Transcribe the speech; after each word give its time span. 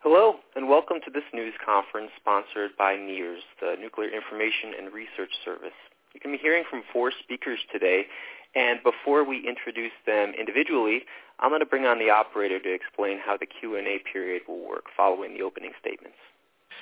Hello, 0.00 0.36
and 0.54 0.68
welcome 0.68 0.98
to 1.04 1.10
this 1.10 1.26
news 1.34 1.54
conference 1.58 2.12
sponsored 2.20 2.70
by 2.78 2.94
NIRS, 2.94 3.42
the 3.60 3.74
Nuclear 3.80 4.08
Information 4.08 4.70
and 4.78 4.94
Research 4.94 5.34
Service. 5.44 5.74
You're 6.14 6.22
going 6.22 6.36
to 6.36 6.38
be 6.38 6.40
hearing 6.40 6.62
from 6.70 6.84
four 6.92 7.10
speakers 7.10 7.58
today, 7.72 8.06
and 8.54 8.78
before 8.84 9.24
we 9.24 9.42
introduce 9.42 9.90
them 10.06 10.34
individually, 10.38 11.02
I'm 11.40 11.50
going 11.50 11.62
to 11.62 11.66
bring 11.66 11.84
on 11.84 11.98
the 11.98 12.10
operator 12.10 12.60
to 12.60 12.72
explain 12.72 13.18
how 13.18 13.36
the 13.36 13.46
Q&A 13.46 13.98
period 14.12 14.42
will 14.46 14.64
work 14.64 14.84
following 14.96 15.34
the 15.34 15.42
opening 15.42 15.72
statements. 15.80 16.16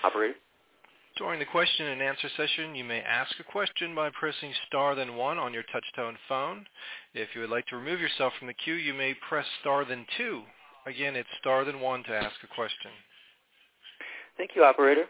Operator? 0.05 0.35
During 1.17 1.39
the 1.39 1.47
question 1.47 1.87
and 1.87 2.03
answer 2.03 2.29
session, 2.37 2.75
you 2.75 2.85
may 2.85 3.01
ask 3.01 3.33
a 3.41 3.51
question 3.51 3.95
by 3.95 4.11
pressing 4.11 4.53
star 4.67 4.95
then 4.95 5.17
one 5.17 5.39
on 5.39 5.55
your 5.55 5.65
touch-tone 5.73 6.19
phone. 6.29 6.67
If 7.15 7.31
you 7.35 7.41
would 7.41 7.51
like 7.51 7.65
to 7.69 7.77
remove 7.77 7.99
yourself 7.99 8.35
from 8.39 8.49
the 8.49 8.53
queue, 8.53 8.75
you 8.75 8.93
may 8.93 9.15
press 9.27 9.47
star 9.63 9.87
then 9.87 10.05
two. 10.19 10.43
Again, 10.87 11.17
it's 11.17 11.29
star 11.41 11.65
then 11.65 11.81
one 11.81 12.05
to 12.05 12.13
ask 12.15 12.37
a 12.45 12.55
question. 12.55 12.93
Thank 14.39 14.51
you, 14.55 14.63
operator. 14.63 15.07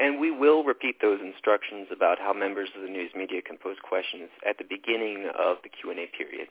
And 0.00 0.18
we 0.18 0.30
will 0.32 0.64
repeat 0.64 0.96
those 1.00 1.20
instructions 1.22 1.86
about 1.94 2.18
how 2.18 2.32
members 2.32 2.68
of 2.74 2.82
the 2.82 2.88
news 2.88 3.12
media 3.14 3.40
can 3.40 3.56
pose 3.56 3.76
questions 3.86 4.28
at 4.48 4.58
the 4.58 4.64
beginning 4.64 5.30
of 5.38 5.58
the 5.62 5.68
Q&A 5.68 6.10
period. 6.16 6.48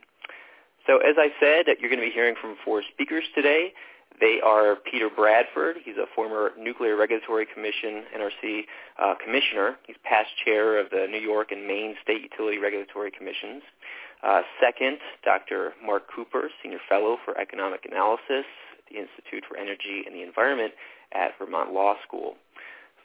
So 0.88 0.98
as 1.00 1.16
I 1.18 1.28
said, 1.42 1.66
you're 1.80 1.90
going 1.90 2.00
to 2.00 2.08
be 2.08 2.14
hearing 2.14 2.36
from 2.40 2.56
four 2.64 2.84
speakers 2.94 3.24
today. 3.36 3.74
They 4.22 4.40
are 4.46 4.78
Peter 4.90 5.10
Bradford. 5.10 5.78
He's 5.84 5.98
a 5.98 6.06
former 6.16 6.52
Nuclear 6.58 6.96
Regulatory 6.96 7.48
Commission, 7.52 8.04
NRC, 8.16 8.62
uh, 9.02 9.16
commissioner. 9.24 9.76
He's 9.88 9.98
past 10.04 10.30
chair 10.46 10.80
of 10.80 10.90
the 10.90 11.08
New 11.10 11.20
York 11.20 11.52
and 11.52 11.68
Maine 11.68 11.96
State 12.04 12.22
Utility 12.22 12.60
Regulatory 12.60 13.12
Commissions. 13.12 13.62
Uh, 14.24 14.42
second, 14.62 15.00
Dr. 15.24 15.74
Mark 15.84 16.04
Cooper, 16.14 16.50
Senior 16.62 16.80
Fellow 16.88 17.18
for 17.26 17.38
Economic 17.40 17.86
Analysis 17.90 18.46
the 18.90 19.00
Institute 19.00 19.44
for 19.48 19.58
Energy 19.58 20.04
and 20.06 20.16
the 20.16 20.24
Environment 20.24 20.74
at 21.14 21.38
Vermont 21.40 21.74
Law 21.74 21.96
School. 22.06 22.36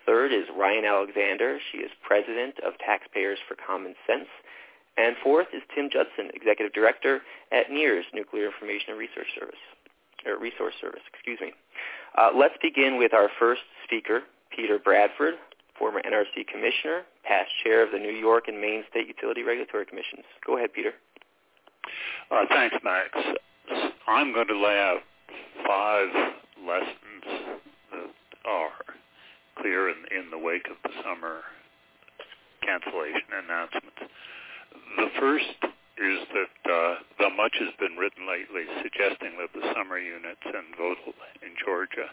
Third 0.06 0.32
is 0.32 0.44
Ryan 0.56 0.84
Alexander. 0.84 1.58
She 1.72 1.78
is 1.78 1.90
president 2.02 2.54
of 2.60 2.74
Taxpayers 2.78 3.38
for 3.48 3.56
Common 3.56 3.94
Sense. 4.06 4.28
And 4.96 5.16
fourth 5.22 5.48
is 5.52 5.62
Tim 5.74 5.88
Judson, 5.90 6.30
executive 6.34 6.72
director 6.72 7.22
at 7.50 7.70
NIRS, 7.70 8.04
Nuclear 8.12 8.46
Information 8.46 8.90
and 8.90 8.98
Research 8.98 9.26
Service, 9.34 9.58
or 10.24 10.38
Resource 10.38 10.74
Service, 10.80 11.02
excuse 11.12 11.40
me. 11.40 11.52
Uh, 12.16 12.30
let's 12.34 12.54
begin 12.62 12.96
with 12.98 13.12
our 13.12 13.28
first 13.40 13.62
speaker, 13.84 14.22
Peter 14.54 14.78
Bradford, 14.78 15.34
former 15.76 16.00
NRC 16.02 16.46
commissioner, 16.46 17.02
past 17.24 17.50
chair 17.64 17.82
of 17.84 17.90
the 17.90 17.98
New 17.98 18.12
York 18.12 18.46
and 18.46 18.60
Maine 18.60 18.84
State 18.90 19.08
Utility 19.08 19.42
Regulatory 19.42 19.84
Commissions. 19.86 20.24
Go 20.46 20.56
ahead, 20.56 20.72
Peter. 20.72 20.92
Uh, 22.30 22.44
thanks, 22.48 22.76
Max. 22.84 23.08
I'm 24.06 24.32
going 24.32 24.46
to 24.46 24.58
lay 24.58 24.78
out 24.78 25.00
five 25.66 26.08
lessons 26.66 27.24
that 27.92 28.10
are 28.44 28.84
clear 29.58 29.88
in, 29.88 29.96
in 30.10 30.30
the 30.30 30.38
wake 30.38 30.66
of 30.70 30.76
the 30.82 30.94
summer 31.02 31.40
cancellation 32.62 33.28
announcements. 33.44 34.00
The 34.96 35.10
first 35.20 35.58
is 35.96 36.18
that 36.34 36.58
uh, 36.66 36.94
the 37.18 37.30
much 37.30 37.54
has 37.60 37.70
been 37.78 37.96
written 37.96 38.26
lately 38.26 38.66
suggesting 38.82 39.38
that 39.38 39.54
the 39.54 39.62
summer 39.76 39.98
units 39.98 40.42
in 40.42 40.66
Vogtle 40.74 41.14
in 41.42 41.54
Georgia 41.64 42.10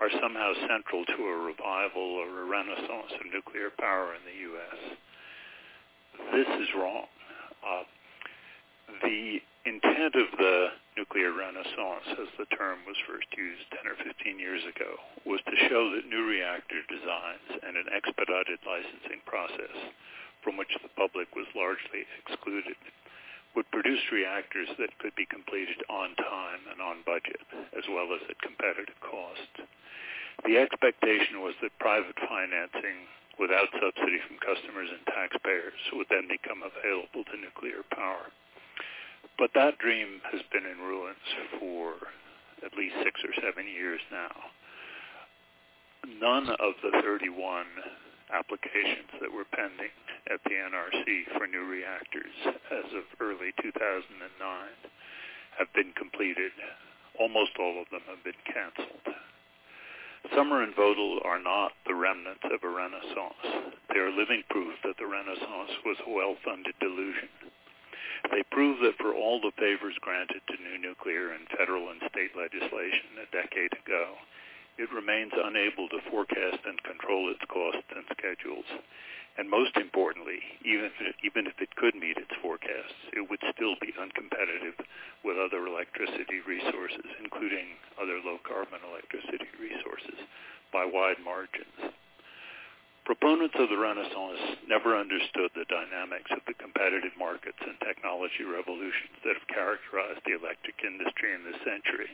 are 0.00 0.10
somehow 0.20 0.52
central 0.68 1.04
to 1.06 1.20
a 1.24 1.36
revival 1.42 2.20
or 2.20 2.28
a 2.28 2.44
renaissance 2.44 3.12
of 3.18 3.32
nuclear 3.32 3.70
power 3.80 4.14
in 4.14 4.22
the 4.28 4.38
U.S. 4.52 4.78
This 6.32 6.48
is 6.62 6.68
wrong. 6.76 7.06
Uh, 7.64 7.82
the 9.02 9.38
intent 9.64 10.14
of 10.14 10.28
the 10.38 10.66
nuclear 10.98 11.30
renaissance, 11.30 12.10
as 12.18 12.26
the 12.42 12.50
term 12.58 12.82
was 12.82 12.98
first 13.06 13.30
used 13.38 13.62
10 13.70 13.86
or 13.86 13.94
15 14.02 14.34
years 14.34 14.66
ago, 14.66 14.98
was 15.22 15.38
to 15.46 15.54
show 15.70 15.94
that 15.94 16.10
new 16.10 16.26
reactor 16.26 16.82
designs 16.90 17.62
and 17.62 17.78
an 17.78 17.86
expedited 17.94 18.58
licensing 18.66 19.22
process 19.22 19.94
from 20.42 20.58
which 20.58 20.74
the 20.82 20.90
public 20.98 21.30
was 21.38 21.46
largely 21.54 22.02
excluded 22.26 22.74
would 23.54 23.70
produce 23.70 24.02
reactors 24.10 24.66
that 24.82 24.90
could 24.98 25.14
be 25.14 25.26
completed 25.30 25.78
on 25.86 26.18
time 26.18 26.62
and 26.66 26.82
on 26.82 27.06
budget, 27.06 27.46
as 27.78 27.86
well 27.86 28.10
as 28.10 28.22
at 28.26 28.42
competitive 28.42 28.98
cost. 28.98 29.54
The 30.42 30.58
expectation 30.58 31.38
was 31.46 31.54
that 31.62 31.78
private 31.78 32.18
financing 32.26 33.06
without 33.38 33.70
subsidy 33.70 34.18
from 34.26 34.42
customers 34.42 34.90
and 34.90 35.02
taxpayers 35.06 35.78
would 35.94 36.10
then 36.10 36.26
become 36.26 36.66
available 36.66 37.22
to 37.22 37.38
nuclear 37.38 37.86
power. 37.94 38.34
But 39.38 39.54
that 39.54 39.78
dream 39.78 40.20
has 40.32 40.42
been 40.50 40.66
in 40.66 40.78
ruins 40.82 41.26
for 41.60 41.94
at 42.66 42.74
least 42.74 42.96
six 43.06 43.22
or 43.22 43.30
seven 43.38 43.70
years 43.70 44.00
now. 44.10 44.34
None 46.20 46.50
of 46.58 46.74
the 46.82 46.90
31 47.02 47.30
applications 48.34 49.14
that 49.22 49.32
were 49.32 49.46
pending 49.54 49.94
at 50.26 50.42
the 50.42 50.58
NRC 50.58 51.38
for 51.38 51.46
new 51.46 51.64
reactors 51.64 52.34
as 52.46 52.90
of 52.92 53.06
early 53.20 53.54
2009 53.62 54.10
have 55.58 55.72
been 55.72 55.92
completed. 55.94 56.52
Almost 57.18 57.54
all 57.58 57.80
of 57.80 57.88
them 57.90 58.02
have 58.10 58.22
been 58.24 58.42
canceled. 58.42 59.06
Summer 60.34 60.62
and 60.62 60.74
Vogtle 60.74 61.24
are 61.24 61.38
not 61.40 61.72
the 61.86 61.94
remnants 61.94 62.44
of 62.44 62.62
a 62.62 62.68
renaissance. 62.68 63.70
They 63.88 64.00
are 64.02 64.10
living 64.10 64.42
proof 64.50 64.74
that 64.82 64.98
the 64.98 65.06
renaissance 65.06 65.78
was 65.86 65.96
a 66.04 66.10
well-funded 66.10 66.74
delusion. 66.80 67.30
They 68.30 68.42
prove 68.50 68.80
that 68.80 68.98
for 68.98 69.14
all 69.14 69.40
the 69.40 69.52
favors 69.58 69.96
granted 70.00 70.42
to 70.46 70.62
new 70.62 70.78
nuclear 70.78 71.32
in 71.32 71.46
federal 71.56 71.90
and 71.90 72.00
state 72.10 72.36
legislation 72.36 73.18
a 73.18 73.30
decade 73.34 73.72
ago, 73.72 74.16
it 74.78 74.92
remains 74.92 75.32
unable 75.34 75.88
to 75.88 76.00
forecast 76.10 76.62
and 76.64 76.82
control 76.82 77.30
its 77.30 77.42
costs 77.48 77.90
and 77.94 78.04
schedules. 78.14 78.66
And 79.36 79.50
most 79.50 79.76
importantly, 79.76 80.42
even 80.64 80.86
if, 80.86 80.98
it, 81.00 81.14
even 81.22 81.46
if 81.46 81.60
it 81.60 81.74
could 81.76 81.94
meet 81.94 82.18
its 82.18 82.34
forecasts, 82.42 82.98
it 83.12 83.28
would 83.30 83.42
still 83.54 83.74
be 83.80 83.94
uncompetitive 83.94 84.78
with 85.24 85.38
other 85.38 85.66
electricity 85.66 86.42
resources, 86.46 87.06
including 87.22 87.78
other 88.02 88.18
low-carbon 88.24 88.82
electricity 88.82 89.50
resources, 89.58 90.18
by 90.72 90.84
wide 90.84 91.22
margins. 91.22 91.94
Proponents 93.08 93.56
of 93.56 93.72
the 93.72 93.80
Renaissance 93.80 94.60
never 94.68 94.92
understood 94.92 95.48
the 95.56 95.64
dynamics 95.64 96.28
of 96.28 96.44
the 96.44 96.52
competitive 96.60 97.16
markets 97.16 97.56
and 97.64 97.80
technology 97.80 98.44
revolutions 98.44 99.16
that 99.24 99.32
have 99.32 99.48
characterized 99.48 100.20
the 100.28 100.36
electric 100.36 100.76
industry 100.84 101.32
in 101.32 101.40
this 101.40 101.56
century. 101.64 102.12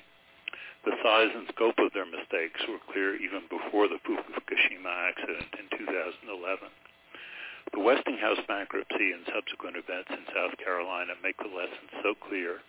The 0.86 0.94
size 1.02 1.34
and 1.34 1.50
scope 1.50 1.82
of 1.82 1.90
their 1.98 2.06
mistakes 2.06 2.62
were 2.70 2.78
clear 2.94 3.18
even 3.18 3.42
before 3.50 3.90
the 3.90 3.98
Fukushima 4.06 5.10
accident 5.10 5.50
in 5.58 5.66
2011. 5.82 6.70
The 7.74 7.82
Westinghouse 7.82 8.46
bankruptcy 8.46 9.10
and 9.18 9.26
subsequent 9.34 9.74
events 9.74 10.14
in 10.14 10.22
South 10.30 10.54
Carolina 10.62 11.18
make 11.26 11.42
the 11.42 11.50
lesson 11.50 11.90
so 12.06 12.14
clear 12.14 12.62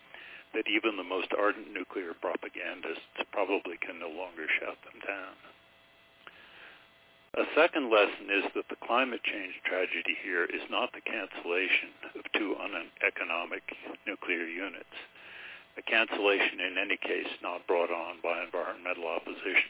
that 0.57 0.65
even 0.65 0.97
the 0.97 1.05
most 1.05 1.29
ardent 1.37 1.69
nuclear 1.69 2.17
propagandists 2.17 3.21
probably 3.29 3.77
can 3.85 4.01
no 4.01 4.09
longer 4.09 4.49
shout 4.49 4.81
them 4.81 4.97
down. 5.05 5.37
A 7.35 7.44
second 7.53 7.91
lesson 7.91 8.31
is 8.31 8.47
that 8.56 8.69
the 8.69 8.79
climate 8.79 9.19
change 9.22 9.59
tragedy 9.66 10.16
here 10.23 10.46
is 10.46 10.63
not 10.72 10.94
the 10.94 11.03
cancellation 11.03 11.91
of 12.16 12.23
two 12.31 12.56
uneconomic 12.56 13.75
nuclear 14.07 14.47
units, 14.47 14.96
a 15.75 15.81
cancellation 15.81 16.62
in 16.62 16.78
any 16.78 16.96
case 16.96 17.28
not 17.44 17.68
brought 17.68 17.91
on 17.91 18.23
by 18.23 18.41
environmental 18.41 19.07
opposition. 19.12 19.68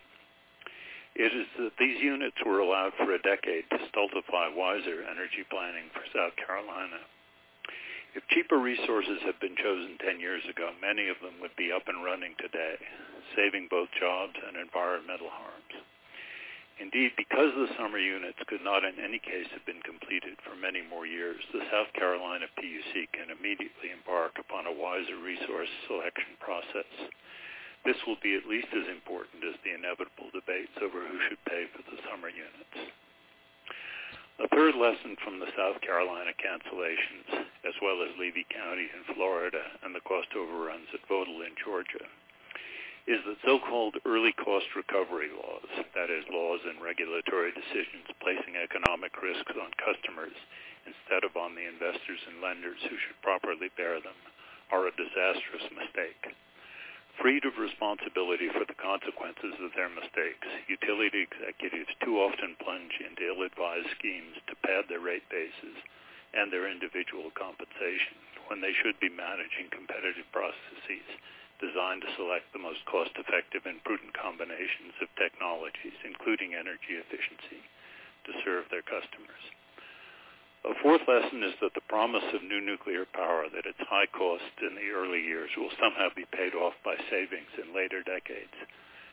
It 1.16 1.34
is 1.34 1.48
that 1.58 1.78
these 1.80 1.98
units 2.04 2.38
were 2.46 2.60
allowed 2.60 2.94
for 3.02 3.10
a 3.14 3.26
decade 3.26 3.66
to 3.72 3.88
stultify 3.90 4.54
wiser 4.54 5.02
energy 5.02 5.42
planning 5.50 5.90
for 5.90 6.06
South 6.14 6.36
Carolina. 6.38 7.02
If 8.14 8.28
cheaper 8.30 8.60
resources 8.60 9.26
had 9.26 9.40
been 9.40 9.56
chosen 9.58 9.98
10 10.06 10.20
years 10.20 10.46
ago, 10.46 10.70
many 10.86 11.10
of 11.10 11.18
them 11.20 11.42
would 11.42 11.56
be 11.58 11.72
up 11.72 11.88
and 11.88 12.06
running 12.06 12.36
today, 12.38 12.78
saving 13.36 13.70
both 13.72 13.90
jobs 14.00 14.38
and 14.38 14.56
environmental 14.56 15.34
harms. 15.34 15.74
Indeed, 16.76 17.16
because 17.16 17.56
the 17.56 17.72
summer 17.80 17.98
units 17.98 18.40
could 18.48 18.62
not 18.62 18.84
in 18.84 19.00
any 19.00 19.20
case 19.20 19.48
have 19.56 19.66
been 19.66 19.82
completed 19.88 20.36
for 20.44 20.60
many 20.60 20.84
more 20.84 21.08
years, 21.08 21.40
the 21.54 21.64
South 21.72 21.88
Carolina 21.96 22.52
PUC 22.60 23.08
can 23.16 23.32
immediately 23.32 23.96
embark 23.96 24.36
upon 24.36 24.68
a 24.68 24.76
wiser 24.76 25.16
resource 25.24 25.72
selection 25.88 26.36
process. 26.44 26.90
This 27.88 27.96
will 28.06 28.20
be 28.20 28.36
at 28.36 28.50
least 28.50 28.68
as 28.76 28.92
important 28.92 29.46
as 29.48 29.56
the 29.64 29.72
inevitable 29.72 30.28
debates 30.36 30.76
over 30.84 31.00
who 31.00 31.16
should 31.30 31.40
pay 31.48 31.64
for 31.72 31.80
the 31.88 32.02
summer 32.12 32.28
units. 32.28 32.92
A 34.44 34.52
third 34.52 34.76
lesson 34.76 35.16
from 35.24 35.40
the 35.40 35.48
South 35.56 35.80
Carolina 35.80 36.36
cancellations, 36.36 37.48
as 37.64 37.76
well 37.82 38.04
as 38.04 38.20
Levy 38.20 38.44
County 38.52 38.92
in 38.92 39.16
Florida 39.16 39.64
and 39.82 39.96
the 39.96 40.04
cost 40.04 40.28
overruns 40.36 40.92
at 40.92 41.08
Vogtle 41.08 41.48
in 41.48 41.56
Georgia, 41.56 42.04
is 43.06 43.22
that 43.22 43.38
so-called 43.46 44.02
early 44.06 44.34
cost 44.34 44.66
recovery 44.74 45.30
laws, 45.30 45.70
that 45.94 46.10
is, 46.10 46.26
laws 46.34 46.62
and 46.66 46.82
regulatory 46.82 47.54
decisions 47.54 48.10
placing 48.18 48.58
economic 48.58 49.14
risks 49.22 49.54
on 49.54 49.70
customers 49.78 50.34
instead 50.90 51.22
of 51.22 51.38
on 51.38 51.54
the 51.54 51.70
investors 51.70 52.22
and 52.26 52.42
lenders 52.42 52.82
who 52.90 52.98
should 52.98 53.22
properly 53.22 53.70
bear 53.78 54.02
them, 54.02 54.18
are 54.74 54.90
a 54.90 54.98
disastrous 54.98 55.70
mistake. 55.70 56.34
Freed 57.22 57.46
of 57.46 57.62
responsibility 57.62 58.50
for 58.50 58.66
the 58.66 58.82
consequences 58.82 59.54
of 59.62 59.72
their 59.78 59.90
mistakes, 59.94 60.50
utility 60.66 61.22
executives 61.30 61.94
too 62.02 62.18
often 62.18 62.58
plunge 62.58 62.98
into 63.06 63.22
ill-advised 63.22 63.90
schemes 64.02 64.34
to 64.50 64.58
pad 64.66 64.90
their 64.90 65.00
rate 65.00 65.26
bases 65.30 65.78
and 66.34 66.50
their 66.50 66.68
individual 66.68 67.30
compensation 67.38 68.18
when 68.50 68.60
they 68.66 68.74
should 68.82 68.98
be 68.98 69.14
managing 69.14 69.70
competitive 69.70 70.26
processes 70.34 71.06
designed 71.60 72.04
to 72.04 72.16
select 72.16 72.52
the 72.52 72.62
most 72.62 72.84
cost-effective 72.86 73.64
and 73.66 73.84
prudent 73.84 74.12
combinations 74.14 74.94
of 75.02 75.08
technologies, 75.16 75.96
including 76.04 76.54
energy 76.54 77.00
efficiency, 77.00 77.64
to 78.28 78.32
serve 78.44 78.68
their 78.70 78.84
customers. 78.84 79.44
A 80.66 80.74
fourth 80.82 81.06
lesson 81.06 81.46
is 81.46 81.54
that 81.62 81.78
the 81.78 81.86
promise 81.86 82.26
of 82.34 82.42
new 82.42 82.60
nuclear 82.60 83.06
power 83.06 83.46
that 83.54 83.70
its 83.70 83.82
high 83.86 84.10
cost 84.10 84.50
in 84.66 84.74
the 84.74 84.90
early 84.90 85.22
years 85.22 85.54
will 85.56 85.70
somehow 85.78 86.10
be 86.16 86.26
paid 86.34 86.58
off 86.58 86.74
by 86.84 86.98
savings 87.10 87.54
in 87.62 87.70
later 87.70 88.02
decades 88.02 88.58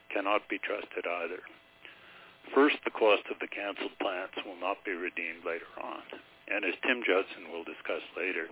cannot 0.08 0.48
be 0.48 0.56
trusted 0.58 1.04
either. 1.04 1.44
First, 2.56 2.80
the 2.84 2.96
cost 2.96 3.28
of 3.30 3.38
the 3.38 3.52
canceled 3.52 3.96
plants 4.00 4.36
will 4.44 4.56
not 4.56 4.82
be 4.84 4.92
redeemed 4.92 5.44
later 5.44 5.68
on. 5.76 6.02
And 6.48 6.64
as 6.64 6.74
Tim 6.82 7.04
Judson 7.04 7.52
will 7.52 7.64
discuss 7.64 8.02
later, 8.16 8.48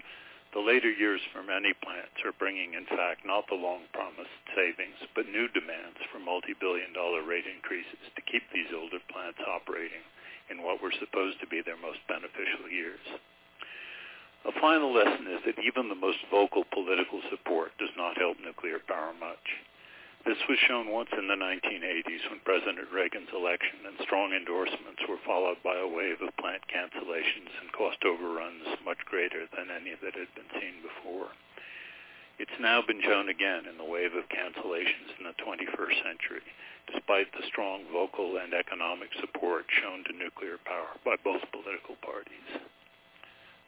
the 0.52 0.60
later 0.60 0.90
years 0.90 1.20
for 1.32 1.42
many 1.42 1.72
plants 1.78 2.18
are 2.24 2.34
bringing, 2.34 2.74
in 2.74 2.86
fact, 2.86 3.22
not 3.24 3.46
the 3.46 3.54
long-promised 3.54 4.34
savings, 4.54 4.98
but 5.14 5.30
new 5.30 5.46
demands 5.48 5.98
for 6.10 6.18
multi-billion 6.18 6.92
dollar 6.92 7.22
rate 7.22 7.46
increases 7.46 8.02
to 8.16 8.22
keep 8.26 8.42
these 8.50 8.70
older 8.74 8.98
plants 9.10 9.38
operating 9.46 10.02
in 10.50 10.62
what 10.62 10.82
were 10.82 10.92
supposed 10.98 11.38
to 11.38 11.46
be 11.46 11.62
their 11.62 11.78
most 11.78 12.02
beneficial 12.10 12.66
years. 12.66 13.02
A 14.44 14.52
final 14.58 14.90
lesson 14.90 15.28
is 15.30 15.40
that 15.46 15.62
even 15.62 15.88
the 15.88 15.94
most 15.94 16.18
vocal 16.30 16.64
political 16.72 17.20
support 17.30 17.70
does 17.78 17.94
not 17.96 18.18
help 18.18 18.40
nuclear 18.42 18.80
power 18.88 19.12
much. 19.14 19.46
This 20.26 20.36
was 20.48 20.58
shown 20.68 20.92
once 20.92 21.08
in 21.16 21.28
the 21.28 21.38
1980s 21.38 22.28
when 22.28 22.44
President 22.44 22.92
Reagan's 22.92 23.32
election 23.32 23.88
and 23.88 23.96
strong 24.04 24.36
endorsements 24.36 25.00
were 25.08 25.22
followed 25.24 25.56
by 25.64 25.80
a 25.80 25.88
wave 25.88 26.20
of 26.20 26.36
plant 26.36 26.60
cancellations 26.68 27.48
and 27.56 27.72
cost 27.72 28.04
overruns 28.04 28.68
much 28.84 29.00
greater 29.08 29.48
than 29.56 29.72
any 29.72 29.96
that 29.96 30.12
had 30.12 30.28
been 30.36 30.50
seen 30.60 30.84
before. 30.84 31.32
It's 32.36 32.60
now 32.60 32.84
been 32.84 33.00
shown 33.00 33.28
again 33.28 33.64
in 33.64 33.80
the 33.80 33.84
wave 33.84 34.12
of 34.12 34.28
cancellations 34.28 35.08
in 35.16 35.24
the 35.24 35.36
21st 35.40 35.96
century, 36.04 36.44
despite 36.92 37.32
the 37.32 37.44
strong 37.48 37.88
vocal 37.92 38.36
and 38.36 38.52
economic 38.52 39.08
support 39.20 39.64
shown 39.80 40.04
to 40.04 40.12
nuclear 40.12 40.60
power 40.68 41.00
by 41.04 41.16
both 41.24 41.40
political 41.48 41.96
parties. 42.04 42.60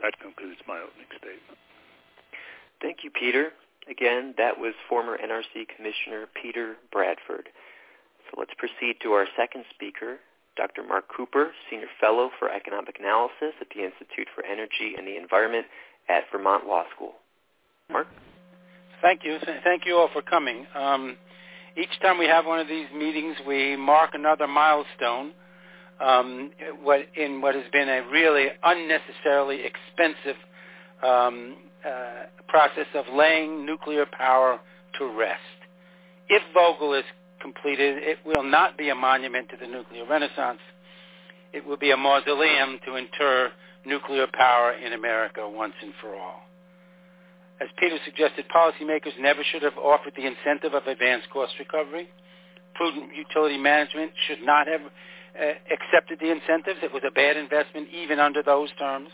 That 0.01 0.21
concludes 0.21 0.61
my 0.69 0.81
opening 0.85 1.09
statement. 1.17 1.59
Thank 2.81 3.05
you, 3.05 3.11
Peter. 3.11 3.53
Again, 3.91 4.35
that 4.39 4.59
was 4.59 4.75
former 4.89 5.19
NRC 5.19 5.67
Commissioner 5.75 6.27
Peter 6.41 6.77
Bradford. 6.93 7.49
So 8.31 8.39
let's 8.39 8.53
proceed 8.57 8.97
to 9.03 9.13
our 9.13 9.27
second 9.37 9.65
speaker, 9.75 10.19
Dr. 10.57 10.83
Mark 10.83 11.05
Cooper, 11.15 11.51
Senior 11.69 11.89
Fellow 12.01 12.31
for 12.39 12.51
Economic 12.51 12.99
Analysis 13.01 13.55
at 13.61 13.69
the 13.75 13.85
Institute 13.85 14.29
for 14.35 14.45
Energy 14.45 14.95
and 14.97 15.07
the 15.07 15.17
Environment 15.17 15.67
at 16.09 16.25
Vermont 16.31 16.67
Law 16.67 16.85
School. 16.95 17.15
Mark? 17.91 18.07
Thank 19.01 19.25
you. 19.25 19.39
Thank 19.65 19.85
you 19.85 19.97
all 19.97 20.09
for 20.13 20.23
coming. 20.23 20.67
Um, 20.75 21.17
each 21.77 22.01
time 22.01 22.19
we 22.19 22.27
have 22.27 22.47
one 22.47 22.61
of 22.61 22.69
these 22.69 22.87
meetings, 22.95 23.37
we 23.47 23.77
mark 23.77 24.11
another 24.15 24.47
milestone 24.47 25.33
um, 26.01 26.53
in 27.17 27.41
what 27.41 27.55
has 27.55 27.65
been 27.73 27.89
a 27.89 28.07
really 28.11 28.49
unnecessarily 28.63 29.63
expensive 29.65 30.37
um, 31.03 31.57
uh, 31.87 32.27
process 32.49 32.87
of 32.95 33.05
laying 33.15 33.67
nuclear 33.67 34.07
power 34.07 34.61
to 34.99 35.19
rest. 35.19 35.41
If 36.29 36.43
Vogtle 36.57 36.99
is 36.99 37.05
completed, 37.41 37.99
it 38.03 38.19
will 38.25 38.45
not 38.45 38.79
be 38.79 38.91
a 38.91 38.95
monument 38.95 39.49
to 39.51 39.57
the 39.57 39.67
nuclear 39.67 40.07
renaissance. 40.07 40.61
It 41.53 41.67
will 41.67 41.77
be 41.77 41.91
a 41.91 41.97
mausoleum 41.97 42.79
to 42.87 42.97
inter 42.97 43.51
nuclear 43.85 44.27
power 44.33 44.73
in 44.73 44.93
America 44.93 45.49
once 45.49 45.75
and 45.83 45.93
for 46.01 46.15
all. 46.15 46.43
As 47.61 47.69
Peter 47.79 47.99
suggested, 48.05 48.45
policymakers 48.55 49.19
never 49.21 49.43
should 49.45 49.63
have 49.63 49.77
offered 49.77 50.15
the 50.17 50.27
incentive 50.27 50.75
of 50.75 50.87
advanced 50.87 51.29
cost 51.31 51.53
recovery. 51.59 52.09
Prudent 52.75 53.11
utility 53.15 53.59
management 53.59 54.13
should 54.27 54.43
not 54.43 54.67
have 54.67 54.81
uh, 54.81 55.53
accepted 55.71 56.19
the 56.21 56.31
incentives. 56.31 56.81
It 56.83 56.93
was 56.93 57.03
a 57.07 57.11
bad 57.11 57.37
investment 57.37 57.89
even 57.93 58.19
under 58.19 58.43
those 58.43 58.71
terms. 58.79 59.11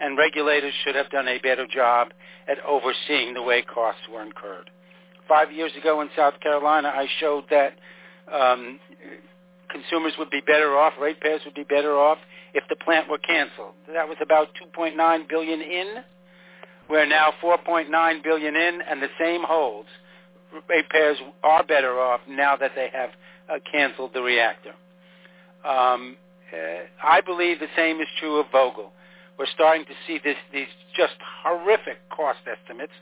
And 0.00 0.18
regulators 0.18 0.74
should 0.84 0.94
have 0.94 1.08
done 1.10 1.28
a 1.28 1.38
better 1.38 1.66
job 1.66 2.08
at 2.48 2.58
overseeing 2.64 3.34
the 3.34 3.42
way 3.42 3.62
costs 3.62 4.02
were 4.12 4.22
incurred. 4.22 4.70
Five 5.28 5.50
years 5.50 5.72
ago 5.78 6.00
in 6.00 6.08
South 6.14 6.38
Carolina, 6.40 6.88
I 6.88 7.06
showed 7.18 7.44
that 7.50 7.74
um, 8.32 8.78
consumers 9.70 10.12
would 10.18 10.30
be 10.30 10.40
better 10.40 10.76
off, 10.76 10.92
ratepayers 11.00 11.40
would 11.44 11.54
be 11.54 11.64
better 11.64 11.96
off 11.96 12.18
if 12.54 12.64
the 12.68 12.76
plant 12.76 13.08
were 13.08 13.18
canceled. 13.18 13.74
That 13.92 14.08
was 14.08 14.18
about 14.20 14.48
2.9 14.76 15.28
billion 15.28 15.60
in 15.60 16.04
we're 16.88 17.06
now 17.06 17.32
4.9 17.42 18.22
billion 18.22 18.54
in, 18.56 18.80
and 18.88 19.02
the 19.02 19.08
same 19.18 19.42
holds. 19.44 19.88
Ratepayers 20.68 21.18
are 21.42 21.64
better 21.64 21.98
off 21.98 22.20
now 22.28 22.56
that 22.56 22.72
they 22.74 22.88
have 22.92 23.10
uh, 23.50 23.58
canceled 23.70 24.12
the 24.14 24.22
reactor. 24.22 24.72
Um, 25.64 26.16
uh, 26.52 26.84
I 27.02 27.20
believe 27.20 27.58
the 27.58 27.66
same 27.76 28.00
is 28.00 28.06
true 28.20 28.38
of 28.38 28.46
Vogtle. 28.46 28.90
We're 29.38 29.46
starting 29.52 29.84
to 29.86 29.92
see 30.06 30.18
this, 30.22 30.36
these 30.52 30.68
just 30.96 31.14
horrific 31.42 31.98
cost 32.10 32.40
estimates. 32.46 32.92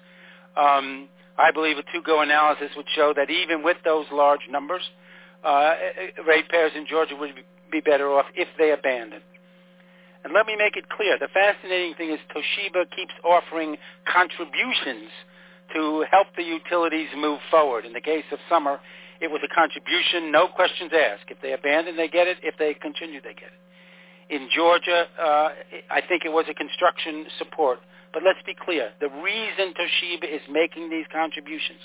Um, 0.57 1.09
I 1.39 1.51
believe 1.51 1.79
a 1.79 1.83
two-go 1.93 2.23
analysis 2.23 2.71
would 2.77 2.87
show 2.95 3.13
that 3.17 3.31
even 3.31 3.63
with 3.63 3.79
those 3.85 4.07
large 4.13 4.47
numbers, 4.51 4.83
uh, 5.45 5.75
ratepayers 6.27 6.73
in 6.77 6.87
Georgia 6.87 7.17
would 7.17 7.35
be 7.71 7.81
better 7.81 8.11
off 8.13 8.27
if 8.35 8.49
they 8.59 8.73
abandoned. 8.73 9.23
And 10.25 10.33
let 10.33 10.47
me 10.47 10.57
make 10.57 10.77
it 10.77 10.89
clear, 10.89 11.19
the 11.19 11.29
fascinating 11.29 11.95
thing 11.95 12.11
is 12.11 12.19
Toshiba 12.33 12.89
keeps 12.97 13.13
offering 13.23 13.77
contributions 14.11 15.11
to 15.75 16.05
help 16.11 16.29
the 16.37 16.43
utilities 16.43 17.09
move 17.17 17.41
forward. 17.51 17.85
In 17.85 17.93
the 17.93 18.01
case 18.01 18.25
of 18.33 18.39
Summer, 18.49 18.81
it 19.21 19.31
was 19.31 19.41
a 19.45 19.55
contribution, 19.55 20.33
no 20.33 20.49
questions 20.49 20.93
asked. 20.93 21.29
If 21.29 21.41
they 21.43 21.53
abandon, 21.53 21.97
they 21.97 22.09
get 22.09 22.27
it. 22.27 22.39
If 22.43 22.57
they 22.59 22.75
continue, 22.75 23.21
they 23.21 23.35
get 23.35 23.53
it. 23.53 23.64
In 24.31 24.49
Georgia, 24.55 25.05
uh, 25.21 25.49
I 25.91 26.01
think 26.09 26.25
it 26.25 26.33
was 26.33 26.47
a 26.49 26.55
construction 26.55 27.27
support. 27.39 27.79
But 28.13 28.23
let's 28.25 28.39
be 28.47 28.55
clear, 28.55 28.91
the 29.01 29.09
reason 29.09 29.75
Toshiba 29.75 30.25
is 30.25 30.41
making 30.49 30.89
these 30.89 31.07
contributions 31.13 31.81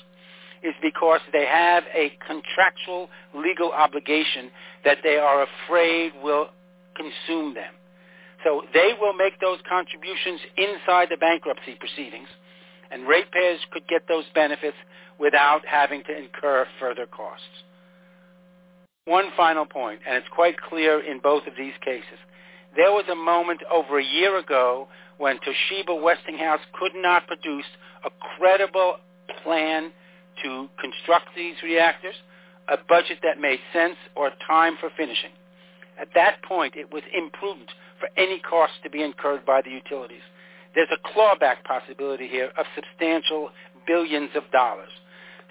is 0.62 0.74
because 0.81 1.21
they 1.31 1.45
have 1.45 1.83
a 1.94 2.12
contractual 2.25 3.09
legal 3.33 3.71
obligation 3.71 4.51
that 4.85 4.99
they 5.04 5.18
are 5.18 5.45
afraid 5.45 6.11
will 6.23 6.49
consume 6.95 7.54
them. 7.54 7.73
So 8.44 8.64
they 8.73 8.92
will 8.99 9.14
make 9.14 9.40
those 9.40 9.59
contributions 9.68 10.40
inside 10.56 11.07
the 11.09 11.18
bankruptcy 11.18 11.75
proceedings, 11.80 12.28
and 12.92 13.07
ratepayers 13.07 13.59
could 13.71 13.87
get 13.87 14.07
those 14.07 14.25
benefits 14.33 14.78
without 15.19 15.66
having 15.66 16.04
to 16.04 16.16
incur 16.16 16.66
further 16.80 17.06
costs. 17.06 17.64
One 19.06 19.31
final 19.35 19.66
point, 19.66 20.02
and 20.07 20.16
it's 20.16 20.28
quite 20.30 20.59
clear 20.61 20.99
in 20.99 21.19
both 21.19 21.47
of 21.47 21.54
these 21.57 21.73
cases. 21.83 22.19
There 22.76 22.92
was 22.92 23.06
a 23.11 23.16
moment 23.16 23.61
over 23.71 23.99
a 23.99 24.04
year 24.04 24.38
ago 24.38 24.88
when 25.18 25.40
Toshiba 25.40 26.02
Westinghouse 26.02 26.61
could 26.80 26.94
not 26.95 27.28
produce 27.28 27.66
a 28.06 28.09
credible 28.38 28.97
plan 29.44 29.92
to 30.44 30.69
construct 30.80 31.35
these 31.35 31.56
reactors, 31.64 32.16
a 32.68 32.78
budget 32.88 33.19
that 33.23 33.40
made 33.40 33.59
sense, 33.73 33.95
or 34.16 34.31
time 34.47 34.78
for 34.80 34.90
finishing. 34.95 35.31
At 35.99 36.09
that 36.16 36.42
point, 36.44 36.76
it 36.76 36.94
was 36.94 37.04
imprudent 37.14 37.69
for 37.99 38.09
any 38.16 38.40
cost 38.40 38.73
to 38.83 38.90
be 38.90 39.04
incurred 39.04 39.45
by 39.45 39.61
the 39.61 39.71
utilities. 39.71 40.21
There's 40.73 40.88
a 40.92 41.07
clawback 41.07 41.64
possibility 41.66 42.28
here 42.28 42.52
of 42.57 42.66
substantial 42.76 43.49
billions 43.85 44.30
of 44.35 44.44
dollars. 44.52 44.90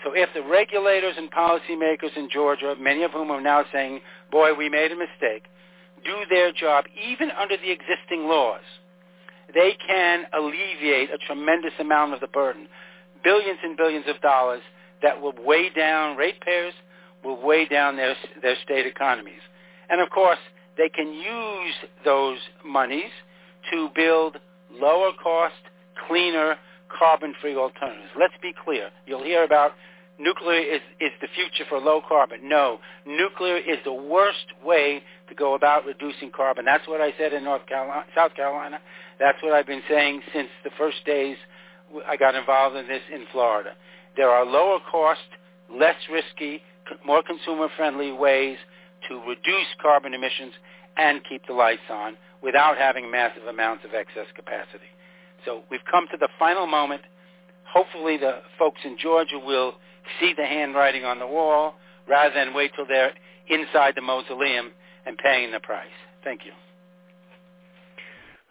So 0.04 0.12
if 0.14 0.30
the 0.32 0.42
regulators 0.42 1.14
and 1.18 1.30
policymakers 1.30 2.16
in 2.16 2.30
Georgia, 2.30 2.75
many 2.78 3.02
of 3.02 3.10
whom 3.10 3.30
are 3.30 3.40
now 3.40 3.64
saying, 3.72 4.00
boy, 4.30 4.54
we 4.54 4.68
made 4.68 4.92
a 4.92 4.96
mistake, 4.96 5.44
do 6.08 6.24
their 6.28 6.52
job, 6.52 6.86
even 7.06 7.30
under 7.30 7.56
the 7.56 7.70
existing 7.70 8.26
laws, 8.26 8.64
they 9.54 9.76
can 9.86 10.24
alleviate 10.32 11.10
a 11.10 11.18
tremendous 11.18 11.72
amount 11.78 12.14
of 12.14 12.20
the 12.20 12.26
burden, 12.28 12.66
billions 13.22 13.58
and 13.62 13.76
billions 13.76 14.06
of 14.08 14.20
dollars 14.20 14.62
that 15.02 15.20
will 15.20 15.34
weigh 15.44 15.70
down 15.70 16.16
ratepayers, 16.16 16.74
will 17.24 17.40
weigh 17.44 17.66
down 17.66 17.96
their, 17.96 18.14
their 18.42 18.56
state 18.64 18.86
economies. 18.86 19.40
And 19.90 20.00
of 20.00 20.10
course, 20.10 20.38
they 20.76 20.88
can 20.88 21.12
use 21.12 21.74
those 22.04 22.38
monies 22.64 23.10
to 23.70 23.88
build 23.94 24.38
lower 24.72 25.10
cost, 25.22 25.54
cleaner, 26.06 26.56
carbon-free 26.96 27.56
alternatives. 27.56 28.10
Let's 28.18 28.34
be 28.40 28.52
clear. 28.64 28.90
You'll 29.06 29.24
hear 29.24 29.44
about 29.44 29.72
nuclear 30.18 30.60
is, 30.60 30.80
is 31.00 31.12
the 31.20 31.28
future 31.34 31.64
for 31.68 31.78
low 31.78 32.00
carbon. 32.06 32.48
No, 32.48 32.78
nuclear 33.06 33.56
is 33.56 33.78
the 33.84 33.92
worst 33.92 34.46
way 34.64 35.02
to 35.28 35.34
go 35.34 35.54
about 35.54 35.84
reducing 35.84 36.30
carbon. 36.30 36.64
That's 36.64 36.87
what 36.88 37.00
I 37.00 37.12
said 37.18 37.32
in 37.32 37.44
North 37.44 37.66
Carolina, 37.66 38.04
South 38.14 38.34
Carolina. 38.34 38.80
That's 39.18 39.42
what 39.42 39.52
I've 39.52 39.66
been 39.66 39.82
saying 39.88 40.22
since 40.32 40.48
the 40.64 40.70
first 40.78 41.04
days 41.04 41.37
I 42.06 42.16
got 42.16 42.34
involved 42.34 42.76
in 42.76 42.88
this 42.88 43.02
in 43.12 43.25
Florida. 43.32 43.70
There 44.16 44.30
are 44.30 44.44
lower 44.44 44.78
cost 44.90 45.20
less 45.72 45.96
risky, 46.10 46.62
more 47.04 47.22
consumer-friendly 47.22 48.12
ways 48.12 48.56
to 49.08 49.20
reduce 49.20 49.68
carbon 49.80 50.14
emissions 50.14 50.52
and 50.96 51.20
keep 51.28 51.46
the 51.46 51.52
lights 51.52 51.88
on 51.90 52.16
without 52.42 52.78
having 52.78 53.10
massive 53.10 53.44
amounts 53.44 53.84
of 53.84 53.94
excess 53.94 54.26
capacity. 54.34 54.90
So 55.44 55.62
we've 55.70 55.84
come 55.90 56.06
to 56.10 56.16
the 56.16 56.28
final 56.38 56.66
moment. 56.66 57.02
Hopefully 57.64 58.16
the 58.16 58.40
folks 58.58 58.80
in 58.84 58.96
Georgia 58.98 59.38
will 59.38 59.75
see 60.20 60.34
the 60.36 60.44
handwriting 60.44 61.04
on 61.04 61.18
the 61.18 61.26
wall 61.26 61.74
rather 62.08 62.34
than 62.34 62.54
wait 62.54 62.72
till 62.74 62.86
they're 62.86 63.12
inside 63.48 63.94
the 63.94 64.02
mausoleum 64.02 64.72
and 65.06 65.16
paying 65.18 65.52
the 65.52 65.60
price. 65.60 65.86
Thank 66.24 66.44
you. 66.44 66.52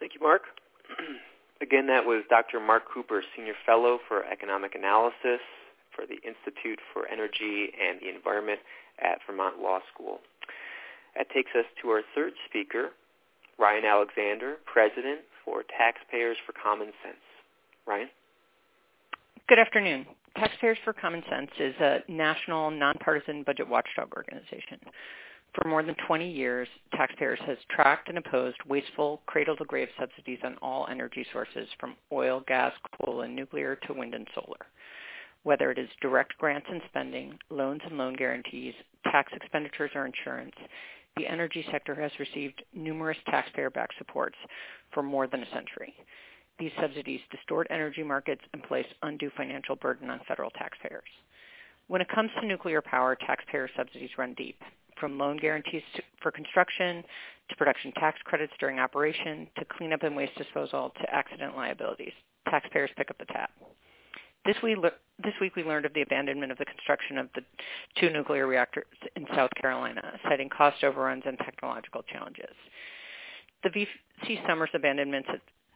Thank 0.00 0.14
you, 0.14 0.20
Mark. 0.20 0.42
Again, 1.60 1.88
that 1.88 2.04
was 2.04 2.22
Dr. 2.30 2.60
Mark 2.60 2.84
Cooper, 2.92 3.22
Senior 3.36 3.54
Fellow 3.66 3.98
for 4.06 4.24
Economic 4.24 4.74
Analysis 4.74 5.42
for 5.94 6.06
the 6.06 6.22
Institute 6.22 6.78
for 6.92 7.08
Energy 7.08 7.70
and 7.74 7.98
the 8.00 8.14
Environment 8.14 8.60
at 9.02 9.18
Vermont 9.26 9.60
Law 9.60 9.80
School. 9.92 10.20
That 11.16 11.28
takes 11.30 11.50
us 11.58 11.64
to 11.82 11.88
our 11.88 12.02
third 12.14 12.32
speaker, 12.48 12.90
Ryan 13.58 13.84
Alexander, 13.84 14.56
President 14.72 15.20
for 15.44 15.64
Taxpayers 15.76 16.36
for 16.46 16.52
Common 16.52 16.92
Sense. 17.02 17.18
Ryan? 17.86 18.08
Good 19.48 19.58
afternoon. 19.58 20.04
Taxpayers 20.36 20.76
for 20.84 20.92
Common 20.92 21.22
Sense 21.30 21.50
is 21.58 21.74
a 21.80 22.00
national 22.06 22.70
nonpartisan 22.70 23.44
budget 23.44 23.66
watchdog 23.66 24.12
organization. 24.14 24.78
For 25.54 25.66
more 25.66 25.82
than 25.82 25.94
20 26.06 26.30
years, 26.30 26.68
Taxpayers 26.94 27.38
has 27.46 27.56
tracked 27.70 28.10
and 28.10 28.18
opposed 28.18 28.58
wasteful 28.68 29.22
cradle-to-grave 29.24 29.88
subsidies 29.98 30.40
on 30.44 30.58
all 30.60 30.86
energy 30.90 31.24
sources 31.32 31.66
from 31.80 31.96
oil, 32.12 32.44
gas, 32.46 32.74
coal, 33.00 33.22
and 33.22 33.34
nuclear 33.34 33.76
to 33.86 33.94
wind 33.94 34.14
and 34.14 34.28
solar. 34.34 34.66
Whether 35.44 35.70
it 35.70 35.78
is 35.78 35.88
direct 36.02 36.36
grants 36.36 36.66
and 36.70 36.82
spending, 36.90 37.38
loans 37.48 37.80
and 37.86 37.96
loan 37.96 38.16
guarantees, 38.16 38.74
tax 39.04 39.32
expenditures, 39.34 39.92
or 39.94 40.04
insurance, 40.04 40.56
the 41.16 41.26
energy 41.26 41.64
sector 41.70 41.94
has 41.94 42.12
received 42.20 42.62
numerous 42.74 43.16
taxpayer-backed 43.30 43.94
supports 43.96 44.36
for 44.92 45.02
more 45.02 45.26
than 45.26 45.42
a 45.42 45.50
century. 45.54 45.94
These 46.58 46.72
subsidies 46.80 47.20
distort 47.30 47.68
energy 47.70 48.02
markets 48.02 48.42
and 48.52 48.62
place 48.62 48.86
undue 49.02 49.30
financial 49.36 49.76
burden 49.76 50.10
on 50.10 50.20
federal 50.26 50.50
taxpayers. 50.50 51.08
When 51.86 52.02
it 52.02 52.08
comes 52.08 52.30
to 52.40 52.46
nuclear 52.46 52.82
power, 52.82 53.14
taxpayer 53.16 53.68
subsidies 53.76 54.10
run 54.18 54.34
deep, 54.34 54.60
from 54.98 55.18
loan 55.18 55.36
guarantees 55.36 55.82
to, 55.96 56.02
for 56.20 56.30
construction 56.30 57.04
to 57.48 57.56
production 57.56 57.92
tax 57.92 58.18
credits 58.24 58.52
during 58.60 58.78
operation 58.78 59.46
to 59.58 59.64
cleanup 59.64 60.02
and 60.02 60.16
waste 60.16 60.36
disposal 60.36 60.92
to 61.00 61.14
accident 61.14 61.56
liabilities. 61.56 62.12
Taxpayers 62.50 62.90
pick 62.96 63.10
up 63.10 63.18
the 63.18 63.24
tab. 63.26 63.48
This 64.44 64.56
week, 64.62 64.78
this 65.22 65.34
week 65.40 65.56
we 65.56 65.62
learned 65.62 65.86
of 65.86 65.94
the 65.94 66.02
abandonment 66.02 66.52
of 66.52 66.58
the 66.58 66.64
construction 66.64 67.18
of 67.18 67.28
the 67.34 67.42
two 67.98 68.10
nuclear 68.10 68.46
reactors 68.46 68.84
in 69.16 69.26
South 69.34 69.50
Carolina, 69.60 70.18
citing 70.28 70.48
cost 70.48 70.82
overruns 70.84 71.24
and 71.26 71.38
technological 71.38 72.02
challenges. 72.02 72.54
The 73.62 73.70
VC 73.70 74.46
Summers 74.46 74.70
abandonment, 74.74 75.26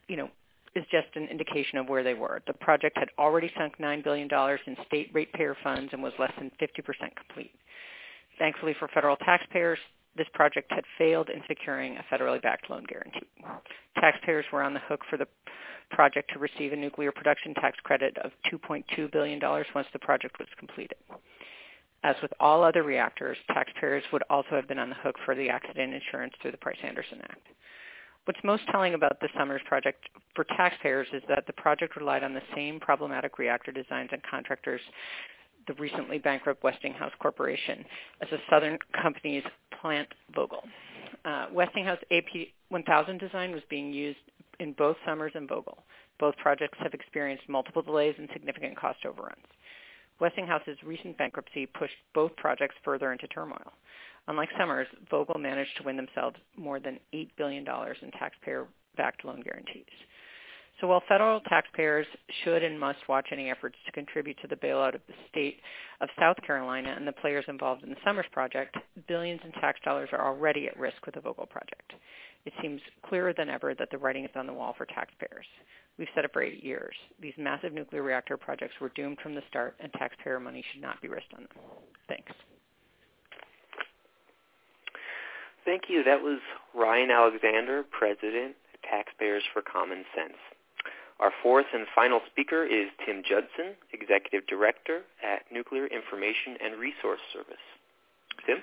you 0.09 0.17
know, 0.17 0.31
is 0.75 0.85
just 0.91 1.09
an 1.15 1.29
indication 1.29 1.79
of 1.79 1.89
where 1.89 2.03
they 2.03 2.15
were. 2.15 2.43
The 2.47 2.55
project 2.55 2.97
had 2.97 3.09
already 3.19 3.51
sunk 3.59 3.79
$9 3.79 4.03
billion 4.03 4.29
in 4.67 4.77
state 4.87 5.11
ratepayer 5.13 5.57
funds 5.63 5.91
and 5.93 6.03
was 6.03 6.13
less 6.19 6.33
than 6.39 6.51
50% 6.61 6.85
complete. 7.17 7.53
Thankfully 8.39 8.75
for 8.79 8.89
federal 8.89 9.17
taxpayers, 9.17 9.79
this 10.17 10.27
project 10.35 10.71
had 10.71 10.85
failed 10.99 11.31
in 11.31 11.43
securing 11.49 11.97
a 11.97 12.05
federally 12.13 12.41
backed 12.41 12.69
loan 12.71 12.85
guarantee. 12.89 13.29
Taxpayers 13.99 14.45
were 14.53 14.63
on 14.63 14.75
the 14.75 14.81
hook 14.81 15.01
for 15.09 15.17
the 15.17 15.27
project 15.91 16.31
to 16.33 16.39
receive 16.39 16.73
a 16.73 16.77
nuclear 16.77 17.13
production 17.13 17.55
tax 17.55 17.79
credit 17.83 18.17
of 18.19 18.31
$2.2 18.53 19.13
billion 19.13 19.41
once 19.75 19.87
the 19.93 19.99
project 19.99 20.39
was 20.39 20.49
completed. 20.59 20.97
As 22.05 22.17
with 22.21 22.33
all 22.41 22.65
other 22.65 22.83
reactors, 22.83 23.39
taxpayers 23.49 24.03
would 24.13 24.25
also 24.29 24.51
have 24.51 24.67
been 24.67 24.79
on 24.79 24.89
the 24.89 24.97
hook 24.97 25.17
for 25.25 25.35
the 25.35 25.49
accident 25.49 25.95
insurance 25.95 26.35
through 26.41 26.51
the 26.51 26.57
Price-Anderson 26.57 27.21
Act. 27.23 27.47
What's 28.25 28.39
most 28.45 28.63
telling 28.71 28.95
about 28.95 29.19
the 29.21 29.29
Summers 29.37 29.63
project 29.67 30.09
for 30.37 30.45
taxpayers 30.45 31.09
is 31.13 31.23
that 31.29 31.45
the 31.47 31.53
project 31.55 31.97
relied 31.97 32.23
on 32.23 32.35
the 32.35 32.43
same 32.55 32.79
problematic 32.79 33.39
reactor 33.39 33.73
designs 33.73 34.11
and 34.13 34.23
contractors 34.23 34.81
the 35.67 35.75
recently 35.75 36.19
bankrupt 36.19 36.63
Westinghouse 36.63 37.13
Corporation 37.21 37.85
as 38.21 38.29
a 38.33 38.39
Southern 38.51 38.79
company's 39.01 39.45
Plant 39.81 40.09
Vogtle. 40.37 40.63
Uh, 41.25 41.47
Westinghouse 41.53 41.99
AP1000 42.11 43.19
design 43.19 43.53
was 43.53 43.63
being 43.69 43.93
used 43.93 44.19
in 44.61 44.73
both 44.73 44.97
Summers 45.07 45.33
and 45.35 45.49
Vogtle. 45.49 45.79
Both 46.21 46.37
projects 46.37 46.79
have 46.81 46.95
experienced 46.95 47.49
multiple 47.49 47.83
delays 47.83 48.15
and 48.19 48.29
significant 48.33 48.77
cost 48.77 49.01
overruns. 49.07 49.47
Westinghouse's 50.21 50.79
recent 50.85 51.19
bankruptcy 51.19 51.67
pushed 51.67 51.97
both 52.15 52.35
projects 52.37 52.77
further 52.85 53.13
into 53.13 53.27
turmoil. 53.29 53.73
Unlike 54.29 54.51
Summers, 54.59 54.87
Vogtle 55.11 55.41
managed 55.41 55.77
to 55.79 55.83
win 55.83 55.97
themselves 55.97 56.37
more 56.57 56.79
than 56.79 56.99
$8 57.15 57.31
billion 57.37 57.67
in 57.67 58.11
taxpayer-backed 58.13 59.25
loan 59.25 59.43
guarantees. 59.43 59.85
So 60.81 60.87
while 60.89 61.03
federal 61.09 61.41
taxpayers 61.43 62.07
should 62.43 62.63
and 62.65 62.79
must 62.79 63.09
watch 63.09 63.29
any 63.31 63.51
efforts 63.51 63.77
to 63.87 63.93
contribute 63.93 64.37
to 64.41 64.49
the 64.49 64.57
bailout 64.57 64.95
of 64.95 65.01
the 65.07 65.15
state 65.29 65.61
of 66.01 66.09
South 66.19 66.37
Carolina 66.47 66.95
and 66.97 67.07
the 67.07 67.13
players 67.13 67.45
involved 67.47 67.85
in 67.85 67.91
the 67.91 67.97
Summers 68.05 68.27
project, 68.33 68.77
billions 69.07 69.41
in 69.45 69.53
tax 69.53 69.79
dollars 69.85 70.09
are 70.13 70.27
already 70.27 70.67
at 70.67 70.79
risk 70.79 71.05
with 71.05 71.15
the 71.15 71.21
Vogtle 71.21 71.49
project. 71.49 71.93
It 72.45 72.53
seems 72.61 72.81
clearer 73.09 73.33
than 73.37 73.49
ever 73.49 73.75
that 73.75 73.91
the 73.91 73.99
writing 73.99 74.25
is 74.25 74.31
on 74.35 74.47
the 74.47 74.53
wall 74.53 74.75
for 74.77 74.87
taxpayers. 74.87 75.47
We've 75.99 76.09
said 76.15 76.25
it 76.25 76.33
for 76.33 76.43
eight 76.43 76.65
years. 76.65 76.95
These 77.21 77.35
massive 77.39 77.73
nuclear 77.73 78.03
reactor 78.03 78.37
projects 78.37 78.75
were 78.81 78.89
doomed 78.97 79.19
from 79.23 79.35
the 79.35 79.43
start, 79.49 79.77
and 79.79 79.93
taxpayer 79.93 80.41
money 80.41 80.65
should 80.73 80.83
not 80.83 81.01
be 81.01 81.09
risked 81.09 81.35
on 81.35 81.43
them. 81.43 81.65
Thanks. 82.09 82.33
Thank 85.65 85.85
you. 85.89 86.03
That 86.03 86.23
was 86.23 86.41
Ryan 86.75 87.11
Alexander, 87.11 87.85
President, 87.91 88.57
Taxpayers 88.83 89.43
for 89.53 89.63
Common 89.63 90.05
Sense. 90.15 90.39
Our 91.21 91.31
fourth 91.43 91.67
and 91.73 91.87
final 91.95 92.21
speaker 92.31 92.65
is 92.65 92.89
Tim 93.07 93.23
Judson, 93.23 93.79
Executive 93.93 94.47
Director 94.49 95.03
at 95.23 95.43
Nuclear 95.53 95.87
Information 95.87 96.57
and 96.59 96.81
Resource 96.81 97.21
Service. 97.33 97.63
Tim? 98.45 98.59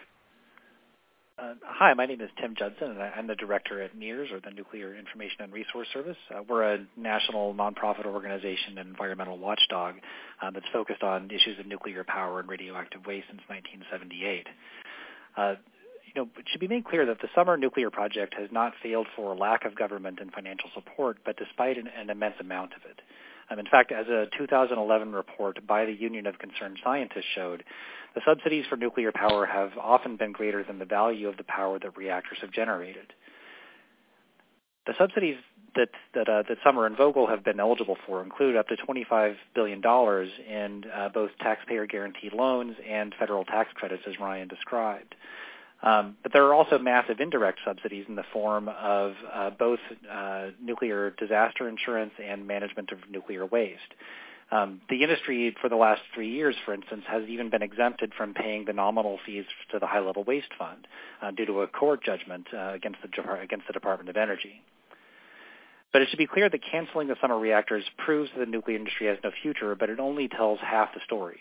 Uh, 1.39 1.53
hi, 1.63 1.94
my 1.94 2.06
name 2.06 2.20
is 2.20 2.29
Tim 2.41 2.53
Judson, 2.58 2.91
and 2.91 3.01
I'm 3.01 3.27
the 3.27 3.36
director 3.36 3.82
at 3.82 3.96
NIRS, 3.98 4.34
or 4.34 4.41
the 4.41 4.51
Nuclear 4.51 4.94
Information 4.94 5.38
and 5.39 5.53
Resource 5.53 5.88
Service. 5.94 6.18
Uh, 6.36 6.44
we're 6.50 6.74
a 6.74 6.86
national 6.98 7.53
nonprofit 7.53 8.06
organization 8.06 8.77
and 8.77 8.89
environmental 8.89 9.38
watchdog 9.38 9.96
uh, 10.41 10.51
that's 10.51 10.65
focused 10.74 11.01
on 11.01 11.32
issues 11.32 11.58
of 11.58 11.65
nuclear 11.65 12.03
power 12.03 12.41
and 12.41 12.50
radioactive 12.50 13.06
waste 13.06 13.27
since 13.29 13.41
1978. 13.48 14.48
Uh, 15.38 15.56
you 16.13 16.21
know, 16.21 16.29
it 16.37 16.45
should 16.51 16.61
be 16.61 16.67
made 16.67 16.85
clear 16.85 17.05
that 17.05 17.21
the 17.21 17.27
Summer 17.35 17.57
Nuclear 17.57 17.89
Project 17.89 18.33
has 18.37 18.49
not 18.51 18.73
failed 18.81 19.07
for 19.15 19.35
lack 19.35 19.65
of 19.65 19.75
government 19.75 20.19
and 20.19 20.31
financial 20.31 20.69
support, 20.73 21.17
but 21.23 21.37
despite 21.37 21.77
an, 21.77 21.87
an 21.87 22.09
immense 22.09 22.35
amount 22.39 22.73
of 22.73 22.81
it. 22.89 23.01
Um, 23.49 23.59
in 23.59 23.65
fact, 23.65 23.91
as 23.91 24.07
a 24.07 24.27
2011 24.37 25.13
report 25.13 25.65
by 25.65 25.85
the 25.85 25.93
Union 25.93 26.27
of 26.27 26.37
Concerned 26.39 26.79
Scientists 26.83 27.25
showed, 27.35 27.63
the 28.15 28.21
subsidies 28.25 28.65
for 28.69 28.75
nuclear 28.75 29.11
power 29.11 29.45
have 29.45 29.71
often 29.77 30.17
been 30.17 30.31
greater 30.31 30.63
than 30.63 30.79
the 30.79 30.85
value 30.85 31.27
of 31.27 31.37
the 31.37 31.43
power 31.43 31.79
that 31.79 31.97
reactors 31.97 32.39
have 32.41 32.51
generated. 32.51 33.13
The 34.87 34.93
subsidies 34.97 35.37
that 35.75 35.89
that, 36.15 36.27
uh, 36.27 36.43
that 36.47 36.57
Summer 36.63 36.85
and 36.85 36.95
Vogtle 36.97 37.29
have 37.29 37.43
been 37.43 37.59
eligible 37.59 37.97
for 38.07 38.23
include 38.23 38.55
up 38.55 38.67
to 38.69 38.75
$25 38.75 39.35
billion 39.53 39.81
in 39.83 40.83
uh, 40.91 41.09
both 41.09 41.29
taxpayer 41.39 41.85
guaranteed 41.85 42.33
loans 42.33 42.75
and 42.87 43.13
federal 43.19 43.45
tax 43.45 43.69
credits, 43.75 44.03
as 44.07 44.19
Ryan 44.19 44.47
described. 44.47 45.13
Um, 45.81 46.17
but 46.24 46.33
there 46.33 46.45
are 46.45 46.53
also 46.53 46.77
massive 46.77 47.19
indirect 47.19 47.59
subsidies 47.65 48.05
in 48.09 48.15
the 48.15 48.25
form 48.33 48.67
of 48.67 49.13
uh, 49.33 49.50
both 49.51 49.79
uh, 50.12 50.48
nuclear 50.62 51.12
disaster 51.12 51.69
insurance 51.69 52.12
and 52.24 52.45
management 52.45 52.91
of 52.91 53.00
nuclear 53.09 53.45
waste. 53.45 53.93
Um, 54.51 54.81
the 54.89 55.03
industry 55.03 55.55
for 55.62 55.69
the 55.69 55.75
last 55.75 56.01
three 56.13 56.31
years, 56.31 56.55
for 56.65 56.74
instance, 56.74 57.03
has 57.07 57.24
even 57.29 57.50
been 57.50 57.62
exempted 57.62 58.13
from 58.17 58.33
paying 58.33 58.65
the 58.65 58.74
nominal 58.74 59.19
fees 59.25 59.45
to 59.71 59.79
the 59.79 59.86
high-level 59.86 60.24
waste 60.24 60.53
fund 60.57 60.88
uh, 61.21 61.31
due 61.31 61.45
to 61.45 61.62
a 61.62 61.67
court 61.67 62.03
judgment 62.03 62.48
uh, 62.53 62.74
against, 62.74 63.00
the, 63.01 63.39
against 63.39 63.67
the 63.67 63.74
Department 63.74 64.09
of 64.09 64.17
Energy. 64.17 64.63
But 65.93 66.01
it 66.01 66.09
should 66.09 66.17
be 66.19 66.27
clear 66.27 66.50
that 66.50 66.62
canceling 66.71 67.07
the 67.07 67.15
summer 67.21 67.38
reactors 67.38 67.83
proves 67.98 68.29
that 68.33 68.39
the 68.39 68.51
nuclear 68.51 68.77
industry 68.77 69.07
has 69.07 69.17
no 69.24 69.31
future, 69.41 69.75
but 69.75 69.89
it 69.89 70.00
only 70.00 70.27
tells 70.27 70.59
half 70.59 70.93
the 70.93 71.00
story. 71.05 71.39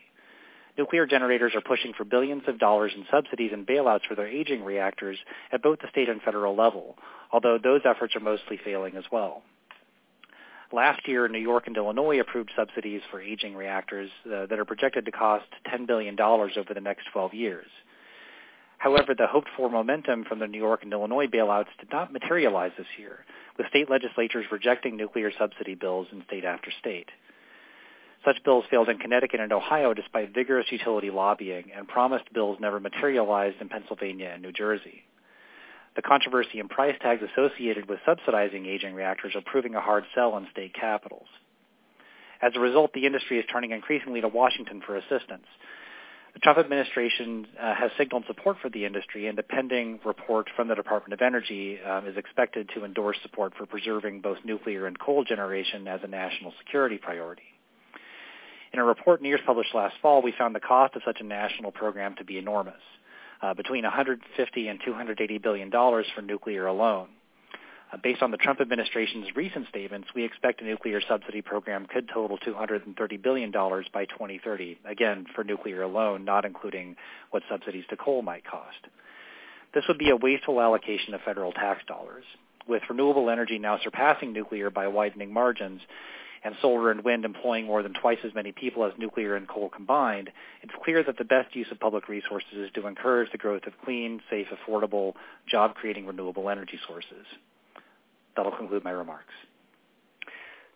Nuclear 0.78 1.06
generators 1.06 1.56
are 1.56 1.60
pushing 1.60 1.92
for 1.92 2.04
billions 2.04 2.44
of 2.46 2.60
dollars 2.60 2.92
in 2.96 3.04
subsidies 3.10 3.50
and 3.52 3.66
bailouts 3.66 4.06
for 4.08 4.14
their 4.14 4.28
aging 4.28 4.64
reactors 4.64 5.18
at 5.52 5.60
both 5.60 5.80
the 5.80 5.88
state 5.90 6.08
and 6.08 6.22
federal 6.22 6.54
level, 6.54 6.96
although 7.32 7.58
those 7.60 7.80
efforts 7.84 8.14
are 8.14 8.20
mostly 8.20 8.60
failing 8.64 8.96
as 8.96 9.04
well. 9.10 9.42
Last 10.72 11.08
year, 11.08 11.26
New 11.26 11.40
York 11.40 11.66
and 11.66 11.76
Illinois 11.76 12.20
approved 12.20 12.52
subsidies 12.54 13.00
for 13.10 13.20
aging 13.20 13.56
reactors 13.56 14.10
uh, 14.26 14.46
that 14.46 14.58
are 14.58 14.64
projected 14.64 15.04
to 15.06 15.10
cost 15.10 15.46
$10 15.66 15.86
billion 15.86 16.18
over 16.20 16.74
the 16.74 16.80
next 16.80 17.06
12 17.12 17.34
years. 17.34 17.66
However, 18.76 19.14
the 19.16 19.26
hoped-for 19.26 19.68
momentum 19.68 20.24
from 20.24 20.38
the 20.38 20.46
New 20.46 20.58
York 20.58 20.84
and 20.84 20.92
Illinois 20.92 21.26
bailouts 21.26 21.74
did 21.80 21.90
not 21.90 22.12
materialize 22.12 22.70
this 22.78 22.86
year, 22.96 23.24
with 23.56 23.66
state 23.68 23.90
legislatures 23.90 24.46
rejecting 24.52 24.96
nuclear 24.96 25.32
subsidy 25.36 25.74
bills 25.74 26.06
in 26.12 26.22
state 26.28 26.44
after 26.44 26.70
state. 26.78 27.08
Such 28.24 28.42
bills 28.44 28.64
failed 28.70 28.88
in 28.88 28.98
Connecticut 28.98 29.40
and 29.40 29.52
Ohio 29.52 29.94
despite 29.94 30.34
vigorous 30.34 30.66
utility 30.70 31.10
lobbying, 31.10 31.70
and 31.76 31.86
promised 31.86 32.32
bills 32.32 32.58
never 32.60 32.80
materialized 32.80 33.60
in 33.60 33.68
Pennsylvania 33.68 34.30
and 34.32 34.42
New 34.42 34.52
Jersey. 34.52 35.04
The 35.96 36.02
controversy 36.02 36.60
and 36.60 36.70
price 36.70 36.96
tags 37.00 37.22
associated 37.22 37.88
with 37.88 38.00
subsidizing 38.06 38.66
aging 38.66 38.94
reactors 38.94 39.34
are 39.34 39.42
proving 39.44 39.74
a 39.74 39.80
hard 39.80 40.04
sell 40.14 40.36
in 40.36 40.46
state 40.52 40.74
capitals. 40.74 41.26
As 42.40 42.52
a 42.54 42.60
result, 42.60 42.92
the 42.92 43.06
industry 43.06 43.38
is 43.38 43.44
turning 43.50 43.72
increasingly 43.72 44.20
to 44.20 44.28
Washington 44.28 44.80
for 44.86 44.96
assistance. 44.96 45.46
The 46.34 46.40
Trump 46.40 46.58
administration 46.58 47.48
uh, 47.60 47.74
has 47.74 47.90
signaled 47.98 48.24
support 48.28 48.58
for 48.62 48.68
the 48.68 48.84
industry, 48.84 49.26
and 49.26 49.36
a 49.40 49.42
pending 49.42 49.98
report 50.04 50.48
from 50.54 50.68
the 50.68 50.76
Department 50.76 51.14
of 51.14 51.20
Energy 51.20 51.80
um, 51.80 52.06
is 52.06 52.16
expected 52.16 52.70
to 52.76 52.84
endorse 52.84 53.16
support 53.22 53.54
for 53.56 53.66
preserving 53.66 54.20
both 54.20 54.38
nuclear 54.44 54.86
and 54.86 54.98
coal 55.00 55.24
generation 55.24 55.88
as 55.88 56.00
a 56.04 56.06
national 56.06 56.52
security 56.58 56.98
priority. 56.98 57.42
In 58.72 58.78
a 58.78 58.84
report 58.84 59.22
NIRS 59.22 59.40
published 59.46 59.74
last 59.74 59.96
fall, 60.02 60.20
we 60.22 60.32
found 60.36 60.54
the 60.54 60.60
cost 60.60 60.94
of 60.94 61.02
such 61.04 61.20
a 61.20 61.24
national 61.24 61.72
program 61.72 62.14
to 62.16 62.24
be 62.24 62.38
enormous, 62.38 62.80
uh, 63.40 63.54
between 63.54 63.84
150 63.84 64.68
and 64.68 64.80
280 64.84 65.38
billion 65.38 65.70
dollars 65.70 66.06
for 66.14 66.22
nuclear 66.22 66.66
alone. 66.66 67.08
Uh, 67.90 67.96
based 68.02 68.22
on 68.22 68.30
the 68.30 68.36
Trump 68.36 68.60
administration's 68.60 69.34
recent 69.34 69.66
statements, 69.68 70.08
we 70.14 70.22
expect 70.24 70.60
a 70.60 70.64
nuclear 70.64 71.00
subsidy 71.00 71.40
program 71.40 71.86
could 71.86 72.08
total 72.12 72.36
$230 72.38 73.22
billion 73.22 73.50
by 73.50 74.04
2030, 74.04 74.78
again, 74.84 75.24
for 75.34 75.42
nuclear 75.42 75.82
alone, 75.82 76.24
not 76.24 76.44
including 76.44 76.96
what 77.30 77.42
subsidies 77.48 77.84
to 77.88 77.96
coal 77.96 78.20
might 78.20 78.44
cost. 78.44 78.76
This 79.72 79.84
would 79.88 79.98
be 79.98 80.10
a 80.10 80.16
wasteful 80.16 80.60
allocation 80.60 81.14
of 81.14 81.22
federal 81.22 81.52
tax 81.52 81.82
dollars. 81.86 82.24
With 82.66 82.82
renewable 82.90 83.30
energy 83.30 83.58
now 83.58 83.78
surpassing 83.82 84.34
nuclear 84.34 84.68
by 84.68 84.88
widening 84.88 85.32
margins, 85.32 85.80
and 86.44 86.54
solar 86.60 86.90
and 86.90 87.04
wind 87.04 87.24
employing 87.24 87.66
more 87.66 87.82
than 87.82 87.94
twice 87.94 88.18
as 88.24 88.34
many 88.34 88.52
people 88.52 88.84
as 88.84 88.92
nuclear 88.98 89.36
and 89.36 89.48
coal 89.48 89.68
combined, 89.68 90.30
it's 90.62 90.72
clear 90.84 91.02
that 91.02 91.18
the 91.18 91.24
best 91.24 91.54
use 91.54 91.68
of 91.70 91.80
public 91.80 92.08
resources 92.08 92.52
is 92.54 92.70
to 92.74 92.86
encourage 92.86 93.30
the 93.32 93.38
growth 93.38 93.66
of 93.66 93.72
clean, 93.84 94.20
safe, 94.30 94.48
affordable, 94.48 95.14
job-creating 95.46 96.06
renewable 96.06 96.48
energy 96.48 96.78
sources 96.86 97.26
that'll 98.38 98.56
conclude 98.56 98.84
my 98.84 98.92
remarks. 98.92 99.34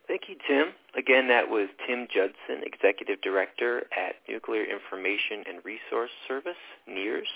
Thank 0.09 0.23
you, 0.29 0.35
Tim. 0.47 0.75
Again, 0.99 1.29
that 1.29 1.49
was 1.49 1.69
Tim 1.87 2.09
Judson, 2.13 2.67
Executive 2.67 3.23
Director 3.23 3.87
at 3.97 4.17
Nuclear 4.29 4.65
Information 4.65 5.47
and 5.49 5.65
Resource 5.65 6.11
Service, 6.27 6.59
NIRS. 6.91 7.31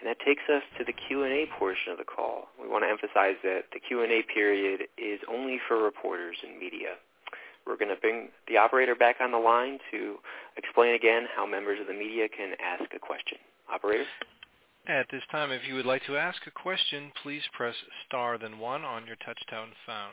And 0.00 0.10
that 0.10 0.18
takes 0.26 0.42
us 0.52 0.62
to 0.76 0.84
the 0.84 0.92
Q&A 0.92 1.46
portion 1.56 1.92
of 1.92 1.98
the 1.98 2.04
call. 2.04 2.48
We 2.60 2.68
want 2.68 2.82
to 2.82 2.90
emphasize 2.90 3.38
that 3.44 3.70
the 3.72 3.78
Q&A 3.78 4.22
period 4.26 4.90
is 4.98 5.20
only 5.30 5.60
for 5.68 5.80
reporters 5.80 6.36
and 6.42 6.58
media. 6.58 6.98
We're 7.66 7.76
going 7.76 7.94
to 7.94 8.00
bring 8.00 8.28
the 8.48 8.58
operator 8.58 8.94
back 8.94 9.16
on 9.20 9.32
the 9.32 9.38
line 9.38 9.78
to 9.90 10.16
explain 10.56 10.94
again 10.94 11.26
how 11.34 11.46
members 11.46 11.80
of 11.80 11.86
the 11.86 11.94
media 11.94 12.28
can 12.28 12.54
ask 12.60 12.92
a 12.94 12.98
question. 12.98 13.38
Operator? 13.72 14.04
At 14.86 15.06
this 15.10 15.22
time, 15.32 15.50
if 15.50 15.66
you 15.66 15.74
would 15.74 15.86
like 15.86 16.04
to 16.04 16.18
ask 16.18 16.46
a 16.46 16.50
question, 16.50 17.10
please 17.22 17.42
press 17.54 17.74
star 18.06 18.36
then 18.36 18.58
one 18.58 18.84
on 18.84 19.06
your 19.06 19.16
touchtone 19.16 19.72
phone. 19.86 20.12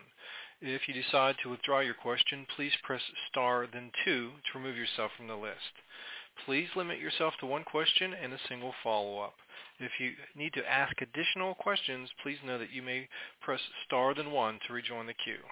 If 0.62 0.88
you 0.88 0.94
decide 0.94 1.36
to 1.44 1.50
withdraw 1.50 1.82
your 1.82 1.96
question, 1.96 2.46
please 2.56 2.72
press 2.84 3.02
star 3.30 3.68
then 3.72 3.92
two 4.06 4.30
to 4.30 4.58
remove 4.58 4.78
yourself 4.78 5.12
from 5.18 5.28
the 5.28 5.36
list. 5.36 5.74
Please 6.46 6.70
limit 6.76 7.00
yourself 7.00 7.34
to 7.40 7.46
one 7.46 7.66
question 7.66 8.14
and 8.14 8.32
a 8.32 8.40
single 8.48 8.74
follow-up. 8.82 9.34
If 9.80 10.00
you 10.00 10.14
need 10.36 10.54
to 10.54 10.72
ask 10.72 11.02
additional 11.02 11.56
questions, 11.56 12.10
please 12.24 12.38
know 12.46 12.58
that 12.58 12.72
you 12.72 12.82
may 12.82 13.10
press 13.42 13.60
star 13.86 14.14
then 14.14 14.32
one 14.32 14.60
to 14.68 14.74
rejoin 14.74 15.08
the 15.08 15.14
queue. 15.14 15.44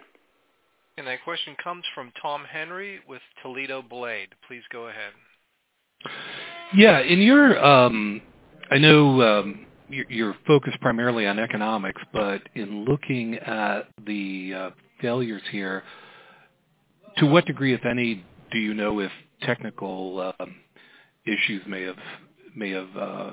And 0.96 1.06
that 1.06 1.24
question 1.24 1.56
comes 1.62 1.84
from 1.94 2.12
Tom 2.20 2.44
Henry 2.44 3.00
with 3.08 3.22
Toledo 3.42 3.82
Blade. 3.82 4.28
Please 4.46 4.62
go 4.70 4.88
ahead. 4.88 5.12
Yeah, 6.74 7.00
in 7.00 7.20
your, 7.20 7.62
um, 7.64 8.20
I 8.70 8.78
know 8.78 9.22
um, 9.22 9.63
you're, 9.88 10.34
focused 10.46 10.80
primarily 10.80 11.26
on 11.26 11.38
economics, 11.38 12.00
but 12.12 12.42
in 12.54 12.84
looking 12.84 13.34
at 13.36 13.88
the 14.06 14.52
uh, 14.54 14.70
failures 15.00 15.42
here, 15.50 15.82
to 17.18 17.26
what 17.26 17.46
degree, 17.46 17.74
if 17.74 17.84
any, 17.84 18.24
do 18.50 18.58
you 18.58 18.74
know 18.74 19.00
if 19.00 19.10
technical 19.42 20.32
um, 20.40 20.54
issues 21.26 21.62
may 21.66 21.82
have 21.82 21.98
may 22.56 22.70
have 22.70 22.96
uh, 22.96 23.30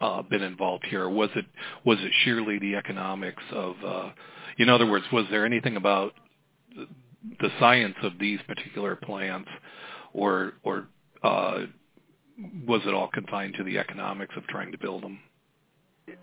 uh, 0.00 0.22
been 0.22 0.42
involved 0.42 0.84
here? 0.88 1.08
Was 1.08 1.30
it 1.36 1.46
was 1.84 1.98
it 2.00 2.12
sheerly 2.24 2.58
the 2.58 2.76
economics 2.76 3.42
of? 3.52 3.74
Uh, 3.84 4.10
in 4.58 4.68
other 4.68 4.90
words, 4.90 5.04
was 5.12 5.24
there 5.30 5.46
anything 5.46 5.76
about 5.76 6.12
the 7.40 7.48
science 7.58 7.96
of 8.02 8.18
these 8.18 8.40
particular 8.46 8.96
plants, 8.96 9.48
or 10.12 10.54
or 10.62 10.88
uh, 11.22 11.60
was 12.66 12.80
it 12.86 12.94
all 12.94 13.08
confined 13.08 13.54
to 13.56 13.64
the 13.64 13.78
economics 13.78 14.34
of 14.36 14.46
trying 14.46 14.72
to 14.72 14.78
build 14.78 15.02
them? 15.02 15.20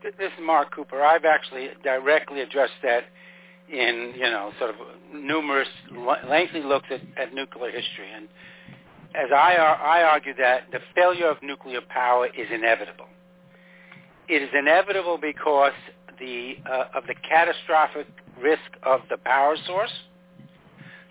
This 0.02 0.13
is 0.19 0.32
Mark 0.41 0.73
Cooper. 0.73 1.02
I've 1.02 1.25
actually 1.25 1.69
directly 1.84 2.41
addressed 2.41 2.82
that 2.84 3.04
in 3.71 4.13
you 4.15 4.30
know 4.30 4.52
sort 4.60 4.71
of 4.71 4.75
numerous 5.13 5.67
lengthy 6.28 6.62
looks 6.62 6.88
at, 6.91 7.02
at 7.17 7.34
nuclear 7.34 7.71
history. 7.71 8.12
And 8.13 8.28
as 9.15 9.30
I, 9.32 9.56
I 9.56 10.04
argue 10.04 10.34
that 10.36 10.71
the 10.71 10.80
failure 10.95 11.30
of 11.30 11.38
nuclear 11.41 11.82
power 11.89 12.28
is 12.28 12.47
inevitable. 12.54 13.08
It 14.28 14.43
is 14.43 14.49
inevitable 14.58 15.17
because 15.19 15.73
the 16.19 16.56
uh, 16.69 16.86
of 16.95 17.04
the 17.08 17.15
catastrophic 17.28 18.08
risk 18.41 18.69
of 18.84 19.02
the 19.10 19.17
power 19.17 19.56
source. 19.65 19.91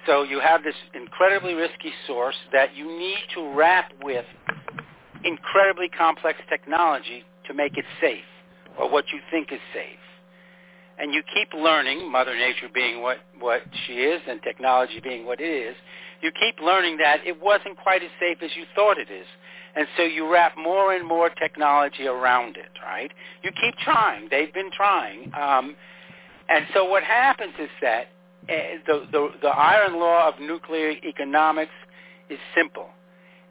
So 0.07 0.23
you 0.23 0.41
have 0.41 0.63
this 0.63 0.77
incredibly 0.95 1.55
risky 1.55 1.93
source 2.07 2.37
that 2.53 2.75
you 2.75 2.87
need 2.87 3.19
to 3.35 3.53
wrap 3.55 3.93
with 4.03 4.25
incredibly 5.25 5.89
complex 5.89 6.39
technology 6.49 7.25
to 7.47 7.55
make 7.55 7.77
it 7.77 7.85
safe, 8.01 8.25
or 8.79 8.91
what 8.91 9.07
you 9.13 9.21
think 9.31 9.53
is 9.53 9.61
safe 9.75 9.99
and 10.99 11.15
you 11.15 11.23
keep 11.23 11.53
learning, 11.55 12.11
Mother 12.11 12.37
Nature 12.37 12.69
being 12.73 13.03
what, 13.03 13.19
what 13.39 13.63
she 13.87 13.95
is 13.95 14.21
and 14.29 14.43
technology 14.43 15.01
being 15.03 15.25
what 15.25 15.41
it 15.41 15.45
is, 15.45 15.77
you 16.21 16.33
keep 16.33 16.61
learning 16.61 16.97
that 16.99 17.25
it 17.25 17.41
wasn't 17.41 17.77
quite 17.77 18.03
as 18.03 18.11
safe 18.19 18.39
as 18.43 18.51
you 18.57 18.65
thought 18.75 18.99
it 18.99 19.11
is. 19.11 19.27
And 19.77 19.87
so 19.97 20.03
you 20.03 20.31
wrap 20.31 20.57
more 20.59 20.93
and 20.93 21.07
more 21.07 21.31
technology 21.31 22.07
around 22.07 22.57
it, 22.57 22.71
right? 22.83 23.13
You 23.45 23.51
keep 23.53 23.77
trying. 23.77 24.29
They've 24.29 24.53
been 24.53 24.73
trying. 24.73 25.33
Um, 25.35 25.77
and 26.49 26.67
so 26.75 26.85
what 26.85 27.05
happens 27.05 27.53
is 27.61 27.69
that 27.81 28.09
uh, 28.49 28.55
the, 28.87 29.07
the, 29.13 29.29
the 29.43 29.49
iron 29.49 30.01
law 30.01 30.27
of 30.29 30.41
nuclear 30.41 30.91
economics 31.07 31.73
is 32.29 32.39
simple. 32.57 32.89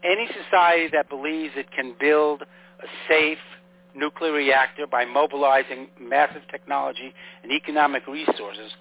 Any 0.03 0.27
society 0.27 0.89
that 0.91 1.07
believes 1.07 1.53
it 1.55 1.71
can 1.71 1.95
build 1.97 2.41
a 2.41 2.87
safe, 3.07 3.37
nuclear 3.97 4.31
reactor 4.31 4.87
by 4.87 5.05
mobilizing 5.05 5.87
massive 5.99 6.43
technology 6.51 7.13
and 7.43 7.51
economic 7.51 8.07
resources 8.07 8.71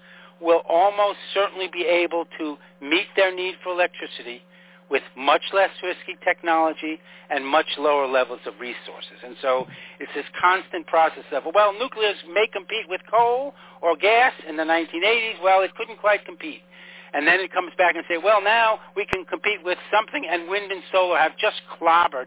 will 0.41 0.63
almost 0.69 1.19
certainly 1.33 1.69
be 1.73 1.85
able 1.85 2.27
to 2.39 2.57
meet 2.81 3.07
their 3.17 3.35
need 3.35 3.55
for 3.63 3.73
electricity 3.73 4.43
with 4.91 5.03
much 5.17 5.43
less 5.53 5.71
risky 5.83 6.17
technology 6.23 7.01
and 7.31 7.45
much 7.45 7.67
lower 7.79 8.07
levels 8.07 8.41
of 8.47 8.55
resources. 8.61 9.19
And 9.25 9.35
so 9.43 9.67
it's 9.99 10.13
this 10.15 10.27
constant 10.41 10.87
process 10.87 11.25
of, 11.33 11.43
well, 11.55 11.73
nuclear 11.73 12.13
may 12.33 12.47
compete 12.53 12.87
with 12.89 13.01
coal 13.11 13.55
or 13.83 13.97
gas 13.97 14.33
in 14.49 14.57
the 14.57 14.63
1980s. 14.63 15.43
Well, 15.43 15.63
it 15.63 15.75
couldn't 15.75 15.99
quite 15.99 16.25
compete. 16.25 16.61
And 17.15 17.27
then 17.27 17.41
it 17.41 17.53
comes 17.53 17.73
back 17.79 17.97
and 17.97 18.05
say, 18.09 18.19
well, 18.19 18.43
now 18.43 18.79
we 18.95 19.07
can 19.07 19.25
compete 19.25 19.65
with 19.65 19.79
something, 19.91 20.27
and 20.31 20.49
wind 20.49 20.71
and 20.71 20.83
solar 20.93 21.19
have 21.19 21.33
just 21.39 21.57
clobbered 21.81 22.27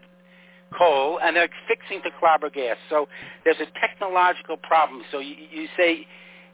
coal, 0.76 1.18
and 1.22 1.36
they're 1.36 1.48
fixing 1.68 2.02
to 2.02 2.10
clobber 2.18 2.50
gas. 2.50 2.76
So 2.88 3.08
there's 3.44 3.60
a 3.60 3.70
technological 3.78 4.56
problem. 4.56 5.02
So 5.10 5.18
you, 5.18 5.34
you 5.50 5.66
say 5.76 6.06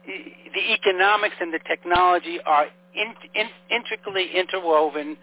the 0.05 0.73
economics 0.73 1.35
and 1.39 1.53
the 1.53 1.59
technology 1.67 2.39
are 2.45 2.67
in, 2.95 3.13
in, 3.35 3.47
intricately 3.69 4.29
interwoven 4.35 5.17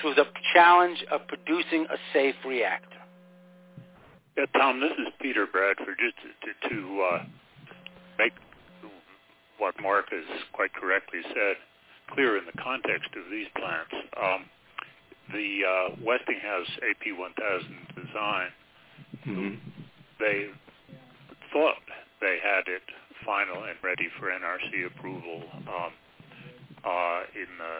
through 0.00 0.14
the 0.14 0.24
challenge 0.54 1.04
of 1.10 1.26
producing 1.26 1.86
a 1.90 1.96
safe 2.12 2.36
reactor. 2.46 2.96
Yeah, 4.36 4.46
Tom, 4.56 4.80
this 4.80 4.92
is 4.92 5.12
Peter 5.20 5.46
Bradford. 5.50 5.98
Just 5.98 6.16
to, 6.62 6.68
to 6.68 7.02
uh, 7.02 7.24
make 8.18 8.32
what 9.58 9.74
Mark 9.82 10.06
has 10.10 10.24
quite 10.52 10.72
correctly 10.72 11.20
said 11.34 11.56
clear 12.14 12.38
in 12.38 12.44
the 12.46 12.62
context 12.62 13.10
of 13.16 13.30
these 13.30 13.46
plants, 13.56 13.92
um, 14.16 14.44
the 15.32 15.60
uh, 15.64 15.96
Westinghouse 16.02 16.70
AP1000 16.82 18.06
design, 18.06 18.48
mm-hmm. 19.26 19.54
they 20.18 20.46
thought 21.52 21.80
they 22.20 22.38
had 22.42 22.66
it 22.66 22.82
final 23.24 23.64
and 23.64 23.76
ready 23.82 24.08
for 24.18 24.28
NRC 24.28 24.86
approval 24.86 25.42
um, 25.68 25.92
uh, 26.84 27.20
in 27.34 27.50
the 27.58 27.76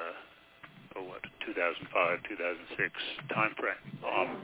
oh, 0.97 1.05
what 1.05 1.23
2005 1.47 2.21
2006 2.29 2.93
timeframe, 3.33 3.85
um, 4.05 4.37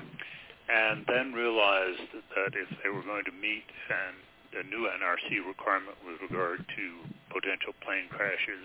and 0.68 1.04
then 1.08 1.32
realized 1.32 2.08
that 2.34 2.56
if 2.56 2.68
they 2.82 2.88
were 2.88 3.02
going 3.02 3.24
to 3.24 3.36
meet 3.36 3.66
an, 3.90 4.60
a 4.60 4.64
new 4.64 4.88
NRC 4.88 5.44
requirement 5.46 5.96
with 6.06 6.16
regard 6.22 6.64
to 6.64 6.84
potential 7.28 7.74
plane 7.82 8.08
crashes, 8.08 8.64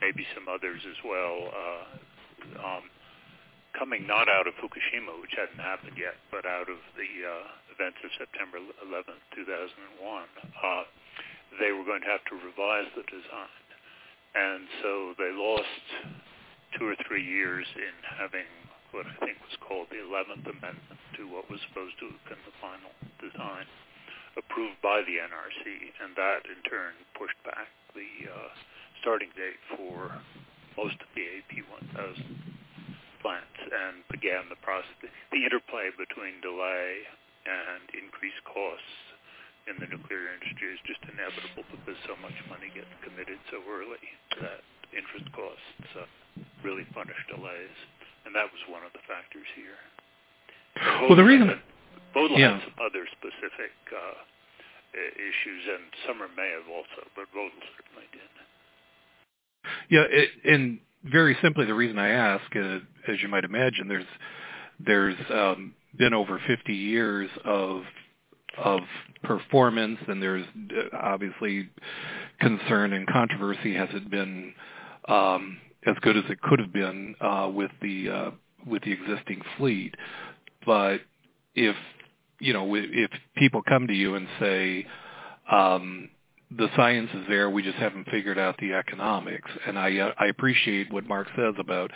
maybe 0.00 0.26
some 0.34 0.46
others 0.46 0.80
as 0.86 0.98
well. 1.04 1.50
Uh, 1.50 1.82
um, 2.60 2.84
coming 3.78 4.06
not 4.06 4.28
out 4.28 4.46
of 4.46 4.54
Fukushima, 4.58 5.14
which 5.20 5.34
hadn't 5.36 5.60
happened 5.60 5.96
yet, 5.98 6.18
but 6.30 6.46
out 6.46 6.68
of 6.68 6.78
the 6.98 7.10
uh, 7.22 7.74
events 7.74 7.98
of 8.02 8.10
September 8.18 8.58
11th, 8.84 9.22
2001, 9.34 9.70
uh, 10.02 10.84
they 11.58 11.72
were 11.74 11.86
going 11.86 12.02
to 12.02 12.10
have 12.10 12.24
to 12.30 12.36
revise 12.38 12.90
the 12.94 13.06
design. 13.10 13.64
And 14.34 14.66
so 14.82 15.14
they 15.18 15.34
lost 15.34 15.84
two 16.78 16.86
or 16.86 16.94
three 17.06 17.24
years 17.24 17.66
in 17.74 17.94
having 18.18 18.46
what 18.94 19.06
I 19.06 19.14
think 19.22 19.38
was 19.42 19.58
called 19.62 19.90
the 19.90 20.02
11th 20.02 20.46
Amendment 20.46 21.00
to 21.18 21.26
what 21.30 21.50
was 21.50 21.58
supposed 21.70 21.98
to 22.02 22.10
have 22.10 22.24
been 22.30 22.42
the 22.46 22.54
final 22.62 22.90
design 23.18 23.66
approved 24.38 24.78
by 24.82 25.02
the 25.02 25.18
NRC, 25.18 25.90
and 26.02 26.14
that 26.14 26.46
in 26.46 26.58
turn 26.70 26.94
pushed 27.18 27.38
back 27.42 27.66
the 27.94 28.30
uh, 28.30 28.50
starting 29.02 29.30
date 29.34 29.58
for 29.74 30.14
most 30.78 30.94
of 31.02 31.08
the 31.18 31.26
AP1000 31.26 32.22
plants 33.22 33.49
and 33.68 34.04
began 34.08 34.48
the 34.48 34.60
process. 34.64 34.96
The 35.32 35.42
interplay 35.44 35.92
between 35.96 36.40
delay 36.40 37.04
and 37.46 37.84
increased 37.96 38.40
costs 38.48 38.96
in 39.68 39.76
the 39.78 39.88
nuclear 39.88 40.32
industry 40.34 40.72
is 40.72 40.80
just 40.88 41.02
inevitable 41.06 41.64
because 41.68 41.98
so 42.08 42.16
much 42.18 42.34
money 42.48 42.72
gets 42.72 42.90
committed 43.04 43.38
so 43.52 43.60
early 43.68 44.02
that 44.40 44.64
interest 44.90 45.28
costs 45.36 45.90
uh, 45.94 46.08
really 46.64 46.84
punish 46.96 47.18
delays, 47.28 47.76
and 48.26 48.34
that 48.34 48.48
was 48.50 48.62
one 48.66 48.82
of 48.82 48.92
the 48.96 49.04
factors 49.06 49.46
here. 49.54 49.78
Well, 51.06 51.18
the 51.18 51.26
reason 51.26 51.50
both 52.14 52.30
yeah. 52.34 52.58
had 52.58 52.66
some 52.66 52.78
other 52.82 53.06
specific 53.14 53.74
uh, 53.90 54.18
issues, 54.94 55.62
and 55.70 55.84
Summer 56.06 56.26
may 56.34 56.50
have 56.50 56.66
also, 56.66 57.06
but 57.14 57.30
both 57.30 57.54
certainly 57.76 58.08
did. 58.10 58.32
Yeah, 59.90 60.06
it, 60.08 60.30
and 60.44 60.80
very 61.04 61.36
simply, 61.42 61.66
the 61.66 61.74
reason 61.74 61.98
I 61.98 62.10
ask, 62.10 62.44
uh, 62.54 62.78
as 63.08 63.22
you 63.22 63.28
might 63.28 63.44
imagine, 63.44 63.88
there's 63.88 64.04
there's 64.84 65.16
um, 65.32 65.74
been 65.98 66.14
over 66.14 66.40
50 66.46 66.72
years 66.72 67.30
of 67.44 67.82
of 68.58 68.80
performance, 69.22 69.98
and 70.08 70.22
there's 70.22 70.46
uh, 70.70 70.96
obviously 70.96 71.68
concern 72.40 72.92
and 72.92 73.06
controversy. 73.06 73.74
Has 73.74 73.88
it 73.92 74.10
been 74.10 74.52
um, 75.08 75.58
as 75.86 75.96
good 76.02 76.16
as 76.16 76.24
it 76.28 76.40
could 76.42 76.58
have 76.58 76.72
been 76.72 77.14
uh, 77.20 77.50
with 77.52 77.70
the 77.80 78.10
uh, 78.10 78.30
with 78.66 78.82
the 78.82 78.92
existing 78.92 79.42
fleet? 79.56 79.94
But 80.66 80.98
if 81.54 81.76
you 82.40 82.52
know, 82.52 82.74
if 82.74 83.10
people 83.36 83.62
come 83.66 83.86
to 83.86 83.94
you 83.94 84.14
and 84.14 84.26
say, 84.38 84.86
um, 85.50 86.08
the 86.56 86.68
science 86.74 87.10
is 87.14 87.24
there. 87.28 87.48
We 87.48 87.62
just 87.62 87.76
haven't 87.76 88.08
figured 88.10 88.38
out 88.38 88.56
the 88.58 88.72
economics. 88.72 89.50
And 89.66 89.78
I 89.78 89.98
uh, 89.98 90.12
I 90.18 90.26
appreciate 90.26 90.92
what 90.92 91.06
Mark 91.06 91.28
says 91.36 91.54
about 91.58 91.90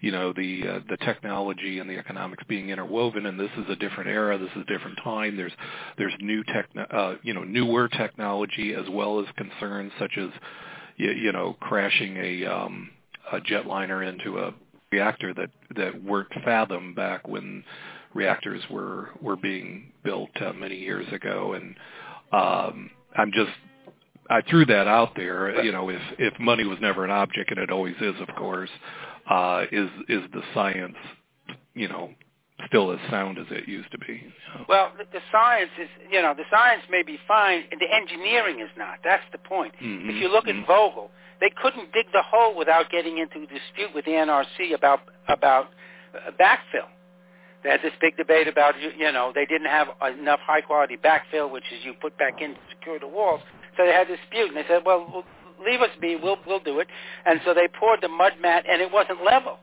you 0.00 0.12
know 0.12 0.32
the 0.32 0.62
uh, 0.68 0.80
the 0.88 0.96
technology 0.98 1.80
and 1.80 1.90
the 1.90 1.98
economics 1.98 2.44
being 2.48 2.68
interwoven. 2.70 3.26
And 3.26 3.38
this 3.38 3.50
is 3.58 3.64
a 3.68 3.76
different 3.76 4.08
era. 4.08 4.38
This 4.38 4.50
is 4.54 4.62
a 4.62 4.72
different 4.72 4.98
time. 5.02 5.36
There's 5.36 5.52
there's 5.98 6.14
new 6.20 6.44
tech 6.44 6.68
uh, 6.90 7.14
you 7.22 7.34
know 7.34 7.42
newer 7.42 7.88
technology 7.88 8.74
as 8.74 8.88
well 8.90 9.20
as 9.20 9.26
concerns 9.36 9.92
such 9.98 10.12
as 10.18 10.30
you, 10.96 11.10
you 11.10 11.32
know 11.32 11.56
crashing 11.60 12.16
a 12.16 12.46
um, 12.46 12.90
a 13.32 13.40
jetliner 13.40 14.08
into 14.08 14.38
a 14.38 14.54
reactor 14.92 15.34
that 15.34 15.50
that 15.74 16.02
weren't 16.04 16.32
fathomed 16.44 16.94
back 16.94 17.26
when 17.26 17.64
reactors 18.14 18.62
were 18.70 19.10
were 19.20 19.36
being 19.36 19.90
built 20.04 20.30
uh, 20.40 20.52
many 20.52 20.76
years 20.76 21.12
ago. 21.12 21.54
And 21.54 21.74
um, 22.32 22.90
I'm 23.16 23.32
just 23.32 23.50
I 24.30 24.42
threw 24.42 24.64
that 24.66 24.86
out 24.86 25.12
there. 25.16 25.62
You 25.62 25.72
know, 25.72 25.88
if 25.88 26.00
if 26.18 26.38
money 26.38 26.64
was 26.64 26.78
never 26.80 27.04
an 27.04 27.10
object, 27.10 27.50
and 27.50 27.58
it 27.58 27.70
always 27.70 27.96
is, 28.00 28.14
of 28.20 28.34
course, 28.36 28.70
uh, 29.30 29.64
is 29.70 29.88
is 30.08 30.22
the 30.32 30.42
science, 30.54 30.96
you 31.74 31.88
know, 31.88 32.10
still 32.66 32.92
as 32.92 32.98
sound 33.10 33.38
as 33.38 33.46
it 33.50 33.68
used 33.68 33.90
to 33.92 33.98
be? 33.98 34.22
Well, 34.68 34.92
the, 34.96 35.04
the 35.12 35.20
science 35.30 35.70
is, 35.80 35.88
you 36.10 36.22
know, 36.22 36.34
the 36.34 36.44
science 36.50 36.82
may 36.90 37.02
be 37.02 37.18
fine, 37.28 37.64
and 37.70 37.80
the 37.80 37.94
engineering 37.94 38.60
is 38.60 38.70
not. 38.76 38.98
That's 39.04 39.24
the 39.32 39.38
point. 39.38 39.74
Mm-hmm. 39.82 40.10
If 40.10 40.16
you 40.16 40.28
look 40.28 40.46
mm-hmm. 40.46 40.62
at 40.62 40.68
Vogtle, 40.68 41.10
they 41.40 41.50
couldn't 41.62 41.92
dig 41.92 42.06
the 42.12 42.22
hole 42.22 42.56
without 42.56 42.90
getting 42.90 43.18
into 43.18 43.38
a 43.38 43.46
dispute 43.46 43.94
with 43.94 44.04
the 44.04 44.12
NRC 44.12 44.74
about 44.74 45.00
about 45.28 45.66
uh, 46.14 46.30
backfill. 46.40 46.88
They 47.62 47.70
had 47.70 47.82
this 47.82 47.92
big 48.00 48.16
debate 48.16 48.46
about, 48.46 48.74
you 48.80 49.10
know, 49.10 49.32
they 49.34 49.44
didn't 49.44 49.66
have 49.66 49.88
enough 50.16 50.38
high 50.40 50.60
quality 50.60 50.96
backfill, 50.96 51.50
which 51.50 51.64
is 51.72 51.84
you 51.84 51.94
put 52.00 52.16
back 52.16 52.40
in 52.40 52.54
to 52.54 52.60
secure 52.70 53.00
the 53.00 53.08
walls. 53.08 53.40
So 53.76 53.84
they 53.84 53.92
had 53.92 54.10
a 54.10 54.16
dispute, 54.16 54.48
and 54.48 54.56
they 54.56 54.66
said, 54.68 54.82
well, 54.84 55.24
leave 55.64 55.80
us 55.80 55.90
be. 56.00 56.16
We'll 56.16 56.38
we'll 56.46 56.60
do 56.60 56.80
it. 56.80 56.88
And 57.24 57.40
so 57.44 57.54
they 57.54 57.68
poured 57.68 58.00
the 58.02 58.08
mud 58.08 58.32
mat, 58.40 58.64
and 58.68 58.80
it 58.82 58.90
wasn't 58.92 59.24
level, 59.24 59.58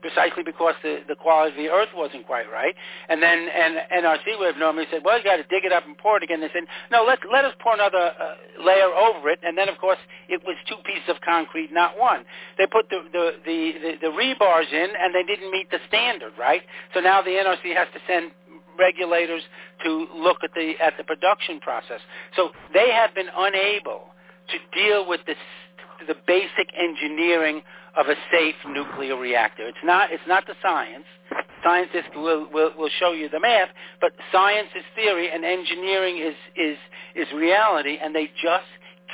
precisely 0.00 0.42
because 0.42 0.74
the 0.82 1.00
the 1.08 1.16
quality 1.16 1.50
of 1.50 1.56
the 1.56 1.70
earth 1.70 1.88
wasn't 1.94 2.26
quite 2.26 2.50
right. 2.50 2.74
And 3.08 3.22
then 3.22 3.48
and 3.48 4.04
NRC 4.04 4.38
would 4.38 4.46
have 4.46 4.58
normally 4.58 4.86
said, 4.90 5.02
well, 5.04 5.18
you 5.18 5.24
got 5.24 5.36
to 5.36 5.44
dig 5.44 5.64
it 5.64 5.72
up 5.72 5.86
and 5.86 5.96
pour 5.96 6.16
it 6.16 6.22
again. 6.22 6.40
They 6.40 6.50
said, 6.52 6.64
no, 6.90 7.04
let 7.04 7.20
let 7.32 7.44
us 7.44 7.54
pour 7.60 7.74
another 7.74 8.12
uh, 8.20 8.34
layer 8.64 8.92
over 8.92 9.30
it. 9.30 9.40
And 9.42 9.56
then 9.56 9.68
of 9.68 9.78
course 9.78 9.98
it 10.28 10.42
was 10.44 10.56
two 10.68 10.76
pieces 10.84 11.08
of 11.08 11.20
concrete, 11.24 11.72
not 11.72 11.98
one. 11.98 12.24
They 12.58 12.66
put 12.66 12.88
the 12.90 13.00
the 13.12 13.30
the, 13.44 13.72
the, 13.80 13.92
the 14.08 14.12
rebars 14.12 14.72
in, 14.72 14.90
and 14.92 15.14
they 15.14 15.24
didn't 15.24 15.50
meet 15.50 15.70
the 15.70 15.78
standard, 15.88 16.32
right? 16.38 16.62
So 16.92 17.00
now 17.00 17.22
the 17.22 17.30
NRC 17.30 17.74
has 17.74 17.88
to 17.94 18.00
send 18.06 18.32
regulators 18.78 19.42
to 19.84 20.06
look 20.14 20.38
at 20.42 20.50
the 20.54 20.74
at 20.80 20.94
the 20.96 21.04
production 21.04 21.60
process. 21.60 22.00
So 22.36 22.50
they 22.72 22.90
have 22.90 23.14
been 23.14 23.28
unable 23.34 24.02
to 24.50 24.58
deal 24.78 25.08
with 25.08 25.20
this 25.26 25.36
the 26.06 26.16
basic 26.26 26.68
engineering 26.76 27.62
of 27.96 28.06
a 28.08 28.14
safe 28.30 28.56
nuclear 28.68 29.16
reactor. 29.16 29.66
It's 29.66 29.78
not 29.84 30.12
it's 30.12 30.26
not 30.26 30.46
the 30.46 30.54
science. 30.62 31.04
Scientists 31.64 32.12
will, 32.14 32.46
will, 32.52 32.72
will 32.76 32.90
show 33.00 33.12
you 33.12 33.30
the 33.30 33.40
math, 33.40 33.70
but 33.98 34.12
science 34.30 34.68
is 34.76 34.84
theory 34.94 35.30
and 35.32 35.46
engineering 35.46 36.18
is, 36.18 36.34
is, 36.56 36.76
is 37.14 37.26
reality, 37.34 37.96
and 38.02 38.14
they 38.14 38.26
just 38.42 38.68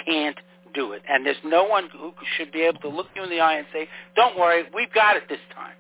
can't 0.05 0.37
do 0.75 0.93
it. 0.93 1.03
And 1.09 1.25
there's 1.25 1.37
no 1.45 1.65
one 1.65 1.89
who 1.91 2.13
should 2.37 2.51
be 2.53 2.63
able 2.63 2.81
to 2.81 2.89
look 2.89 3.07
you 3.15 3.23
in 3.23 3.31
the 3.31 3.41
eye 3.41 3.57
and 3.59 3.67
say, 3.73 3.89
don't 4.17 4.39
worry, 4.39 4.65
we've 4.75 4.93
got 4.93 5.17
it 5.17 5.25
this 5.29 5.39
time. 5.55 5.75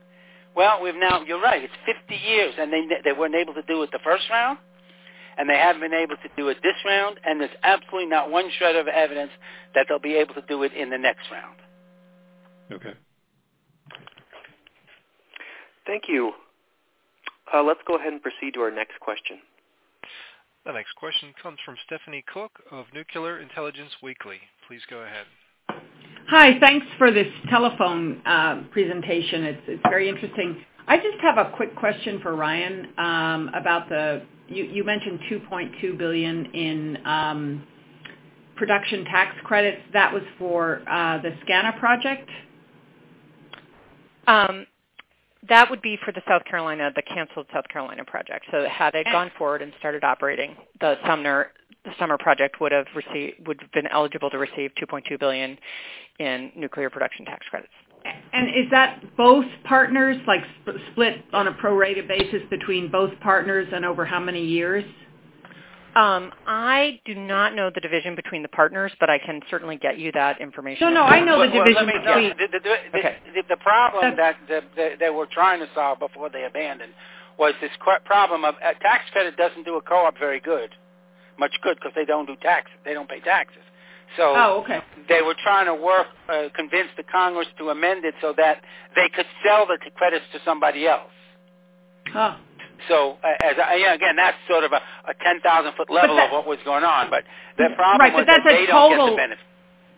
Well, 0.57 0.83
we've 0.83 0.97
now, 0.97 1.23
you're 1.23 1.41
right, 1.41 1.63
it's 1.63 1.73
50 1.87 2.15
years, 2.15 2.55
and 2.59 2.73
they, 2.73 2.83
they 3.05 3.13
weren't 3.13 3.35
able 3.35 3.55
to 3.55 3.63
do 3.63 3.83
it 3.83 3.91
the 3.93 4.01
first 4.03 4.25
round, 4.31 4.59
and 5.39 5.49
they 5.49 5.57
haven't 5.57 5.81
been 5.81 5.95
able 5.95 6.17
to 6.17 6.29
do 6.37 6.49
it 6.49 6.59
this 6.63 6.75
round, 6.85 7.21
and 7.25 7.41
there's 7.41 7.51
absolutely 7.63 8.07
not 8.07 8.31
one 8.31 8.51
shred 8.59 8.77
of 8.77 8.89
evidence 8.89 9.31
that 9.75 9.87
they'll 9.89 9.99
be 9.99 10.15
able 10.15 10.35
to 10.35 10.43
do 10.43 10.63
it 10.65 10.73
in 10.73 10.91
the 10.91 10.99
next 10.99 11.31
round. 11.31 11.57
Okay. 12.73 12.95
Thank 15.87 16.05
you. 16.09 16.33
Uh, 17.53 17.63
let's 17.63 17.81
go 17.87 17.97
ahead 17.97 18.13
and 18.13 18.23
proceed 18.23 18.55
to 18.55 18.61
our 18.61 18.71
next 18.71 18.99
question. 19.01 19.39
The 20.65 20.73
next 20.73 20.95
question 20.97 21.33
comes 21.43 21.59
from 21.65 21.77
Stephanie 21.87 22.25
Cook 22.33 22.53
of 22.71 22.87
Nuclear 22.93 23.41
Intelligence 23.41 23.91
Weekly. 24.03 24.39
Please 24.69 24.83
go 24.91 24.99
ahead. 24.99 25.27
Hi, 26.31 26.61
thanks 26.61 26.87
for 26.97 27.11
this 27.11 27.27
telephone 27.49 28.23
uh, 28.25 28.62
presentation. 28.71 29.43
It's, 29.43 29.62
it's 29.66 29.83
very 29.83 30.09
interesting. 30.09 30.64
I 30.87 30.97
just 30.97 31.19
have 31.23 31.38
a 31.38 31.51
quick 31.57 31.75
question 31.75 32.21
for 32.23 32.37
Ryan 32.37 32.87
um, 32.99 33.51
about 33.53 33.88
the. 33.88 34.23
You, 34.47 34.62
you, 34.62 34.85
mentioned 34.85 35.19
2.2 35.29 35.99
billion 35.99 36.47
in 36.55 36.99
um, 37.05 37.66
production 38.55 39.05
tax 39.07 39.35
credits. 39.43 39.83
That 39.93 40.14
was 40.14 40.23
for 40.38 40.83
uh, 40.88 41.21
the 41.21 41.31
SCANA 41.45 41.81
project. 41.81 42.31
Um, 44.29 44.66
that 45.49 45.69
would 45.69 45.83
be 45.83 45.99
for 46.05 46.12
the 46.12 46.23
South 46.29 46.45
Carolina, 46.45 46.93
the 46.95 47.03
canceled 47.03 47.47
South 47.53 47.66
Carolina 47.73 48.05
project. 48.05 48.47
So 48.53 48.69
had 48.69 48.95
it 48.95 49.07
gone 49.07 49.33
forward 49.37 49.62
and 49.62 49.73
started 49.81 50.05
operating, 50.05 50.55
the 50.81 50.95
Sumner 51.05 51.51
the 51.85 51.90
summer 51.99 52.19
project 52.19 52.61
would 52.61 52.73
have 52.73 52.87
received 52.95 53.47
would 53.47 53.61
have 53.61 53.73
been 53.73 53.87
eligible 53.87 54.31
to 54.31 54.38
receive 54.38 54.71
2.2 54.81 55.19
billion 55.19 55.57
in 56.19 56.53
nuclear 56.57 56.90
production 56.90 57.25
tax 57.25 57.47
credits. 57.49 57.73
And 58.33 58.49
is 58.49 58.71
that 58.71 59.03
both 59.16 59.45
partners, 59.64 60.16
like 60.27 60.40
sp- 60.64 60.81
split 60.93 61.23
on 61.33 61.49
a 61.49 61.53
prorated 61.53 62.09
basis 62.09 62.43
between 62.49 62.90
both 62.90 63.11
partners 63.21 63.69
and 63.73 63.85
over 63.85 64.05
how 64.07 64.21
many 64.21 64.45
years? 64.45 64.85
Um, 65.97 66.31
I 66.47 67.01
do 67.05 67.14
not 67.16 67.55
know 67.57 67.69
the 67.75 67.81
division 67.81 68.14
between 68.14 68.43
the 68.43 68.49
partners, 68.49 68.93
but 69.01 69.11
I 69.11 69.19
can 69.19 69.40
certainly 69.51 69.77
get 69.77 69.99
you 69.99 70.12
that 70.12 70.40
information. 70.40 70.87
No, 70.95 70.95
no, 70.95 71.03
I 71.03 71.21
know 71.21 71.33
the 71.43 71.49
Well, 71.49 71.57
well, 71.57 71.64
division 71.64 71.87
let 71.87 71.95
me- 71.95 72.01
between. 72.01 72.29
no, 72.29 72.35
the, 72.38 72.47
the, 72.53 72.61
the, 72.93 72.99
Okay. 72.99 73.16
the, 73.35 73.43
the 73.49 73.57
problem 73.57 74.14
That's- 74.16 74.37
that 74.49 74.64
the, 74.77 74.83
the, 74.83 74.97
they 75.01 75.11
were 75.11 75.27
trying 75.27 75.59
to 75.61 75.69
solve 75.75 75.99
before 75.99 76.31
they 76.31 76.45
abandoned 76.45 76.93
was 77.38 77.55
this 77.61 77.71
qu- 77.85 77.99
problem 78.05 78.45
of 78.45 78.55
uh, 78.64 78.73
tax 78.81 79.11
credit 79.11 79.37
doesn't 79.37 79.64
do 79.64 79.77
a 79.77 79.83
co-op 79.83 80.16
very 80.19 80.38
good, 80.40 80.71
much 81.40 81.57
good 81.62 81.76
because 81.76 81.92
they 81.96 82.05
don't 82.05 82.26
do 82.26 82.37
tax, 82.37 82.70
they 82.85 82.94
don't 82.94 83.09
pay 83.09 83.20
taxes. 83.20 83.62
So 84.16 84.35
Oh, 84.37 84.61
okay. 84.62 84.81
they 85.09 85.22
were 85.22 85.35
trying 85.42 85.66
to 85.66 85.74
work, 85.74 86.07
uh, 86.29 86.48
convince 86.55 86.88
the 86.96 87.03
Congress 87.03 87.48
to 87.59 87.70
amend 87.70 88.05
it 88.05 88.14
so 88.20 88.33
that 88.37 88.62
they 88.94 89.09
could 89.09 89.26
sell 89.44 89.66
the 89.66 89.79
credits 89.96 90.24
to 90.33 90.38
somebody 90.44 90.87
else. 90.87 91.11
Oh. 92.14 92.37
So 92.88 93.18
uh, 93.24 93.29
as 93.44 93.57
I, 93.62 93.74
yeah, 93.76 93.94
again, 93.94 94.16
that's 94.16 94.37
sort 94.48 94.64
of 94.64 94.72
a, 94.72 94.81
a 95.09 95.14
10,000 95.22 95.72
foot 95.76 95.90
level 95.90 96.16
that- 96.16 96.26
of 96.26 96.33
what 96.33 96.46
was 96.46 96.59
going 96.64 96.85
on. 96.85 97.11
But 97.11 97.24
the 97.57 97.68
problem 97.76 98.00
Right, 98.00 98.12
but 98.12 98.20
was 98.20 98.26
that 98.26 98.42
that's 98.44 98.55
a 98.55 98.61
they 98.61 98.66
don't 98.66 98.90
get 98.90 98.96
total- 98.96 99.11
the 99.11 99.16
benefit. 99.16 99.44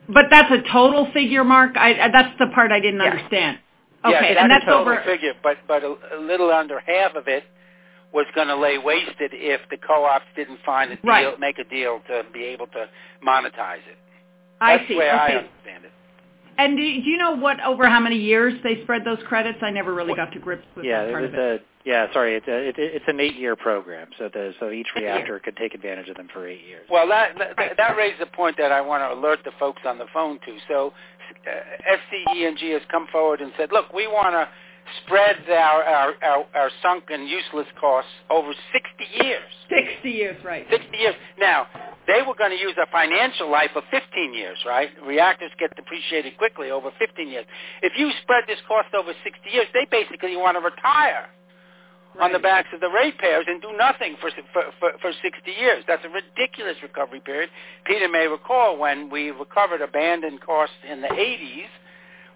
But 0.09 0.24
that's 0.31 0.50
a 0.50 0.62
total 0.72 1.11
figure, 1.12 1.44
Mark. 1.44 1.76
I, 1.76 1.94
I 1.94 2.09
that's 2.11 2.37
the 2.38 2.48
part 2.55 2.72
I 2.72 2.81
didn't 2.81 3.00
Yeah. 3.00 3.11
understand. 3.11 3.59
Okay, 4.05 4.35
that's 4.35 4.40
and 4.42 4.50
that's 4.50 4.64
a 4.64 4.66
total 4.66 4.81
over. 4.92 5.02
figure, 5.07 5.33
but 5.44 5.59
but 5.68 5.85
a, 5.85 5.94
a 6.16 6.20
little 6.20 6.50
under 6.50 6.81
half 6.81 7.14
of 7.14 7.28
it 7.28 7.44
was 8.12 8.27
going 8.35 8.48
to 8.48 8.57
lay 8.57 8.79
wasted 8.79 9.31
if 9.33 9.61
the 9.70 9.77
co-ops 9.77 10.25
didn't 10.37 10.59
find 10.64 10.92
a 10.92 10.96
deal, 10.96 11.05
Right. 11.05 11.40
make 11.40 11.59
a 11.59 11.64
deal 11.64 12.01
to 12.09 12.22
be 12.33 12.44
able 12.44 12.66
to 12.68 12.88
monetize 13.27 13.85
it. 13.88 13.96
I 14.61 14.77
That's 14.77 14.88
see. 14.88 14.94
the 14.94 15.01
way 15.01 15.11
I 15.11 15.27
understand 15.29 15.85
it. 15.85 15.92
And 16.59 16.77
do, 16.77 16.83
do 16.83 17.09
you 17.11 17.16
know 17.16 17.35
what 17.37 17.59
over 17.64 17.88
how 17.88 17.98
many 17.98 18.16
years 18.16 18.53
they 18.62 18.83
spread 18.83 19.05
those 19.05 19.18
credits? 19.27 19.59
I 19.62 19.70
never 19.70 19.94
really 19.94 20.14
got 20.14 20.33
to 20.33 20.38
grips 20.38 20.66
with 20.77 20.85
yeah, 20.85 21.01
that 21.03 21.09
it 21.09 21.12
part 21.12 21.22
was 21.22 21.29
of 21.33 21.38
it. 21.38 21.61
a 21.62 21.88
yeah. 21.88 22.12
Sorry, 22.12 22.37
it's 22.37 22.46
a, 22.46 22.68
it, 22.68 22.75
it's 22.79 23.05
an 23.09 23.18
eight-year 23.18 23.57
program, 23.57 24.09
so 24.18 24.29
the 24.33 24.53
so 24.61 24.70
each 24.70 24.87
Eight 24.96 25.01
reactor 25.03 25.40
could 25.40 25.57
take 25.57 25.75
advantage 25.75 26.09
of 26.09 26.16
them 26.16 26.29
for 26.33 26.46
eight 26.46 26.61
years. 26.64 26.87
Well, 26.90 27.09
that 27.09 27.37
that, 27.57 27.72
that 27.79 27.96
raised 27.96 28.20
a 28.20 28.27
point 28.27 28.57
that 28.59 28.70
I 28.70 28.83
want 28.83 29.03
to 29.03 29.18
alert 29.18 29.40
the 29.44 29.51
folks 29.59 29.81
on 29.87 29.96
the 29.98 30.05
phone 30.12 30.38
to. 30.46 30.59
So, 30.68 30.92
uh, 31.46 31.96
SCE&G 31.96 32.70
has 32.70 32.83
come 32.90 33.07
forward 33.11 33.40
and 33.40 33.51
said, 33.57 33.70
look, 33.72 33.92
we 33.92 34.07
want 34.07 34.35
to 34.35 34.48
spread 35.05 35.37
our, 35.49 35.83
our 35.83 36.14
our 36.23 36.45
our 36.55 36.71
sunk 36.83 37.05
and 37.11 37.29
useless 37.29 37.66
costs 37.81 38.11
over 38.31 38.53
60 38.73 39.25
years. 39.25 39.51
Sixty 39.68 40.11
years, 40.11 40.37
right? 40.45 40.66
60 40.71 40.97
years. 40.97 41.14
Now, 41.38 41.66
they 42.07 42.21
were 42.27 42.35
going 42.35 42.51
to 42.51 42.61
use 42.61 42.75
a 42.77 42.90
financial 42.90 43.51
life 43.51 43.71
of 43.77 43.85
15 43.90 44.35
years, 44.35 44.59
right? 44.66 44.90
Reactors 45.07 45.51
get 45.59 45.75
depreciated 45.77 46.37
quickly 46.37 46.71
over 46.71 46.90
15 46.99 47.29
years. 47.29 47.47
If 47.83 47.92
you 47.97 48.11
spread 48.23 48.45
this 48.47 48.59
cost 48.68 48.95
over 48.95 49.12
60 49.25 49.51
years, 49.51 49.66
they 49.73 49.87
basically 49.90 50.37
want 50.37 50.57
to 50.57 50.61
retire 50.61 51.29
on 52.21 52.33
the 52.33 52.38
backs 52.38 52.68
of 52.75 52.81
the 52.81 52.90
ratepayers 52.90 53.47
and 53.49 53.62
do 53.62 53.73
nothing 53.77 54.16
for, 54.21 54.31
for, 54.53 54.64
for, 54.79 54.92
for 55.01 55.12
60 55.12 55.51
years. 55.51 55.85
That's 55.87 56.05
a 56.05 56.11
ridiculous 56.11 56.77
recovery 56.83 57.21
period. 57.21 57.49
Peter 57.87 58.09
may 58.09 58.27
recall 58.27 58.79
when 58.79 59.09
we 59.09 59.31
recovered 59.31 59.81
abandoned 59.81 60.40
costs 60.42 60.77
in 60.90 61.01
the 61.01 61.09
80s, 61.09 61.73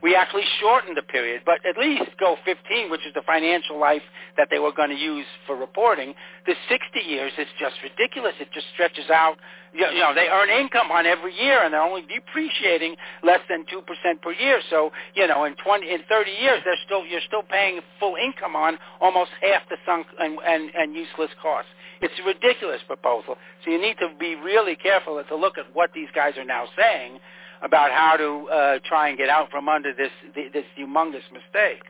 we 0.07 0.15
actually 0.15 0.47
shortened 0.61 0.97
the 0.97 1.03
period, 1.03 1.43
but 1.45 1.59
at 1.67 1.77
least 1.77 2.15
go 2.21 2.37
15, 2.45 2.93
which 2.93 3.05
is 3.05 3.13
the 3.13 3.27
financial 3.27 3.77
life 3.77 4.07
that 4.37 4.47
they 4.53 4.61
were 4.61 4.71
going 4.71 4.91
to 4.91 4.95
use 4.95 5.27
for 5.49 5.57
reporting. 5.57 6.15
The 6.47 6.55
60 6.71 7.01
years 7.01 7.33
is 7.37 7.49
just 7.59 7.75
ridiculous. 7.83 8.35
It 8.39 8.47
just 8.55 8.67
stretches 8.73 9.11
out. 9.11 9.35
You 9.75 9.99
know, 9.99 10.15
they 10.15 10.29
earn 10.31 10.49
income 10.49 10.93
on 10.93 11.07
every 11.07 11.35
year, 11.35 11.65
and 11.65 11.75
they're 11.75 11.83
only 11.83 12.07
depreciating 12.07 12.95
less 13.25 13.41
than 13.51 13.65
2% 13.67 13.83
per 14.23 14.31
year. 14.31 14.61
So, 14.71 14.93
you 15.17 15.27
know, 15.27 15.43
in 15.43 15.57
20, 15.57 15.91
in 15.91 15.99
30 16.09 16.31
years, 16.31 16.63
they're 16.65 16.79
still, 16.87 17.05
you're 17.05 17.27
still 17.27 17.43
paying 17.43 17.81
full 17.99 18.15
income 18.15 18.55
on 18.55 18.79
almost 19.01 19.33
half 19.43 19.69
the 19.69 19.77
sunk 19.85 20.07
and, 20.21 20.39
and, 20.47 20.71
and 20.79 20.95
useless 20.95 21.35
costs. 21.43 21.71
It's 22.01 22.15
a 22.23 22.25
ridiculous 22.25 22.81
proposal. 22.87 23.35
So 23.65 23.73
you 23.73 23.83
need 23.83 23.99
to 23.99 24.09
be 24.21 24.37
really 24.37 24.77
careful 24.77 25.21
to 25.21 25.37
look 25.37 25.59
at 25.59 25.67
what 25.75 25.91
these 25.95 26.09
guys 26.15 26.39
are 26.39 26.45
now 26.45 26.67
saying 26.79 27.19
about 27.63 27.91
how 27.91 28.17
to 28.17 28.49
uh, 28.49 28.79
try 28.85 29.09
and 29.09 29.19
get 29.19 29.29
out 29.29 29.51
from 29.51 29.69
under 29.69 29.93
this 29.95 30.11
this 30.35 30.65
humongous 30.79 31.25
mistake. 31.33 31.83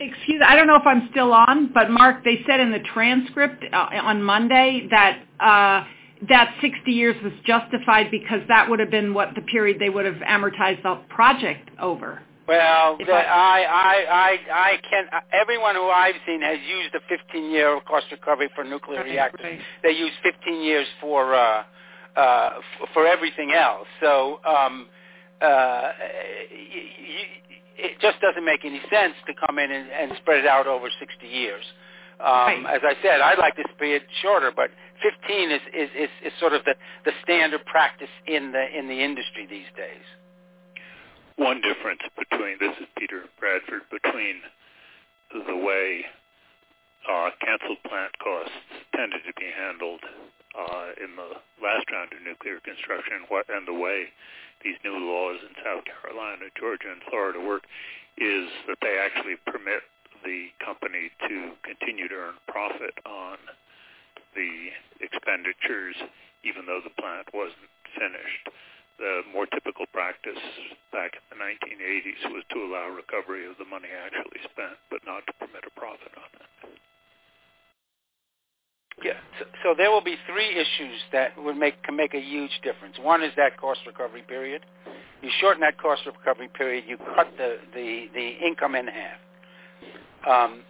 Excuse, 0.00 0.42
I 0.44 0.56
don't 0.56 0.66
know 0.66 0.76
if 0.76 0.86
I'm 0.86 1.08
still 1.12 1.32
on, 1.32 1.72
but 1.72 1.88
Mark, 1.88 2.24
they 2.24 2.40
said 2.48 2.58
in 2.58 2.72
the 2.72 2.80
transcript 2.80 3.64
uh, 3.72 3.76
on 4.02 4.22
Monday 4.22 4.88
that 4.90 5.22
uh, 5.38 5.84
that 6.28 6.54
60 6.60 6.90
years 6.90 7.16
was 7.22 7.32
justified 7.44 8.10
because 8.10 8.40
that 8.48 8.68
would 8.68 8.80
have 8.80 8.90
been 8.90 9.14
what 9.14 9.34
the 9.34 9.42
period 9.42 9.78
they 9.78 9.90
would 9.90 10.04
have 10.04 10.16
amortized 10.16 10.82
the 10.82 11.00
project 11.08 11.70
over. 11.80 12.20
Well, 12.46 12.98
the, 12.98 13.10
I- 13.10 13.62
I, 13.62 14.06
I, 14.10 14.38
I, 14.52 14.76
can. 14.88 15.06
Everyone 15.32 15.74
who 15.76 15.88
I've 15.88 16.14
seen 16.26 16.42
has 16.42 16.58
used 16.68 16.94
a 16.94 17.00
15-year 17.36 17.80
cost 17.88 18.06
recovery 18.10 18.50
for 18.54 18.64
nuclear 18.64 18.98
Right, 19.00 19.10
reactors. 19.12 19.40
right. 19.44 19.60
They 19.82 19.92
use 19.92 20.12
15 20.22 20.62
years 20.62 20.86
for 21.00 21.34
uh, 21.34 21.62
uh, 22.16 22.50
for 22.92 23.06
everything 23.06 23.52
else. 23.52 23.86
So 24.00 24.40
um, 24.44 24.88
uh, 25.40 25.90
y- 26.50 26.68
y- 26.70 27.60
it 27.76 28.00
just 28.00 28.20
doesn't 28.20 28.44
make 28.44 28.64
any 28.64 28.80
sense 28.90 29.14
to 29.26 29.34
come 29.46 29.58
in 29.58 29.70
and, 29.70 29.88
and 29.90 30.12
spread 30.18 30.40
it 30.40 30.46
out 30.46 30.66
over 30.66 30.88
60 30.98 31.26
years. 31.26 31.64
Um, 32.20 32.64
Right. 32.64 32.76
As 32.78 32.82
I 32.84 32.94
said, 33.02 33.20
I'd 33.20 33.38
like 33.38 33.56
this 33.56 33.66
period 33.78 34.02
shorter, 34.22 34.52
but 34.54 34.70
15 35.02 35.50
is, 35.50 35.60
is, 35.74 35.90
is, 35.98 36.10
is 36.24 36.32
sort 36.38 36.52
of 36.52 36.64
the, 36.64 36.74
the 37.04 37.12
standard 37.22 37.64
practice 37.66 38.12
in 38.26 38.52
the 38.52 38.64
in 38.70 38.86
the 38.86 39.02
industry 39.02 39.46
these 39.46 39.66
days. 39.76 40.06
One 41.36 41.60
difference 41.60 42.00
between, 42.16 42.58
this 42.60 42.78
is 42.80 42.86
Peter 42.96 43.24
Bradford, 43.40 43.82
between 43.90 44.38
the 45.34 45.56
way 45.56 46.06
uh, 47.10 47.30
canceled 47.42 47.82
plant 47.90 48.14
costs 48.22 48.54
tended 48.94 49.20
to 49.26 49.34
be 49.34 49.50
handled 49.50 50.00
uh, 50.54 50.94
in 51.02 51.16
the 51.18 51.34
last 51.58 51.90
round 51.90 52.14
of 52.14 52.22
nuclear 52.22 52.60
construction 52.62 53.26
what, 53.28 53.46
and 53.50 53.66
the 53.66 53.74
way 53.74 54.06
these 54.64 54.80
new 54.82 54.96
laws 54.96 55.38
in 55.44 55.52
South 55.62 55.84
Carolina, 55.84 56.48
Georgia, 56.58 56.90
and 56.90 57.04
Florida 57.08 57.38
work 57.38 57.68
is 58.16 58.48
that 58.66 58.80
they 58.80 58.96
actually 58.96 59.36
permit 59.46 59.84
the 60.24 60.48
company 60.64 61.12
to 61.28 61.52
continue 61.62 62.08
to 62.08 62.16
earn 62.16 62.36
profit 62.48 62.96
on 63.04 63.36
the 64.34 64.72
expenditures 65.04 65.94
even 66.44 66.64
though 66.66 66.80
the 66.84 66.92
plant 67.00 67.28
wasn't 67.32 67.72
finished. 67.96 68.48
The 68.96 69.26
more 69.32 69.46
typical 69.50 69.86
practice 69.90 70.38
back 70.92 71.18
in 71.18 71.24
the 71.34 71.38
1980s 71.40 72.30
was 72.30 72.44
to 72.54 72.62
allow 72.62 72.88
recovery 72.88 73.48
of 73.48 73.58
the 73.58 73.66
money 73.66 73.90
actually 73.90 74.40
spent, 74.46 74.78
but 74.88 75.02
not 75.04 75.26
to 75.26 75.32
permit 75.40 75.66
a 75.66 75.72
profit 75.74 76.14
on 76.14 76.30
it. 76.40 76.44
Yeah. 79.04 79.12
So, 79.62 79.74
there 79.76 79.90
will 79.90 80.02
be 80.02 80.16
three 80.26 80.56
issues 80.56 80.98
that 81.12 81.32
would 81.36 81.56
make 81.56 81.82
can 81.82 81.94
make 81.94 82.14
a 82.14 82.20
huge 82.20 82.60
difference. 82.62 82.96
One 82.98 83.22
is 83.22 83.32
that 83.36 83.58
cost 83.58 83.80
recovery 83.86 84.22
period. 84.26 84.62
You 85.20 85.30
shorten 85.40 85.60
that 85.60 85.78
cost 85.78 86.02
recovery 86.06 86.48
period, 86.48 86.84
you 86.88 86.96
cut 87.14 87.28
the 87.36 87.58
the, 87.74 88.06
the 88.14 88.28
income 88.44 88.74
in 88.74 88.86
half. 88.88 89.20
Um, 90.26 90.60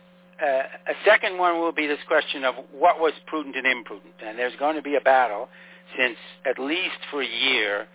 uh, 0.42 0.47
a 0.47 0.94
second 1.05 1.38
one 1.38 1.61
will 1.61 1.73
be 1.73 1.87
this 1.87 2.01
question 2.09 2.44
of 2.44 2.55
what 2.73 2.99
was 2.99 3.12
prudent 3.27 3.55
and 3.55 3.66
imprudent, 3.66 4.14
and 4.25 4.37
there's 4.37 4.57
going 4.59 4.75
to 4.75 4.83
be 4.83 4.97
a 4.97 5.01
battle 5.01 5.49
since 5.97 6.16
at 6.44 6.59
least 6.59 6.99
for 7.11 7.23
a 7.23 7.27
year 7.27 7.87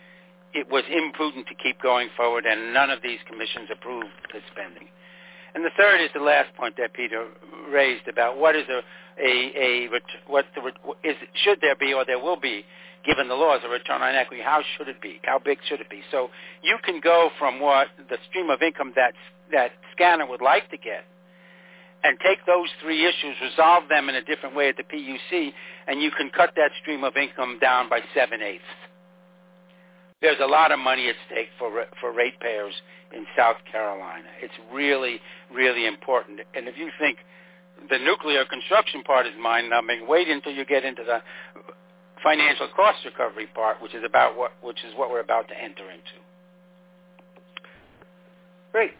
it 0.54 0.70
was 0.72 0.84
imprudent 0.90 1.48
to 1.48 1.56
keep 1.56 1.82
going 1.82 2.10
forward, 2.16 2.46
and 2.46 2.74
none 2.74 2.90
of 2.90 3.02
these 3.04 3.20
commissions 3.28 3.70
approved 3.72 4.10
the 4.34 4.40
spending. 4.52 4.88
And 5.56 5.64
the 5.66 5.72
third 5.78 6.02
is 6.02 6.10
the 6.14 6.22
last 6.22 6.54
point 6.56 6.76
that 6.78 6.94
Peter 6.94 7.28
raised 7.72 8.08
about 8.08 8.38
what 8.38 8.56
is 8.56 8.66
a 8.70 8.82
a, 9.22 9.52
a 9.56 9.88
what 10.28 10.46
the 10.56 10.62
is 11.08 11.16
should 11.44 11.60
there 11.62 11.76
be 11.76 11.94
or 11.94 12.06
there 12.06 12.20
will 12.20 12.40
be 12.40 12.64
given 13.06 13.28
the 13.28 13.36
laws 13.36 13.62
a 13.66 13.70
return 13.70 14.02
on 14.02 14.16
equity. 14.16 14.44
How 14.44 14.62
should 14.78 14.88
it 14.88 15.02
be? 15.02 15.20
How 15.24 15.40
big 15.40 15.60
should 15.68 15.80
it 15.80 15.90
be? 15.90 16.02
So 16.12 16.30
you 16.62 16.78
can 16.84 17.00
go 17.00 17.30
from 17.40 17.60
what 17.60 17.88
the 18.10 18.18
stream 18.30 18.50
of 18.50 18.62
income 18.62 18.94
that 18.96 19.14
that 19.52 19.72
SCANA 19.96 20.28
would 20.30 20.42
like 20.42 20.70
to 20.72 20.78
get 20.78 21.06
and 22.04 22.18
take 22.20 22.46
those 22.46 22.70
three 22.82 23.06
issues 23.06 23.36
resolve 23.42 23.90
them 23.90 24.10
in 24.10 24.16
a 24.16 24.24
different 24.24 24.56
way 24.56 24.70
at 24.70 24.78
the 24.78 24.84
PUC 24.84 25.52
and 25.88 26.02
you 26.02 26.12
can 26.12 26.30
cut 26.30 26.52
that 26.56 26.72
stream 26.82 27.04
of 27.04 27.18
income 27.18 27.58
down 27.60 27.90
by 27.90 28.00
seven 28.14 28.42
eighths 28.42 28.64
there's 30.22 30.40
a 30.42 30.48
lot 30.48 30.72
of 30.72 30.80
money 30.80 31.10
at 31.10 31.16
stake 31.28 31.50
for 31.58 31.86
for 32.00 32.12
ratepayers 32.12 32.74
in 33.14 33.26
South 33.38 33.58
Carolina. 33.72 34.28
It's 34.42 34.54
really, 34.74 35.20
really 35.54 35.88
important. 35.88 36.42
And 36.54 36.68
if 36.68 36.78
you 36.78 36.90
think 37.00 37.20
the 37.90 37.98
nuclear 37.98 38.46
construction 38.46 39.04
part 39.04 39.26
is 39.26 39.34
mind-numbing, 39.40 40.08
wait 40.08 40.28
until 40.28 40.52
you 40.52 40.66
get 40.66 40.84
into 40.84 41.04
the 41.04 41.22
financial 42.22 42.68
cost 42.76 43.00
recovery 43.06 43.48
part, 43.48 43.82
which 43.82 43.96
is 43.96 44.04
about 44.06 44.38
what 44.38 44.52
which 44.62 44.84
is 44.84 44.94
what 44.96 45.10
we're 45.10 45.22
about 45.22 45.48
to 45.48 45.58
enter 45.58 45.90
into. 45.90 46.18
Great. 48.72 48.92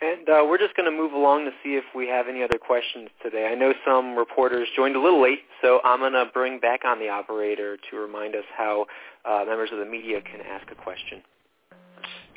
And 0.00 0.28
uh, 0.28 0.42
we're 0.48 0.58
just 0.58 0.74
going 0.74 0.90
to 0.90 0.96
move 0.96 1.12
along 1.12 1.44
to 1.44 1.52
see 1.62 1.76
if 1.76 1.84
we 1.94 2.08
have 2.08 2.26
any 2.26 2.42
other 2.42 2.58
questions 2.58 3.08
today. 3.22 3.46
I 3.46 3.54
know 3.54 3.72
some 3.86 4.16
reporters 4.16 4.66
joined 4.74 4.96
a 4.96 5.00
little 5.00 5.22
late, 5.22 5.42
so 5.62 5.78
I'm 5.84 6.00
going 6.00 6.14
to 6.14 6.26
bring 6.34 6.58
back 6.58 6.80
on 6.84 6.98
the 6.98 7.08
operator 7.08 7.76
to 7.88 7.96
remind 7.96 8.34
us 8.34 8.42
how 8.56 8.86
uh, 9.24 9.44
members 9.46 9.70
of 9.72 9.78
the 9.78 9.84
media 9.84 10.20
can 10.20 10.40
ask 10.40 10.70
a 10.70 10.74
question. 10.74 11.22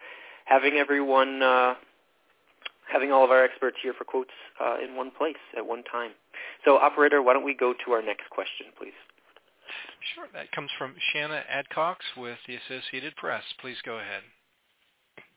having 0.46 0.76
everyone, 0.76 1.42
uh, 1.42 1.74
having 2.92 3.12
all 3.12 3.24
of 3.24 3.32
our 3.32 3.44
experts 3.44 3.78
here 3.82 3.94
for 3.94 4.04
quotes 4.04 4.32
uh, 4.64 4.78
in 4.84 4.96
one 4.96 5.12
place 5.12 5.36
at 5.58 5.66
one 5.66 5.84
time. 5.84 6.12
So, 6.66 6.78
operator, 6.78 7.22
why 7.22 7.34
don't 7.34 7.44
we 7.44 7.54
go 7.54 7.74
to 7.86 7.92
our 7.92 8.02
next 8.02 8.30
question, 8.30 8.68
please? 8.78 8.94
Sure. 10.16 10.26
That 10.34 10.52
comes 10.52 10.70
from 10.78 10.96
Seanna 11.14 11.42
Adcox 11.52 11.98
with 12.16 12.38
the 12.48 12.56
Associated 12.56 13.16
Press. 13.16 13.44
Please 13.60 13.78
go 13.86 13.96
ahead. 13.98 14.24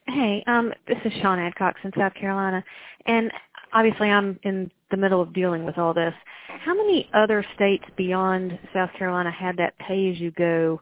Hey, 0.07 0.43
um, 0.47 0.73
this 0.87 0.97
is 1.05 1.13
Sean 1.21 1.37
Adcox 1.37 1.73
in 1.83 1.91
South 1.97 2.13
Carolina, 2.15 2.63
and 3.05 3.31
obviously 3.73 4.09
I'm 4.09 4.39
in 4.43 4.71
the 4.89 4.97
middle 4.97 5.21
of 5.21 5.33
dealing 5.33 5.63
with 5.63 5.77
all 5.77 5.93
this. 5.93 6.13
How 6.47 6.73
many 6.73 7.09
other 7.13 7.45
states 7.55 7.83
beyond 7.95 8.57
South 8.73 8.89
Carolina 8.97 9.31
had 9.31 9.57
that 9.57 9.77
pay-as-you-go 9.77 10.81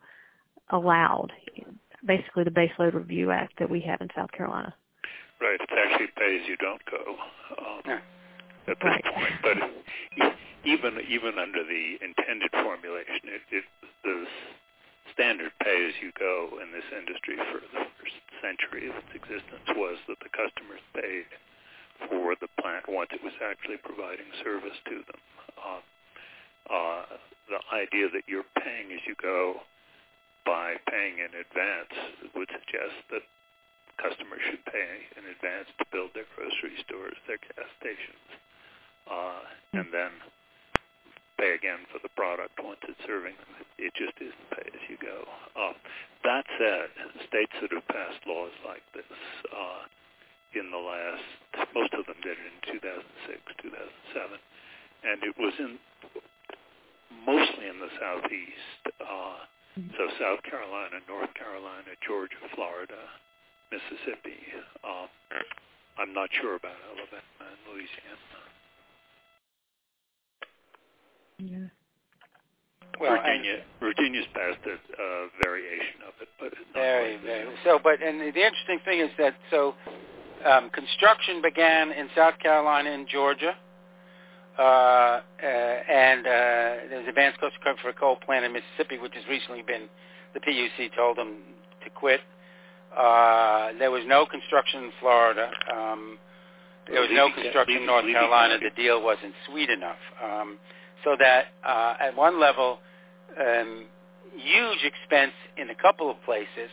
allowed? 0.69 1.31
Basically, 2.05 2.43
the 2.45 2.49
Baseload 2.49 2.93
Review 2.93 3.31
Act 3.31 3.59
that 3.59 3.69
we 3.69 3.81
have 3.81 3.99
in 4.01 4.07
South 4.15 4.31
Carolina. 4.31 4.73
Right. 5.39 5.59
It's 5.59 5.71
actually 5.71 6.07
pay-as-you-don't-go. 6.17 7.15
Um, 7.57 7.81
yeah 7.85 7.99
at 8.69 8.77
this 8.77 8.85
right. 8.85 9.05
point. 9.13 9.35
But 9.41 9.57
even 10.63 11.01
even 11.09 11.39
under 11.41 11.63
the 11.65 11.85
intended 12.05 12.53
formulation, 12.53 13.33
it, 13.33 13.43
it 13.49 13.65
the 14.03 14.25
standard 15.13 15.51
pay 15.63 15.89
as 15.89 15.95
you 16.01 16.13
go 16.17 16.61
in 16.61 16.71
this 16.71 16.85
industry 16.93 17.35
for 17.49 17.59
the 17.59 17.89
first 17.97 18.21
century 18.39 18.87
of 18.87 18.95
its 18.95 19.11
existence 19.17 19.67
was 19.75 19.97
that 20.07 20.21
the 20.21 20.31
customers 20.31 20.79
paid 20.93 21.25
for 22.07 22.37
the 22.39 22.47
plant 22.61 22.87
once 22.87 23.09
it 23.11 23.19
was 23.25 23.35
actually 23.43 23.75
providing 23.83 24.29
service 24.45 24.77
to 24.87 25.03
them. 25.03 25.21
Uh, 25.59 25.81
uh, 26.71 27.03
the 27.49 27.59
idea 27.73 28.07
that 28.13 28.23
you're 28.29 28.47
paying 28.61 28.93
as 28.93 29.01
you 29.03 29.17
go 29.19 29.65
by 30.45 30.77
paying 30.87 31.19
in 31.19 31.33
advance 31.33 31.91
would 32.37 32.47
suggest 32.53 32.95
that 33.11 33.25
customers 33.99 34.41
should 34.47 34.63
pay 34.65 34.91
in 35.19 35.23
advance 35.27 35.67
to 35.77 35.85
build 35.91 36.15
their 36.15 36.27
grocery 36.35 36.75
stores, 36.87 37.19
their 37.27 37.39
gas 37.39 37.69
stations, 37.77 38.27
uh, 39.11 39.43
and 39.75 39.87
then 39.91 40.11
pay 41.39 41.55
again 41.55 41.87
for 41.91 41.99
the 42.03 42.11
product 42.19 42.55
once 42.59 42.79
it's 42.87 42.99
serving 43.07 43.35
them. 43.35 43.51
It 43.79 43.95
just 43.95 44.15
isn't 44.19 44.49
pay 44.51 44.67
as 44.67 44.83
you 44.91 44.99
go. 44.99 45.23
Uh, 45.55 45.75
that 46.27 46.43
said, 46.59 46.91
states 47.27 47.55
that 47.63 47.71
have 47.71 47.87
passed 47.87 48.23
laws 48.27 48.51
like 48.67 48.83
this 48.91 49.07
uh, 49.51 49.87
in 50.55 50.67
the 50.71 50.81
last, 50.81 51.71
most 51.71 51.93
of 51.95 52.03
them 52.07 52.19
did 52.23 52.35
it 52.35 52.43
in 52.43 52.79
2006, 52.79 53.39
2007, 53.63 54.35
and 55.07 55.17
it 55.23 55.35
was 55.39 55.55
in 55.59 55.79
mostly 57.23 57.67
in 57.67 57.79
the 57.79 57.91
southeast. 57.99 58.81
Uh, 58.99 59.47
so 59.95 60.03
South 60.19 60.43
Carolina, 60.43 60.99
North 61.07 61.31
Carolina, 61.39 61.95
Georgia, 62.03 62.41
Florida, 62.55 62.99
Mississippi. 63.71 64.37
Um, 64.83 65.07
I'm 65.97 66.13
not 66.13 66.29
sure 66.41 66.55
about 66.55 66.75
Alabama 66.87 67.21
and 67.41 67.59
Louisiana. 67.67 68.39
Yeah. 71.39 71.69
Well, 72.99 73.15
Virginia, 73.15 73.63
Virginia's 73.79 74.25
passed 74.33 74.59
a 74.67 74.73
uh, 74.73 75.27
variation 75.41 76.03
of 76.05 76.13
it, 76.21 76.27
but 76.39 76.51
very, 76.73 77.17
very. 77.23 77.47
So, 77.63 77.79
but 77.81 78.01
and 78.01 78.19
the 78.19 78.27
interesting 78.27 78.79
thing 78.83 78.99
is 78.99 79.09
that 79.17 79.35
so 79.49 79.73
um, 80.45 80.69
construction 80.71 81.41
began 81.41 81.91
in 81.91 82.09
South 82.15 82.37
Carolina 82.39 82.91
and 82.91 83.07
Georgia, 83.07 83.55
uh, 84.57 84.61
uh, 84.61 85.21
and 85.45 86.27
uh, 86.27 86.29
there's 86.89 87.07
advanced 87.07 87.39
cost 87.39 87.55
recovery 87.59 87.81
for 87.81 87.89
a 87.89 87.93
coal 87.93 88.17
plant 88.17 88.43
in 88.43 88.51
Mississippi, 88.51 88.97
which 88.97 89.13
has 89.15 89.23
recently 89.29 89.61
been 89.61 89.87
the 90.33 90.39
PUC 90.41 90.93
told 90.95 91.17
them 91.17 91.37
to 91.83 91.89
quit. 91.89 92.19
Uh, 92.19 92.38
there 93.77 93.91
was 93.91 94.03
no 94.05 94.25
construction 94.25 94.83
in 94.83 94.91
Florida. 94.99 95.49
Um, 95.71 96.17
there 96.91 97.01
was 97.01 97.09
no 97.13 97.31
construction 97.31 97.77
in 97.77 97.85
North 97.85 98.05
Carolina. 98.05 98.57
The 98.61 98.71
deal 98.75 99.03
wasn't 99.03 99.33
sweet 99.47 99.69
enough. 99.69 100.01
Um, 100.23 100.57
so 101.03 101.15
that 101.19 101.45
uh, 101.63 101.95
at 101.99 102.15
one 102.15 102.39
level, 102.39 102.79
um, 103.39 103.85
huge 104.35 104.83
expense 104.83 105.33
in 105.57 105.69
a 105.69 105.75
couple 105.75 106.09
of 106.09 106.17
places, 106.23 106.69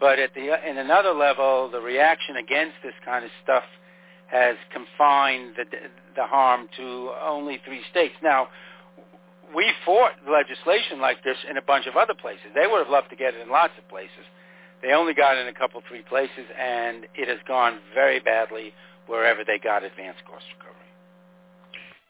but 0.00 0.18
at 0.18 0.34
the 0.34 0.54
in 0.68 0.78
another 0.78 1.12
level, 1.12 1.68
the 1.70 1.80
reaction 1.80 2.36
against 2.36 2.74
this 2.82 2.94
kind 3.04 3.24
of 3.24 3.30
stuff 3.42 3.64
has 4.26 4.56
confined 4.72 5.54
the 5.56 5.64
the 6.16 6.24
harm 6.24 6.68
to 6.76 7.10
only 7.22 7.60
three 7.64 7.82
states. 7.90 8.14
Now, 8.22 8.48
we 9.54 9.72
fought 9.84 10.12
legislation 10.28 11.00
like 11.00 11.22
this 11.24 11.36
in 11.48 11.56
a 11.56 11.62
bunch 11.62 11.86
of 11.86 11.96
other 11.96 12.14
places. 12.14 12.46
They 12.54 12.66
would 12.66 12.78
have 12.78 12.90
loved 12.90 13.10
to 13.10 13.16
get 13.16 13.34
it 13.34 13.40
in 13.40 13.50
lots 13.50 13.72
of 13.78 13.88
places. 13.88 14.24
They 14.84 14.92
only 14.92 15.14
got 15.14 15.40
in 15.40 15.48
a 15.48 15.56
couple, 15.56 15.80
three 15.88 16.04
places, 16.04 16.44
and 16.60 17.08
it 17.16 17.24
has 17.26 17.40
gone 17.48 17.80
very 17.96 18.20
badly 18.20 18.74
wherever 19.08 19.40
they 19.40 19.56
got 19.56 19.82
advanced 19.82 20.20
cost 20.28 20.44
recovery. 20.60 20.92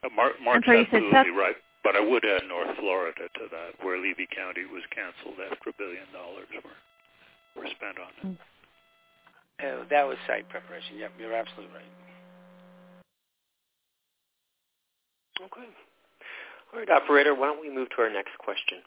Uh, 0.02 0.10
Mark, 0.10 0.34
Mark's 0.42 0.66
absolutely 0.66 1.30
right. 1.30 1.54
But 1.86 1.94
I 1.94 2.02
would 2.02 2.24
add 2.24 2.48
North 2.48 2.74
Florida 2.80 3.30
to 3.30 3.44
that, 3.52 3.78
where 3.84 4.02
Levy 4.02 4.26
County 4.26 4.66
was 4.66 4.82
canceled 4.90 5.38
after 5.38 5.70
a 5.70 5.76
billion 5.78 6.08
dollars 6.10 6.50
were, 6.50 7.62
were 7.62 7.68
spent 7.70 7.94
on 8.02 8.10
it. 8.18 8.38
Uh, 9.62 9.84
that 9.86 10.02
was 10.02 10.18
site 10.26 10.48
preparation. 10.48 10.98
Yep, 10.98 11.12
you're 11.20 11.36
absolutely 11.36 11.70
right. 11.78 11.92
Okay. 15.46 15.68
All 16.72 16.80
right, 16.80 16.90
operator, 16.90 17.36
why 17.36 17.46
don't 17.46 17.60
we 17.60 17.70
move 17.70 17.86
to 17.94 18.02
our 18.02 18.10
next 18.10 18.34
question? 18.42 18.82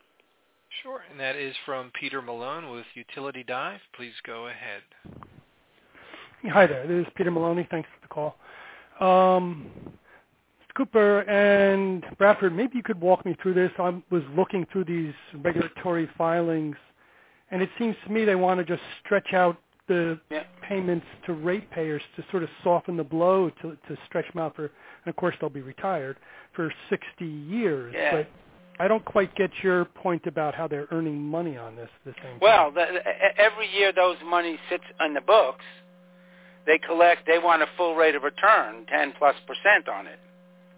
Sure, 0.83 1.01
and 1.09 1.19
that 1.19 1.35
is 1.35 1.55
from 1.65 1.91
Peter 1.99 2.21
Malone 2.21 2.69
with 2.69 2.85
Utility 2.93 3.43
Dive. 3.47 3.79
Please 3.95 4.13
go 4.25 4.47
ahead. 4.47 4.81
Hi 6.51 6.67
there. 6.67 6.85
This 6.85 7.07
is 7.07 7.13
Peter 7.15 7.31
Maloney. 7.31 7.67
Thanks 7.71 7.89
for 7.95 8.01
the 8.01 8.13
call. 8.13 8.35
Um, 8.99 9.71
Cooper 10.75 11.21
and 11.21 12.05
Bradford, 12.19 12.55
maybe 12.55 12.75
you 12.75 12.83
could 12.83 13.01
walk 13.01 13.25
me 13.25 13.35
through 13.41 13.55
this. 13.55 13.71
I 13.79 14.01
was 14.11 14.21
looking 14.35 14.67
through 14.71 14.85
these 14.85 15.13
regulatory 15.35 16.07
filings, 16.15 16.75
and 17.49 17.63
it 17.63 17.69
seems 17.79 17.95
to 18.05 18.11
me 18.11 18.23
they 18.23 18.35
want 18.35 18.59
to 18.59 18.63
just 18.63 18.83
stretch 19.03 19.33
out 19.33 19.57
the 19.87 20.19
yeah. 20.29 20.43
payments 20.67 21.05
to 21.25 21.33
ratepayers 21.33 22.01
to 22.17 22.25
sort 22.29 22.43
of 22.43 22.49
soften 22.63 22.97
the 22.97 23.03
blow 23.03 23.49
to 23.61 23.77
to 23.87 23.97
stretch 24.05 24.31
them 24.33 24.43
out 24.43 24.55
for, 24.55 24.65
and 24.65 25.07
of 25.07 25.15
course 25.15 25.33
they'll 25.41 25.49
be 25.49 25.61
retired 25.61 26.17
for 26.53 26.71
60 26.89 27.25
years. 27.25 27.95
Yeah. 27.97 28.11
But 28.17 28.29
I 28.79 28.87
don't 28.87 29.03
quite 29.03 29.33
get 29.35 29.49
your 29.63 29.85
point 29.85 30.27
about 30.27 30.53
how 30.53 30.67
they're 30.67 30.87
earning 30.91 31.19
money 31.19 31.57
on 31.57 31.75
this. 31.75 31.89
The 32.05 32.13
same. 32.23 32.39
Well, 32.41 32.71
the, 32.71 32.85
every 33.37 33.67
year 33.75 33.91
those 33.91 34.17
money 34.25 34.59
sits 34.69 34.83
on 34.99 35.13
the 35.13 35.21
books. 35.21 35.65
They 36.65 36.77
collect. 36.77 37.25
They 37.25 37.39
want 37.39 37.63
a 37.63 37.67
full 37.75 37.95
rate 37.95 38.13
of 38.13 38.23
return, 38.23 38.85
10 38.87 39.13
plus 39.17 39.35
percent 39.47 39.89
on 39.89 40.05
it. 40.05 40.19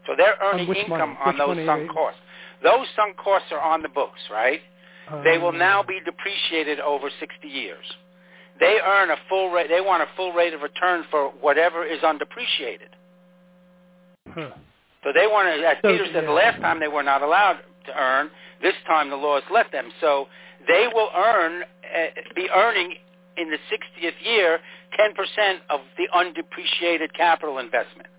So 0.08 0.14
they're 0.16 0.38
earning 0.42 0.74
income 0.74 1.18
on 1.26 1.38
those 1.38 1.58
sunk 1.66 1.92
costs. 1.92 2.20
Those 2.64 2.88
sunk 2.96 3.18
costs 3.18 3.50
are 3.52 3.60
on 3.62 3.82
the 3.82 3.90
books, 3.90 4.20
right? 4.32 4.62
Um, 5.12 5.24
they 5.24 5.38
will 5.38 5.52
now 5.52 5.84
be 5.84 6.00
depreciated 6.06 6.80
over 6.80 7.10
60 7.20 7.48
years. 7.48 7.86
They 8.60 8.78
earn 8.86 9.10
a 9.12 9.16
full 9.28 9.50
rate. 9.50 9.68
They 9.70 9.82
want 9.82 10.04
a 10.04 10.08
full 10.16 10.32
rate 10.34 10.54
of 10.54 10.62
return 10.62 11.04
for 11.10 11.30
whatever 11.42 11.86
is 11.86 12.02
undepreciated. 12.04 12.96
Huh. 14.30 14.52
So 15.04 15.12
they 15.14 15.28
want 15.28 15.48
to, 15.48 15.66
as 15.66 15.78
so, 15.82 15.92
Peter 15.92 16.06
said, 16.08 16.24
yeah. 16.24 16.28
the 16.28 16.32
last 16.32 16.62
time 16.62 16.80
they 16.80 16.88
were 16.88 17.04
not 17.04 17.22
allowed 17.22 17.60
to 17.86 17.94
earn. 17.98 18.30
This 18.62 18.76
time 18.88 19.10
the 19.10 19.16
law 19.16 19.36
has 19.36 19.44
let 19.52 19.72
them. 19.72 19.90
So 20.02 20.28
they 20.68 20.88
will 20.94 21.10
earn, 21.16 21.64
uh, 21.64 22.22
be 22.36 22.50
earning 22.54 22.96
in 23.38 23.50
the 23.50 23.58
60th 23.72 24.14
year 24.22 24.60
10% 25.00 25.60
of 25.70 25.82
the 25.98 26.08
undepreciated 26.14 27.14
capital 27.14 27.58
investment 27.60 28.10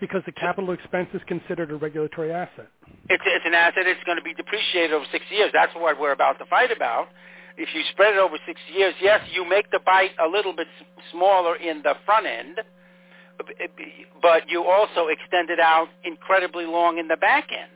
because 0.00 0.22
the 0.24 0.32
capital 0.32 0.72
expense 0.72 1.08
is 1.12 1.20
considered 1.28 1.70
a 1.70 1.76
regulatory 1.76 2.32
asset. 2.32 2.68
It's, 3.08 3.22
it's 3.26 3.44
an 3.44 3.54
asset. 3.54 3.86
It's 3.86 4.02
going 4.04 4.16
to 4.16 4.24
be 4.24 4.34
depreciated 4.34 4.92
over 4.92 5.04
60 5.12 5.34
years. 5.34 5.50
That's 5.52 5.74
what 5.74 6.00
we're 6.00 6.12
about 6.12 6.38
to 6.38 6.46
fight 6.46 6.72
about. 6.72 7.08
If 7.56 7.68
you 7.74 7.82
spread 7.92 8.14
it 8.14 8.18
over 8.18 8.36
60 8.46 8.60
years, 8.72 8.94
yes, 9.00 9.20
you 9.32 9.46
make 9.46 9.70
the 9.70 9.80
bite 9.84 10.12
a 10.18 10.26
little 10.26 10.56
bit 10.56 10.66
smaller 11.12 11.56
in 11.56 11.82
the 11.82 11.94
front 12.06 12.26
end, 12.26 12.60
but 14.22 14.48
you 14.48 14.64
also 14.64 15.08
extend 15.08 15.50
it 15.50 15.60
out 15.60 15.88
incredibly 16.04 16.64
long 16.64 16.98
in 16.98 17.08
the 17.08 17.16
back 17.16 17.48
end. 17.52 17.70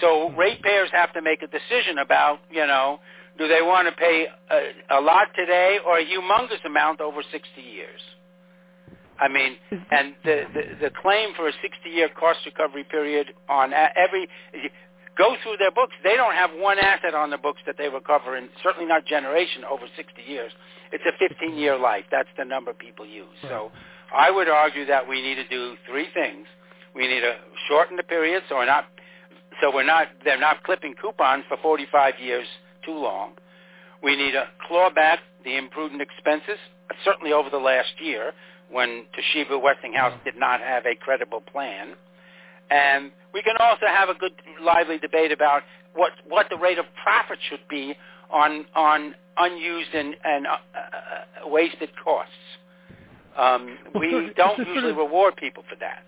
So 0.00 0.30
ratepayers 0.36 0.90
have 0.92 1.12
to 1.14 1.22
make 1.22 1.42
a 1.42 1.46
decision 1.46 1.98
about, 1.98 2.40
you 2.50 2.66
know, 2.66 3.00
do 3.38 3.48
they 3.48 3.62
want 3.62 3.88
to 3.88 3.94
pay 3.94 4.26
a, 4.50 4.98
a 4.98 5.00
lot 5.00 5.28
today 5.34 5.78
or 5.86 5.98
a 5.98 6.04
humongous 6.04 6.64
amount 6.64 7.00
over 7.00 7.22
60 7.22 7.60
years? 7.60 8.00
I 9.18 9.28
mean, 9.28 9.56
and 9.70 10.14
the, 10.24 10.42
the, 10.52 10.88
the 10.88 10.90
claim 11.00 11.34
for 11.36 11.46
a 11.48 11.52
60-year 11.52 12.10
cost 12.18 12.40
recovery 12.44 12.84
period 12.84 13.28
on 13.48 13.72
every 13.72 14.28
go 15.16 15.36
through 15.42 15.56
their 15.58 15.70
books. 15.70 15.92
They 16.02 16.16
don't 16.16 16.34
have 16.34 16.50
one 16.56 16.78
asset 16.78 17.14
on 17.14 17.30
the 17.30 17.38
books 17.38 17.60
that 17.66 17.76
they 17.78 17.88
recover, 17.88 18.36
and 18.36 18.48
certainly 18.62 18.88
not 18.88 19.06
generation 19.06 19.62
over 19.64 19.84
60 19.96 20.22
years. 20.22 20.52
It's 20.90 21.04
a 21.06 21.14
15-year 21.22 21.78
life. 21.78 22.04
That's 22.10 22.28
the 22.36 22.44
number 22.44 22.72
people 22.72 23.06
use. 23.06 23.28
So 23.42 23.70
I 24.14 24.30
would 24.30 24.48
argue 24.48 24.86
that 24.86 25.08
we 25.08 25.22
need 25.22 25.36
to 25.36 25.48
do 25.48 25.74
three 25.88 26.08
things. 26.12 26.46
We 26.94 27.06
need 27.08 27.20
to 27.20 27.36
shorten 27.68 27.96
the 27.96 28.02
period 28.02 28.42
so 28.48 28.56
we're 28.56 28.66
not 28.66 28.86
so 29.60 29.74
we're 29.74 29.86
not 29.86 30.08
they're 30.24 30.40
not 30.40 30.62
clipping 30.64 30.94
coupons 31.00 31.44
for 31.48 31.56
45 31.62 32.14
years 32.20 32.46
too 32.84 32.94
long. 32.94 33.32
We 34.02 34.16
need 34.16 34.32
to 34.32 34.44
claw 34.66 34.90
back 34.90 35.20
the 35.44 35.56
imprudent 35.56 36.02
expenses, 36.02 36.58
certainly 37.04 37.32
over 37.32 37.50
the 37.50 37.58
last 37.58 37.92
year 38.00 38.32
when 38.70 39.04
Toshiba 39.12 39.60
Westinghouse 39.60 40.18
did 40.24 40.36
not 40.36 40.60
have 40.60 40.86
a 40.86 40.94
credible 40.94 41.40
plan. 41.40 41.94
And 42.70 43.12
we 43.34 43.42
can 43.42 43.56
also 43.60 43.86
have 43.86 44.08
a 44.08 44.14
good, 44.14 44.32
lively 44.60 44.98
debate 44.98 45.30
about 45.30 45.62
what 45.94 46.12
what 46.26 46.46
the 46.50 46.56
rate 46.56 46.78
of 46.78 46.86
profit 47.02 47.38
should 47.48 47.66
be 47.68 47.94
on 48.30 48.64
on 48.74 49.14
unused 49.36 49.94
and, 49.94 50.16
and 50.24 50.46
uh, 50.46 50.56
uh, 50.74 51.48
wasted 51.48 51.90
costs. 52.02 52.32
Um, 53.36 53.78
we 53.94 54.30
don't 54.36 54.58
usually 54.58 54.92
reward 54.92 55.36
people 55.36 55.64
for 55.68 55.76
that. 55.76 56.02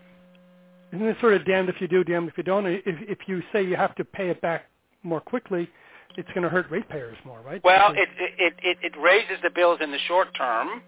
Isn't 0.95 1.07
it 1.07 1.17
sort 1.21 1.35
of 1.35 1.45
damned 1.45 1.69
if 1.69 1.81
you 1.81 1.89
do, 1.89 2.05
damned 2.05 2.29
if 2.29 2.37
you 2.37 2.45
don't? 2.45 2.67
If, 2.67 2.81
if 2.87 3.19
you 3.27 3.43
say 3.53 3.65
you 3.65 3.77
have 3.77 3.95
to 3.97 4.05
pay 4.05 4.31
it 4.31 4.41
back 4.41 4.67
more 5.03 5.21
quickly, 5.21 5.69
it's 6.17 6.29
going 6.29 6.43
to 6.43 6.49
hurt 6.49 6.71
ratepayers 6.71 7.17
more, 7.25 7.41
right? 7.45 7.61
Well, 7.65 7.93
it, 7.93 8.09
it 8.39 8.55
it 8.63 8.79
it 8.83 8.93
raises 9.01 9.39
the 9.43 9.51
bills 9.51 9.81
in 9.83 9.91
the 9.91 9.99
short 10.07 10.29
term, 10.37 10.83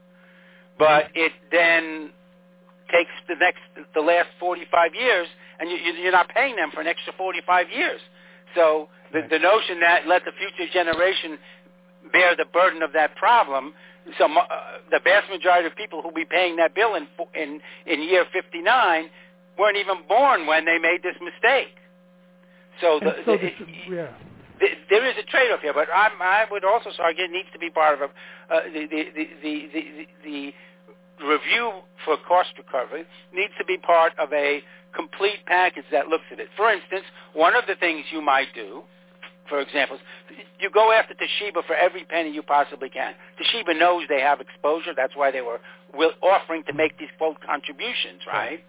but 0.79 1.11
it 1.15 1.33
then 1.51 2.11
takes 2.93 3.11
the 3.29 3.35
next 3.35 3.61
the 3.95 4.01
last 4.01 4.29
45 4.39 4.95
years, 4.95 5.27
and 5.59 5.69
you, 5.69 5.77
you're 5.77 6.13
not 6.13 6.29
paying 6.29 6.55
them 6.55 6.71
for 6.73 6.81
an 6.81 6.87
extra 6.87 7.13
45 7.15 7.67
years. 7.71 8.01
So 8.55 8.89
the, 9.13 9.21
right. 9.21 9.31
the 9.31 9.39
notion 9.41 9.81
that 9.81 10.07
let 10.07 10.25
the 10.25 10.33
future 10.39 10.71
generation 10.73 11.39
bear 12.13 12.37
the 12.37 12.45
burden 12.45 12.83
of 12.83 12.93
that 12.93 13.17
problem. 13.17 13.75
So 14.19 14.27
uh, 14.27 14.47
the 14.93 15.01
vast 15.03 15.29
majority 15.31 15.67
of 15.67 15.75
people 15.75 16.01
who 16.01 16.09
will 16.09 16.15
be 16.15 16.25
paying 16.25 16.55
that 16.57 16.77
bill 16.77 16.95
in 16.95 17.09
in 17.35 17.61
in 17.87 18.03
year 18.03 18.25
59 18.33 19.11
weren't 19.59 19.77
even 19.77 19.99
born 20.09 20.47
when 20.47 20.65
they 20.65 20.79
made 20.79 21.03
this 21.03 21.17
mistake. 21.21 21.75
So, 22.81 23.01
the, 23.01 23.15
so 23.25 23.37
the, 23.37 23.51
yeah 23.91 24.09
there 24.89 25.05
is 25.05 25.15
a 25.19 25.23
trade-off 25.31 25.61
here, 25.61 25.75
but 25.75 25.89
I'm, 25.95 26.13
I 26.21 26.47
would 26.51 26.65
also 26.65 26.91
argue 26.99 27.25
it 27.25 27.31
needs 27.31 27.49
to 27.53 27.59
be 27.59 27.71
part 27.71 28.01
of 28.01 28.11
a, 28.11 28.55
uh, 28.55 28.61
the, 28.73 28.87
the, 28.87 29.05
the, 29.15 29.29
the, 29.43 29.69
the, 29.73 30.07
the 30.25 31.27
review 31.27 31.73
for 32.05 32.17
cost 32.27 32.51
recovery 32.57 33.05
needs 33.35 33.53
to 33.59 33.65
be 33.65 33.79
part 33.79 34.13
of 34.19 34.33
a 34.33 34.63
complete 34.95 35.45
package 35.47 35.85
that 35.93 36.09
looks 36.09 36.25
at 36.33 36.41
it. 36.41 36.49
For 36.57 36.71
instance, 36.71 37.05
one 37.35 37.55
of 37.55 37.65
the 37.69 37.75
things 37.75 38.05
you 38.11 38.23
might 38.23 38.49
do, 38.55 38.83
for 39.49 39.61
example, 39.61 39.99
you 40.59 40.71
go 40.71 40.91
after 40.93 41.15
Toshiba 41.15 41.65
for 41.67 41.77
every 41.77 42.05
penny 42.05 42.31
you 42.31 42.43
possibly 42.43 42.89
can. 42.89 43.15
Toshiba 43.39 43.79
knows 43.79 44.05
they 44.09 44.21
have 44.21 44.41
exposure. 44.41 44.93
That's 44.97 45.15
why 45.15 45.31
they 45.31 45.43
were 45.43 45.61
offering 46.23 46.65
to 46.65 46.73
make 46.73 46.99
these 46.99 47.11
quote 47.19 47.37
contributions, 47.41 48.23
right? 48.27 48.65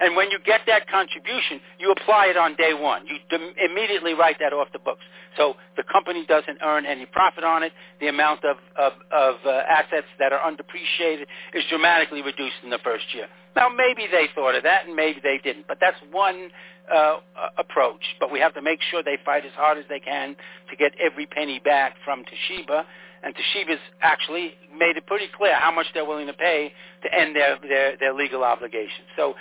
And 0.00 0.16
when 0.16 0.30
you 0.30 0.38
get 0.44 0.62
that 0.66 0.88
contribution, 0.88 1.60
you 1.78 1.92
apply 1.92 2.26
it 2.26 2.36
on 2.36 2.56
day 2.56 2.72
one. 2.72 3.06
You 3.06 3.16
immediately 3.62 4.14
write 4.14 4.36
that 4.40 4.52
off 4.52 4.68
the 4.72 4.78
books. 4.78 5.04
So 5.36 5.54
the 5.76 5.82
company 5.82 6.24
doesn't 6.26 6.58
earn 6.64 6.86
any 6.86 7.04
profit 7.06 7.44
on 7.44 7.62
it. 7.62 7.72
The 8.00 8.08
amount 8.08 8.44
of, 8.44 8.56
of, 8.76 8.92
of 9.12 9.34
uh, 9.44 9.62
assets 9.68 10.06
that 10.18 10.32
are 10.32 10.40
undepreciated 10.40 11.28
is 11.52 11.64
dramatically 11.68 12.22
reduced 12.22 12.56
in 12.64 12.70
the 12.70 12.80
first 12.82 13.04
year. 13.14 13.26
Now, 13.54 13.68
maybe 13.68 14.06
they 14.10 14.26
thought 14.34 14.54
of 14.54 14.62
that 14.62 14.86
and 14.86 14.96
maybe 14.96 15.20
they 15.22 15.38
didn't, 15.42 15.66
but 15.68 15.78
that's 15.80 15.98
one 16.10 16.48
uh, 16.92 17.18
approach. 17.58 18.02
But 18.18 18.32
we 18.32 18.40
have 18.40 18.54
to 18.54 18.62
make 18.62 18.80
sure 18.90 19.02
they 19.02 19.18
fight 19.24 19.44
as 19.44 19.52
hard 19.52 19.76
as 19.76 19.84
they 19.88 20.00
can 20.00 20.34
to 20.70 20.76
get 20.76 20.92
every 20.98 21.26
penny 21.26 21.60
back 21.62 21.96
from 22.04 22.24
Toshiba 22.24 22.84
and 23.22 23.34
Toshiba's 23.34 23.80
actually 24.00 24.54
made 24.76 24.96
it 24.96 25.06
pretty 25.06 25.26
clear 25.36 25.54
how 25.54 25.72
much 25.72 25.86
they're 25.92 26.06
willing 26.06 26.26
to 26.26 26.32
pay 26.32 26.72
to 27.02 27.14
end 27.14 27.36
their, 27.36 27.58
their, 27.62 27.96
their 27.98 28.14
legal 28.14 28.44
obligations. 28.44 29.08
So 29.16 29.34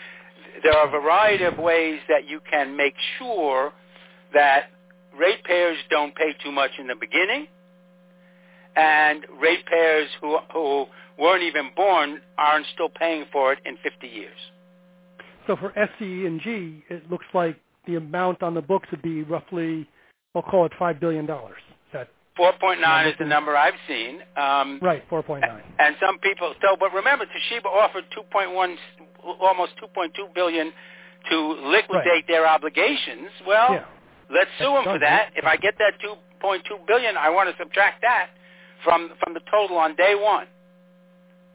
there 0.64 0.74
are 0.74 0.88
a 0.88 0.92
variety 0.92 1.44
of 1.44 1.58
ways 1.58 2.00
that 2.08 2.28
you 2.28 2.40
can 2.50 2.76
make 2.76 2.96
sure 3.18 3.72
that 4.34 4.72
ratepayers 5.18 5.78
don't 5.90 6.16
pay 6.16 6.34
too 6.44 6.52
much 6.52 6.72
in 6.80 6.88
the 6.88 6.96
beginning, 6.96 7.48
and 8.76 9.26
ratepayers 9.42 10.10
who, 10.22 10.38
who 10.54 10.86
weren't 11.18 11.44
even 11.44 11.72
born 11.76 12.22
aren't 12.38 12.66
still 12.74 12.90
paying 12.90 13.26
for 13.32 13.54
it 13.54 13.60
in 13.66 13.78
50 13.84 14.08
years. 14.08 14.38
So 15.48 15.56
for 15.56 15.72
SCE&G, 15.72 16.84
it 16.90 17.10
looks 17.10 17.26
like 17.34 17.58
the 17.88 17.96
amount 17.96 18.44
on 18.44 18.54
the 18.54 18.62
books 18.62 18.88
would 18.92 19.02
be 19.02 19.24
roughly, 19.24 19.88
we'll 20.34 20.44
call 20.44 20.66
it 20.66 20.72
$5 20.80 21.00
billion. 21.00 21.26
That 21.26 22.10
4.9 22.40 23.10
is 23.10 23.16
the 23.20 23.26
number 23.26 23.58
I've 23.58 23.74
seen. 23.88 24.20
Um, 24.38 24.80
right, 24.82 25.08
4.9. 25.10 25.62
And 25.80 25.96
some 26.00 26.20
people, 26.20 26.54
so, 26.62 26.78
but 26.80 26.94
remember, 26.94 27.26
Toshiba 27.26 27.66
offered 27.66 28.06
2.1 28.16 28.76
almost 29.40 29.74
2.2 29.82 30.34
billion 30.34 30.72
to 31.30 31.38
liquidate 31.70 32.06
right. 32.06 32.28
their 32.28 32.48
obligations. 32.48 33.30
Well, 33.46 33.74
yeah. 33.74 33.86
let's 34.32 34.50
sue 34.58 34.74
them 34.74 34.84
for 34.84 35.00
that. 35.00 35.32
If 35.36 35.46
I 35.46 35.58
get 35.58 35.76
that 35.80 35.94
2.2 36.42 36.88
billion, 36.88 37.18
I 37.18 37.30
want 37.30 37.50
to 37.50 37.56
subtract 37.62 38.02
that 38.02 38.30
from 38.84 39.12
from 39.24 39.34
the 39.34 39.42
total 39.52 39.78
on 39.78 39.96
day 39.96 40.16
one. 40.16 40.48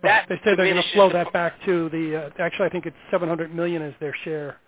Right. 0.03 0.29
They 0.29 0.37
say 0.37 0.55
they're 0.55 0.71
going 0.71 0.77
to 0.77 0.93
flow 0.93 1.11
that 1.13 1.33
back 1.33 1.55
to 1.65 1.89
the. 1.89 2.25
Uh, 2.25 2.43
actually, 2.43 2.67
I 2.67 2.69
think 2.69 2.87
it's 2.87 2.97
700 3.11 3.55
million 3.55 3.81
is 3.81 3.95
their 4.01 4.15
share 4.25 4.59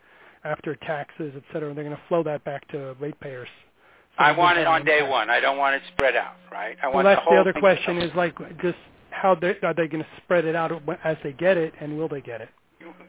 after 0.44 0.76
taxes, 0.76 1.34
et 1.36 1.42
cetera. 1.52 1.68
And 1.68 1.76
They're 1.76 1.84
going 1.84 1.96
to 1.96 2.02
flow 2.08 2.22
that 2.22 2.44
back 2.44 2.66
to 2.68 2.96
ratepayers. 2.98 3.48
So 4.16 4.24
I 4.24 4.32
want 4.32 4.58
it 4.58 4.66
on 4.66 4.84
day 4.84 5.00
tax. 5.00 5.10
one. 5.10 5.28
I 5.28 5.40
don't 5.40 5.58
want 5.58 5.74
it 5.74 5.82
spread 5.92 6.16
out, 6.16 6.36
right? 6.50 6.76
I 6.82 6.88
well, 6.88 7.04
that's 7.04 7.20
the, 7.28 7.34
the 7.34 7.40
other 7.40 7.52
question 7.52 7.98
is 7.98 8.10
like 8.14 8.38
just 8.62 8.78
how 9.10 9.34
they, 9.34 9.56
are 9.62 9.74
they 9.74 9.88
going 9.88 10.02
to 10.02 10.08
spread 10.22 10.46
it 10.46 10.56
out 10.56 10.72
as 11.04 11.16
they 11.22 11.32
get 11.32 11.56
it, 11.56 11.74
and 11.80 11.98
will 11.98 12.08
they 12.08 12.20
get 12.20 12.40
it? 12.40 12.48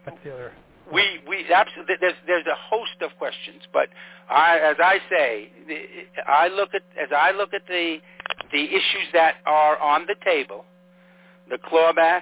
That's 0.07 0.23
the 0.23 0.33
other. 0.33 0.51
We 0.91 1.19
we 1.27 1.45
absolutely 1.53 1.95
there's 1.99 2.15
there's 2.25 2.45
a 2.45 2.55
host 2.55 3.01
of 3.01 3.11
questions, 3.17 3.63
but 3.73 3.89
I, 4.29 4.57
as 4.57 4.77
I 4.79 4.99
say, 5.09 5.49
I 6.25 6.47
look 6.47 6.69
at 6.73 6.81
as 7.01 7.09
I 7.15 7.31
look 7.31 7.53
at 7.53 7.67
the 7.67 7.97
the 8.53 8.63
issues 8.63 9.07
that 9.11 9.35
are 9.45 9.77
on 9.79 10.05
the 10.07 10.15
table, 10.23 10.63
the 11.49 11.57
clawback, 11.57 12.21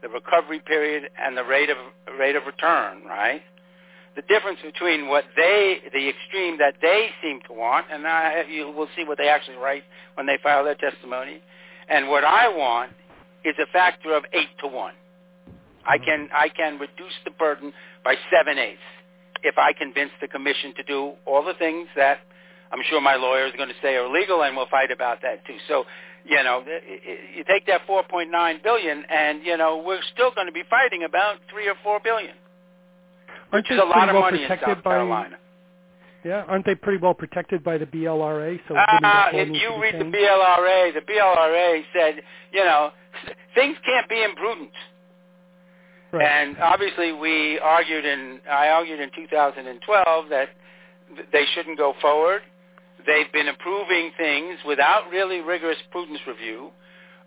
the 0.00 0.08
recovery 0.08 0.60
period, 0.60 1.10
and 1.20 1.36
the 1.36 1.44
rate 1.44 1.70
of 1.70 1.76
rate 2.16 2.36
of 2.36 2.44
return, 2.46 3.02
right? 3.04 3.42
The 4.14 4.22
difference 4.22 4.60
between 4.62 5.08
what 5.08 5.24
they, 5.34 5.78
the 5.92 6.08
extreme 6.08 6.56
that 6.58 6.74
they 6.80 7.08
seem 7.20 7.40
to 7.48 7.52
want, 7.52 7.86
and 7.90 8.06
I, 8.06 8.44
you 8.48 8.70
will 8.70 8.86
see 8.94 9.02
what 9.02 9.18
they 9.18 9.28
actually 9.28 9.56
write 9.56 9.82
when 10.14 10.24
they 10.24 10.38
file 10.40 10.62
their 10.62 10.76
testimony, 10.76 11.42
and 11.88 12.08
what 12.08 12.22
I 12.22 12.46
want 12.46 12.92
is 13.44 13.56
a 13.60 13.66
factor 13.72 14.14
of 14.14 14.22
eight 14.32 14.50
to 14.60 14.68
one. 14.68 14.94
I 15.86 15.98
can 15.98 16.28
I 16.32 16.48
can 16.48 16.78
reduce 16.78 17.14
the 17.24 17.30
burden 17.30 17.72
by 18.04 18.14
seven 18.32 18.58
eighths 18.58 18.80
if 19.42 19.58
I 19.58 19.72
convince 19.72 20.10
the 20.20 20.28
commission 20.28 20.74
to 20.76 20.82
do 20.82 21.12
all 21.26 21.44
the 21.44 21.54
things 21.54 21.88
that 21.96 22.20
I'm 22.72 22.80
sure 22.90 23.00
my 23.00 23.14
lawyer 23.14 23.46
is 23.46 23.52
going 23.56 23.68
to 23.68 23.74
say 23.80 23.94
are 23.94 24.08
legal, 24.08 24.42
and 24.42 24.56
we'll 24.56 24.66
fight 24.66 24.90
about 24.90 25.22
that 25.22 25.46
too. 25.46 25.56
So, 25.68 25.84
you 26.24 26.42
know, 26.42 26.64
you 27.36 27.44
take 27.44 27.66
that 27.66 27.86
4.9 27.86 28.62
billion, 28.62 29.04
and 29.08 29.44
you 29.44 29.56
know 29.56 29.82
we're 29.86 30.02
still 30.12 30.32
going 30.34 30.46
to 30.46 30.52
be 30.52 30.64
fighting 30.68 31.04
about 31.04 31.36
three 31.50 31.68
or 31.68 31.74
four 31.84 32.00
billion, 32.02 32.34
which 33.50 33.70
is 33.70 33.78
a 33.80 33.84
lot 33.84 34.08
of 34.08 34.14
well 34.14 34.22
money 34.22 34.42
in 34.42 34.48
South 34.48 34.82
by, 34.82 34.90
Carolina. 34.90 35.36
Yeah, 36.24 36.42
aren't 36.48 36.64
they 36.64 36.74
pretty 36.74 36.98
well 36.98 37.14
protected 37.14 37.62
by 37.62 37.76
the 37.76 37.84
BLRA? 37.84 38.58
So 38.66 38.74
uh, 38.74 39.28
if 39.34 39.48
you 39.50 39.80
read 39.80 39.94
the 40.00 40.04
BLRA, 40.04 40.94
the 40.94 41.00
BLRA 41.00 41.82
said, 41.92 42.22
you 42.50 42.64
know, 42.64 42.90
things 43.54 43.76
can't 43.84 44.08
be 44.08 44.22
imprudent. 44.22 44.72
Right. 46.14 46.26
And 46.26 46.56
obviously, 46.58 47.12
we 47.12 47.58
argued 47.58 48.04
in 48.04 48.40
I 48.50 48.68
argued 48.68 49.00
in 49.00 49.10
2012 49.14 50.28
that 50.30 50.48
they 51.32 51.44
shouldn't 51.54 51.76
go 51.76 51.94
forward. 52.00 52.42
They've 53.04 53.30
been 53.32 53.48
approving 53.48 54.12
things 54.16 54.58
without 54.66 55.10
really 55.10 55.40
rigorous 55.40 55.76
prudence 55.90 56.20
review. 56.26 56.70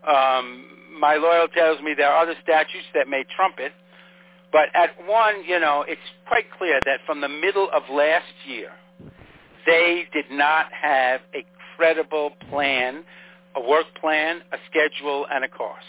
Um, 0.07 0.65
my 0.99 1.15
lawyer 1.15 1.47
tells 1.53 1.81
me 1.81 1.93
there 1.97 2.09
are 2.09 2.23
other 2.23 2.35
statutes 2.41 2.85
that 2.93 3.09
may 3.09 3.25
trump 3.35 3.55
it. 3.59 3.73
But 4.53 4.69
at 4.73 4.91
one, 5.05 5.43
you 5.45 5.59
know, 5.59 5.83
it's 5.85 6.01
quite 6.25 6.45
clear 6.57 6.79
that 6.85 7.01
from 7.05 7.19
the 7.19 7.27
middle 7.27 7.69
of 7.73 7.83
last 7.91 8.31
year, 8.47 8.71
they 9.65 10.05
did 10.13 10.31
not 10.31 10.67
have 10.71 11.19
a 11.35 11.45
credible 11.75 12.31
plan, 12.49 13.03
a 13.55 13.61
work 13.61 13.87
plan, 13.99 14.41
a 14.53 14.57
schedule, 14.69 15.27
and 15.29 15.43
a 15.43 15.49
cost. 15.49 15.83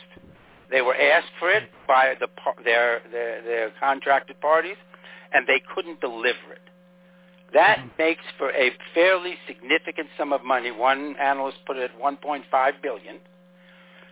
They 0.70 0.82
were 0.82 0.94
asked 0.94 1.32
for 1.38 1.50
it 1.50 1.64
by 1.86 2.14
the, 2.20 2.28
their, 2.64 3.00
their, 3.10 3.42
their 3.42 3.70
contracted 3.80 4.40
parties, 4.40 4.76
and 5.32 5.46
they 5.46 5.62
couldn't 5.74 6.00
deliver 6.00 6.52
it. 6.52 6.60
That 7.54 7.78
mm-hmm. 7.78 7.88
makes 7.98 8.24
for 8.36 8.50
a 8.50 8.70
fairly 8.94 9.34
significant 9.46 10.08
sum 10.18 10.32
of 10.32 10.44
money. 10.44 10.70
One 10.70 11.16
analyst 11.16 11.58
put 11.66 11.76
it 11.76 11.90
at 11.90 12.00
1.5 12.00 12.42
billion. 12.82 13.16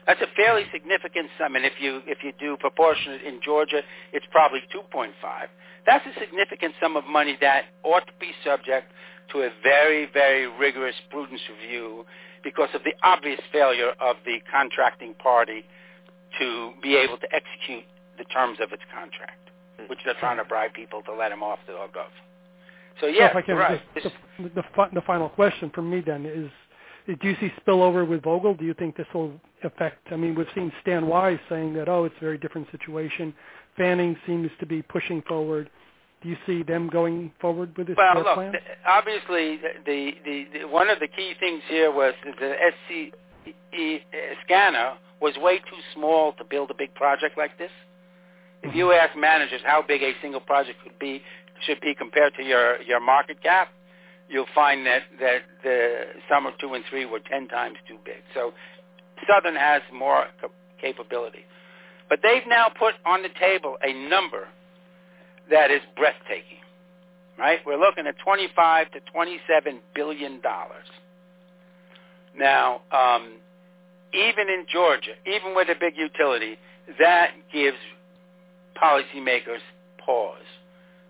That's 0.07 0.20
a 0.22 0.30
fairly 0.36 0.62
significant 0.72 1.28
sum, 1.36 1.57
and 1.57 1.64
if 1.64 1.74
you 1.80 2.00
if 2.07 2.18
you 2.22 2.32
do 2.38 2.57
proportionate 2.61 3.22
in 3.22 3.40
Georgia, 3.44 3.82
it's 4.12 4.26
probably 4.30 4.61
2.5. 4.72 5.11
That's 5.84 6.07
a 6.07 6.20
significant 6.20 6.74
sum 6.80 6.96
of 6.96 7.04
money 7.07 7.36
that 7.40 7.64
ought 7.82 8.07
to 8.07 8.12
be 8.20 8.30
subject 8.44 8.92
to 9.32 9.42
a 9.42 9.50
very 9.64 10.09
very 10.12 10.46
rigorous 10.46 10.94
prudence 11.11 11.40
review 11.50 12.07
because 12.44 12.68
of 12.72 12.82
the 12.84 12.94
obvious 13.02 13.40
failure 13.52 13.90
of 14.00 14.14
the 14.24 14.38
contracting 14.50 15.14
party 15.14 15.64
to 16.39 16.72
be 16.82 16.97
able 16.97 17.18
to 17.18 17.28
execute 17.32 17.84
the 18.18 18.24
terms 18.24 18.59
of 18.61 18.72
its 18.72 18.82
contract, 18.93 19.51
hmm. 19.78 19.87
which 19.89 19.99
they're 20.05 20.18
trying 20.20 20.39
to 20.39 20.45
bribe 20.45 20.72
people 20.72 21.03
to 21.03 21.12
let 21.12 21.30
them 21.30 21.43
off 21.43 21.59
the 21.66 21.74
hook 21.74 21.97
of. 21.97 22.11
So 23.01 23.07
yeah, 23.07 23.32
so 23.47 23.53
right. 23.55 23.80
The, 23.95 24.11
the, 24.39 24.49
the, 24.55 24.89
the, 24.95 25.01
final 25.03 25.28
question 25.28 25.70
from 25.74 25.91
me 25.91 26.01
then 26.01 26.24
is, 26.24 26.51
do 27.07 27.28
you 27.28 27.37
see 27.41 27.53
spillover 27.61 28.09
with 28.09 28.22
Vogtle? 28.22 28.59
Do 28.59 28.64
you 28.64 28.74
think 28.74 28.97
this 28.97 29.07
will 29.12 29.39
affect? 29.62 29.99
I 30.11 30.16
mean, 30.16 30.34
we've 30.34 30.47
seen 30.55 30.72
Stan 30.80 31.07
Wise 31.07 31.39
saying 31.49 31.74
that, 31.74 31.89
oh, 31.89 32.05
it's 32.05 32.14
a 32.16 32.24
very 32.24 32.39
different 32.39 32.68
situation. 32.70 33.34
Fanning 33.76 34.16
seems 34.26 34.51
to 34.61 34.66
be 34.66 34.80
pushing 34.82 35.22
forward. 35.22 35.68
Do 36.22 36.30
you 36.30 36.37
see 36.47 36.62
them 36.62 36.89
going 36.89 37.30
forward 37.41 37.76
with 37.76 37.89
this 37.89 37.97
well, 37.99 38.16
look, 38.16 38.34
plan? 38.34 38.55
obviously, 38.87 39.59
the, 39.59 40.12
the, 40.24 40.47
the, 40.53 40.64
one 40.64 40.89
of 40.89 40.99
the 40.99 41.09
key 41.09 41.34
things 41.39 41.62
here 41.68 41.93
was 41.93 42.14
the 42.24 42.55
SCE 43.47 44.01
SCANA 44.44 44.97
was 45.20 45.34
way 45.38 45.59
too 45.59 45.80
small 45.94 46.32
to 46.34 46.44
build 46.44 46.70
a 46.70 46.74
big 46.74 46.94
project 46.94 47.38
like 47.38 47.57
this. 47.59 47.70
If 48.62 48.74
you 48.74 48.86
mm-hmm. 48.86 49.09
ask 49.09 49.18
managers 49.18 49.61
how 49.64 49.82
big 49.86 50.03
a 50.03 50.12
single 50.20 50.40
project 50.40 50.78
could 50.82 50.99
be, 50.99 51.22
should 51.64 51.80
be 51.80 51.94
compared 51.94 52.34
to 52.34 52.42
your, 52.42 52.80
your 52.82 53.01
market 53.01 53.42
cap, 53.42 53.68
you'll 54.28 54.47
find 54.55 54.86
that, 54.86 55.03
that 55.20 55.42
the 55.62 56.05
Summer 56.28 56.51
two 56.61 56.74
and 56.74 56.84
three 56.90 57.07
were 57.07 57.20
10 57.20 57.49
times 57.49 57.76
too 57.88 57.97
big. 58.05 58.22
So 58.34 58.53
Southern 59.26 59.57
has 59.57 59.82
more 59.92 60.26
capability. 60.80 61.44
But 62.09 62.20
they've 62.22 62.47
now 62.47 62.68
put 62.78 62.94
on 63.05 63.22
the 63.22 63.30
table 63.40 63.76
a 63.82 63.92
number 64.09 64.49
that 65.51 65.70
is 65.70 65.80
breathtaking, 65.97 66.62
right? 67.38 67.61
We're 67.64 67.78
looking 67.78 68.07
at 68.07 68.16
25 68.18 68.90
to 68.92 69.01
27 69.12 69.80
billion 69.94 70.40
dollars. 70.40 70.86
Now, 72.39 72.82
um, 72.93 73.34
even 74.12 74.49
in 74.49 74.66
Georgia, 74.70 75.12
even 75.26 75.55
with 75.55 75.68
a 75.68 75.74
big 75.78 75.97
utility, 75.97 76.57
that 76.99 77.32
gives 77.53 77.78
policymakers 78.80 79.61
pause. 79.99 80.39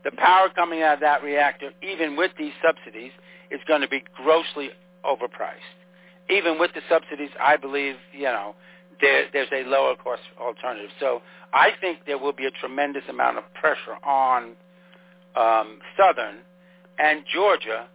The 0.04 0.12
power 0.12 0.48
coming 0.54 0.82
out 0.82 0.94
of 0.94 1.00
that 1.00 1.22
reactor, 1.22 1.70
even 1.82 2.16
with 2.16 2.30
these 2.38 2.52
subsidies, 2.64 3.12
is 3.50 3.60
going 3.66 3.80
to 3.80 3.88
be 3.88 4.04
grossly 4.14 4.70
overpriced. 5.04 5.74
Even 6.30 6.58
with 6.58 6.72
the 6.74 6.80
subsidies, 6.88 7.30
I 7.40 7.56
believe, 7.56 7.96
you 8.12 8.24
know, 8.24 8.54
there, 9.00 9.24
there's 9.32 9.48
a 9.52 9.68
lower 9.68 9.94
cost 9.96 10.22
alternative. 10.40 10.90
So 10.98 11.22
I 11.52 11.70
think 11.80 12.00
there 12.06 12.18
will 12.18 12.32
be 12.32 12.46
a 12.46 12.50
tremendous 12.50 13.04
amount 13.08 13.38
of 13.38 13.44
pressure 13.54 13.96
on 14.04 14.52
um, 15.36 15.78
Southern 15.96 16.36
and 16.98 17.24
Georgia 17.32 17.86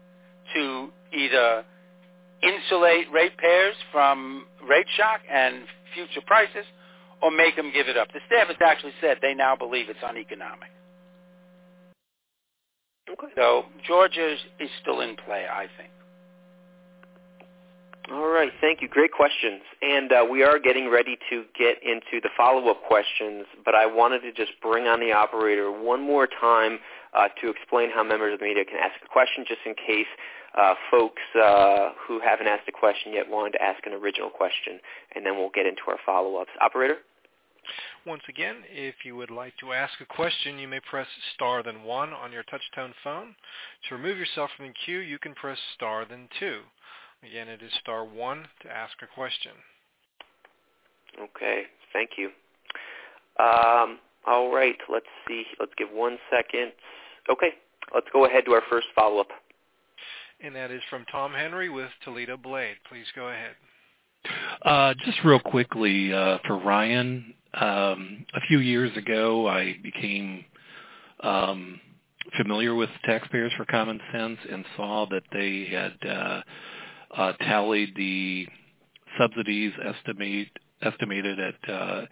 to 0.54 0.90
either 1.14 1.64
insulate 2.44 3.06
ratepayers 3.12 3.76
from 3.92 4.46
rate 4.68 4.88
shock 4.98 5.22
and 5.30 5.66
future 5.94 6.22
prices 6.26 6.66
or 7.22 7.32
make 7.32 7.56
them 7.56 7.72
give 7.74 7.88
it 7.88 7.98
up. 7.98 8.08
The 8.14 8.20
staff 8.28 8.48
has 8.48 8.58
actually 8.66 8.94
said 9.00 9.18
they 9.22 9.34
now 9.34 9.56
believe 9.56 9.90
it's 9.90 10.00
uneconomic. 10.04 10.70
Okay. 13.10 13.28
So 13.36 13.66
Georgia 13.86 14.36
is, 14.60 14.70
still 14.82 15.02
in 15.02 15.16
play, 15.16 15.46
I 15.52 15.68
think. 15.78 15.92
All 18.12 18.30
right, 18.30 18.52
thank 18.60 18.82
you. 18.82 18.88
Great 18.88 19.12
questions. 19.12 19.62
And 19.82 20.12
uh, 20.12 20.26
we 20.30 20.44
are 20.44 20.60
getting 20.60 20.90
ready 20.90 21.18
to 21.30 21.44
get 21.58 21.78
into 21.84 22.20
the 22.22 22.30
follow-up 22.36 22.84
questions, 22.84 23.46
but 23.64 23.76
I 23.76 23.86
wanted 23.86 24.22
to 24.22 24.34
just 24.34 24.52
bring 24.62 24.88
on 24.88 25.00
the 25.00 25.12
operator 25.12 25.72
one 25.72 26.02
more 26.02 26.28
time 26.28 26.80
uh, 27.14 27.28
to 27.42 27.50
explain 27.50 27.90
how 27.94 28.04
members 28.04 28.34
of 28.34 28.40
the 28.40 28.46
media 28.46 28.66
can 28.66 28.80
ask 28.80 28.96
a 29.04 29.08
question, 29.08 29.46
just 29.48 29.62
in 29.66 29.76
case 29.76 30.08
uh, 30.58 30.74
folks 30.90 31.22
uh, 31.36 31.90
who 32.08 32.20
haven't 32.20 32.48
asked 32.48 32.68
a 32.68 32.72
question 32.72 33.14
yet 33.14 33.30
wanted 33.30 33.52
to 33.54 33.62
ask 33.62 33.86
an 33.86 33.94
original 33.94 34.30
question, 34.30 34.80
and 35.16 35.26
then 35.26 35.38
we'll 35.38 35.52
get 35.54 35.66
into 35.66 35.82
our 35.88 35.98
follow-ups. 36.06 36.52
Operator? 36.60 36.98
Once 38.06 38.24
again, 38.28 38.58
if 38.70 38.96
you 39.06 39.16
would 39.16 39.30
like 39.30 39.54
to 39.60 39.72
ask 39.72 39.94
a 40.02 40.06
question, 40.06 40.58
you 40.58 40.68
may 40.68 40.80
press 40.80 41.08
star 41.36 41.62
then 41.62 41.84
one 41.84 42.12
on 42.12 42.32
your 42.32 42.44
touch-tone 42.44 42.94
phone. 43.04 43.36
To 43.88 43.96
remove 43.96 44.18
yourself 44.18 44.50
from 44.58 44.68
the 44.68 44.74
queue, 44.86 45.00
you 45.00 45.20
can 45.20 45.34
press 45.36 45.60
star 45.76 46.06
then 46.10 46.28
two. 46.40 46.62
Again, 47.24 47.48
it 47.48 47.62
is 47.62 47.72
star 47.80 48.04
one 48.04 48.46
to 48.64 48.72
ask 48.72 48.94
a 49.04 49.08
question. 49.14 49.52
Okay, 51.22 51.64
thank 51.94 52.12
you. 52.18 52.30
Um, 53.40 54.00
all 54.26 54.54
right, 54.54 54.78
let's 54.92 55.06
see. 55.28 55.44
Let's 55.60 55.74
give 55.78 55.90
one 55.92 56.18
second. 56.32 56.72
Okay, 57.30 57.52
let's 57.94 58.08
go 58.12 58.26
ahead 58.26 58.46
to 58.46 58.54
our 58.54 58.64
first 58.70 58.88
follow-up. 58.96 59.30
And 60.44 60.56
that 60.56 60.72
is 60.72 60.82
from 60.90 61.06
Tom 61.12 61.34
Henry 61.34 61.70
with 61.70 61.90
Toledo 62.04 62.36
Blade. 62.36 62.76
Please 62.90 63.06
go 63.16 63.28
ahead. 63.28 63.56
Uh, 64.64 64.94
just 65.06 65.18
real 65.24 65.40
quickly 65.40 66.14
uh, 66.14 66.40
for 66.48 66.58
Ryan, 66.58 67.34
um, 67.54 68.26
a 68.34 68.42
few 68.48 68.60
years 68.60 68.96
ago 68.98 69.48
I 69.48 69.76
became 69.84 70.46
um, 71.22 71.80
familiar 72.38 72.74
with 72.74 72.90
Taxpayers 73.04 73.52
for 73.58 73.66
Common 73.66 74.00
Sense 74.12 74.38
and 74.50 74.66
saw 74.76 75.06
that 75.12 75.24
they 75.32 75.68
had 75.72 76.10
uh, 76.10 76.42
uh, 77.16 77.34
tallied 77.34 77.96
the 77.96 78.48
subsidies 79.20 79.74
estimate 79.84 80.48
estimated 80.82 81.40
at 81.40 81.70
uh, 81.70 82.06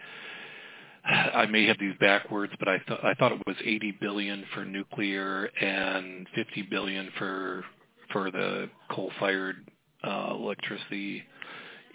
I 1.05 1.45
may 1.47 1.65
have 1.65 1.77
these 1.79 1.95
backwards, 1.99 2.53
but 2.59 2.67
I 2.67 2.79
thought 2.87 3.03
I 3.03 3.13
thought 3.15 3.31
it 3.31 3.41
was 3.47 3.55
80 3.63 3.97
billion 3.99 4.43
for 4.53 4.65
nuclear 4.65 5.45
and 5.59 6.27
50 6.35 6.63
billion 6.63 7.09
for 7.17 7.63
for 8.11 8.31
the 8.31 8.69
coal-fired 8.91 9.69
uh, 10.03 10.29
electricity 10.31 11.23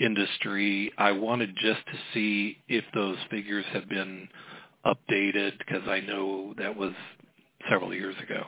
industry. 0.01 0.93
I 0.99 1.13
wanted 1.13 1.55
just 1.57 1.87
to 1.87 1.99
see 2.13 2.59
if 2.69 2.85
those 2.95 3.17
figures 3.31 3.65
have 3.73 3.89
been 3.89 4.29
updated 4.85 5.59
because 5.59 5.89
I 5.89 6.01
know 6.01 6.55
that 6.59 6.77
was 6.77 6.93
several 7.71 7.95
years 7.95 8.17
ago. 8.23 8.45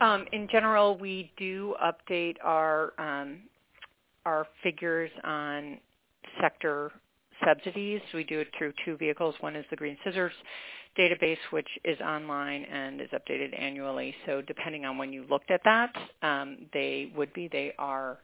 Um, 0.00 0.26
in 0.32 0.48
general, 0.50 0.98
we 0.98 1.32
do 1.36 1.74
update 1.82 2.36
our 2.42 2.92
um, 2.98 3.40
our 4.26 4.46
figures 4.62 5.10
on 5.22 5.78
sector 6.40 6.90
subsidies. 7.44 8.00
We 8.12 8.24
do 8.24 8.40
it 8.40 8.48
through 8.56 8.72
two 8.84 8.96
vehicles. 8.96 9.34
One 9.40 9.56
is 9.56 9.64
the 9.70 9.76
Green 9.76 9.96
Scissors 10.04 10.32
database, 10.98 11.38
which 11.50 11.68
is 11.84 11.98
online 12.00 12.64
and 12.64 13.00
is 13.00 13.08
updated 13.10 13.58
annually. 13.60 14.14
So 14.26 14.42
depending 14.42 14.84
on 14.84 14.96
when 14.98 15.12
you 15.12 15.24
looked 15.28 15.50
at 15.50 15.60
that, 15.64 15.92
um, 16.22 16.58
they 16.72 17.12
would 17.16 17.32
be. 17.32 17.48
They 17.48 17.72
are 17.78 18.18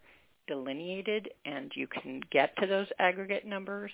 delineated, 0.47 1.31
and 1.45 1.71
you 1.75 1.87
can 1.87 2.21
get 2.31 2.57
to 2.59 2.67
those 2.67 2.87
aggregate 2.99 3.47
numbers. 3.47 3.91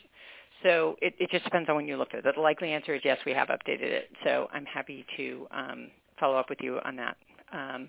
So 0.62 0.96
it, 1.02 1.14
it 1.18 1.30
just 1.30 1.44
depends 1.44 1.68
on 1.68 1.76
when 1.76 1.86
you 1.86 1.96
looked 1.96 2.14
at 2.14 2.24
it. 2.24 2.34
The 2.34 2.40
likely 2.40 2.72
answer 2.72 2.94
is 2.94 3.02
yes, 3.04 3.18
we 3.26 3.32
have 3.32 3.48
updated 3.48 3.90
it. 3.90 4.10
So 4.24 4.48
I'm 4.52 4.64
happy 4.64 5.04
to 5.16 5.46
um, 5.50 5.90
follow 6.18 6.36
up 6.36 6.48
with 6.48 6.58
you 6.62 6.78
on 6.84 6.96
that. 6.96 7.16
Um, 7.52 7.88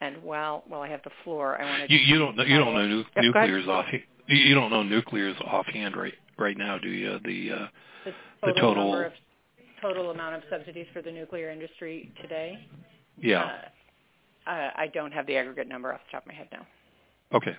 and 0.00 0.22
while 0.22 0.64
while 0.66 0.80
I 0.80 0.88
have 0.88 1.02
the 1.04 1.10
floor, 1.24 1.60
I 1.60 1.64
want 1.64 1.88
to 1.88 1.92
you, 1.92 2.00
you 2.00 2.18
don't 2.18 2.36
you 2.48 2.58
don't 2.58 2.74
know 2.74 2.86
nu- 2.86 3.04
nuclear's 3.16 3.68
off 3.68 3.86
you 4.26 4.54
don't 4.54 4.70
know 4.70 4.82
nuclear's 4.82 5.36
offhand 5.44 5.96
right 5.96 6.14
right 6.40 6.56
now, 6.56 6.78
do 6.78 6.88
you? 6.88 7.18
The 7.24 7.50
uh, 7.52 7.66
the 8.42 8.52
total, 8.52 8.54
the 8.54 8.60
total 8.60 8.94
of, 9.06 9.12
total 9.80 10.10
amount 10.10 10.36
of 10.36 10.42
subsidies 10.50 10.86
for 10.92 11.02
the 11.02 11.12
nuclear 11.12 11.50
industry 11.50 12.12
today. 12.20 12.58
Yeah. 13.18 13.44
Uh, 13.44 14.50
I, 14.50 14.70
I 14.76 14.86
don't 14.92 15.12
have 15.12 15.26
the 15.26 15.36
aggregate 15.36 15.68
number 15.68 15.92
off 15.92 16.00
the 16.06 16.12
top 16.12 16.22
of 16.22 16.28
my 16.28 16.34
head 16.34 16.48
now. 16.50 16.66
Okay. 17.34 17.56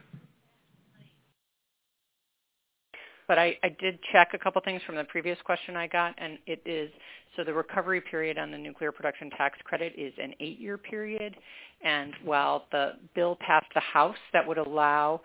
But 3.28 3.40
I, 3.40 3.58
I 3.64 3.70
did 3.80 3.98
check 4.12 4.32
a 4.34 4.38
couple 4.38 4.62
things 4.62 4.82
from 4.86 4.96
the 4.96 5.06
previous 5.06 5.38
question 5.46 5.78
I 5.78 5.88
got, 5.88 6.16
and 6.18 6.38
it 6.48 6.62
is 6.66 6.92
so 7.38 7.46
the 7.46 7.54
recovery 7.54 8.02
period 8.02 8.38
on 8.38 8.52
the 8.52 8.58
nuclear 8.58 8.92
production 8.92 9.30
tax 9.30 9.58
credit 9.64 9.94
is 9.98 10.12
an 10.22 10.34
eight-year 10.42 10.78
period, 10.78 11.38
and 11.82 12.14
while 12.26 12.66
the 12.74 12.94
bill 13.16 13.38
passed 13.40 13.68
the 13.74 13.80
House 13.80 14.18
that 14.34 14.46
would 14.46 14.58
allow 14.58 15.22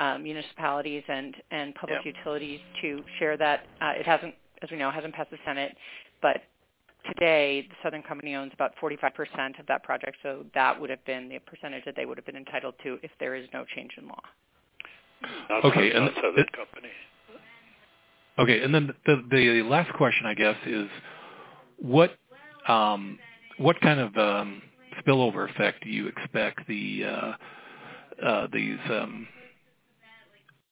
um, 0.00 0.22
municipalities 0.22 1.04
and, 1.08 1.36
and 1.50 1.74
public 1.74 2.00
yep. 2.04 2.14
utilities 2.16 2.58
to 2.80 3.02
share 3.18 3.36
that, 3.36 3.66
uh, 3.82 3.92
it 3.94 4.06
hasn't, 4.06 4.34
as 4.62 4.70
we 4.70 4.78
know, 4.78 4.90
hasn't 4.90 5.14
passed 5.14 5.30
the 5.30 5.36
Senate, 5.44 5.76
but 6.22 6.42
today 7.06 7.66
the 7.68 7.74
Southern 7.82 8.02
Company 8.02 8.34
owns 8.34 8.50
about 8.54 8.72
45% 8.82 9.60
of 9.60 9.66
that 9.68 9.84
project, 9.84 10.16
so 10.22 10.44
that 10.54 10.80
would 10.80 10.88
have 10.90 11.04
been 11.04 11.28
the 11.28 11.38
percentage 11.40 11.84
that 11.84 11.94
they 11.96 12.06
would 12.06 12.16
have 12.16 12.24
been 12.24 12.36
entitled 12.36 12.74
to 12.82 12.98
if 13.02 13.10
there 13.20 13.34
is 13.34 13.46
no 13.52 13.64
change 13.76 13.90
in 13.98 14.08
law. 14.08 14.22
Not 15.50 15.64
okay, 15.66 15.92
and 15.92 16.10
Southern 16.16 16.46
Company. 16.56 16.88
Okay, 18.38 18.62
and 18.62 18.74
then 18.74 18.94
the, 19.04 19.22
the 19.30 19.62
last 19.68 19.92
question, 19.92 20.24
I 20.24 20.32
guess, 20.32 20.56
is 20.66 20.88
what 21.78 22.12
um, 22.66 23.18
what 23.58 23.78
kind 23.82 24.00
of 24.00 24.16
um, 24.16 24.62
spillover 24.98 25.50
effect 25.50 25.84
do 25.84 25.90
you 25.90 26.08
expect 26.08 26.66
the 26.66 27.04
uh, 27.04 27.32
uh, 28.26 28.46
these 28.50 28.78
um, 28.88 29.26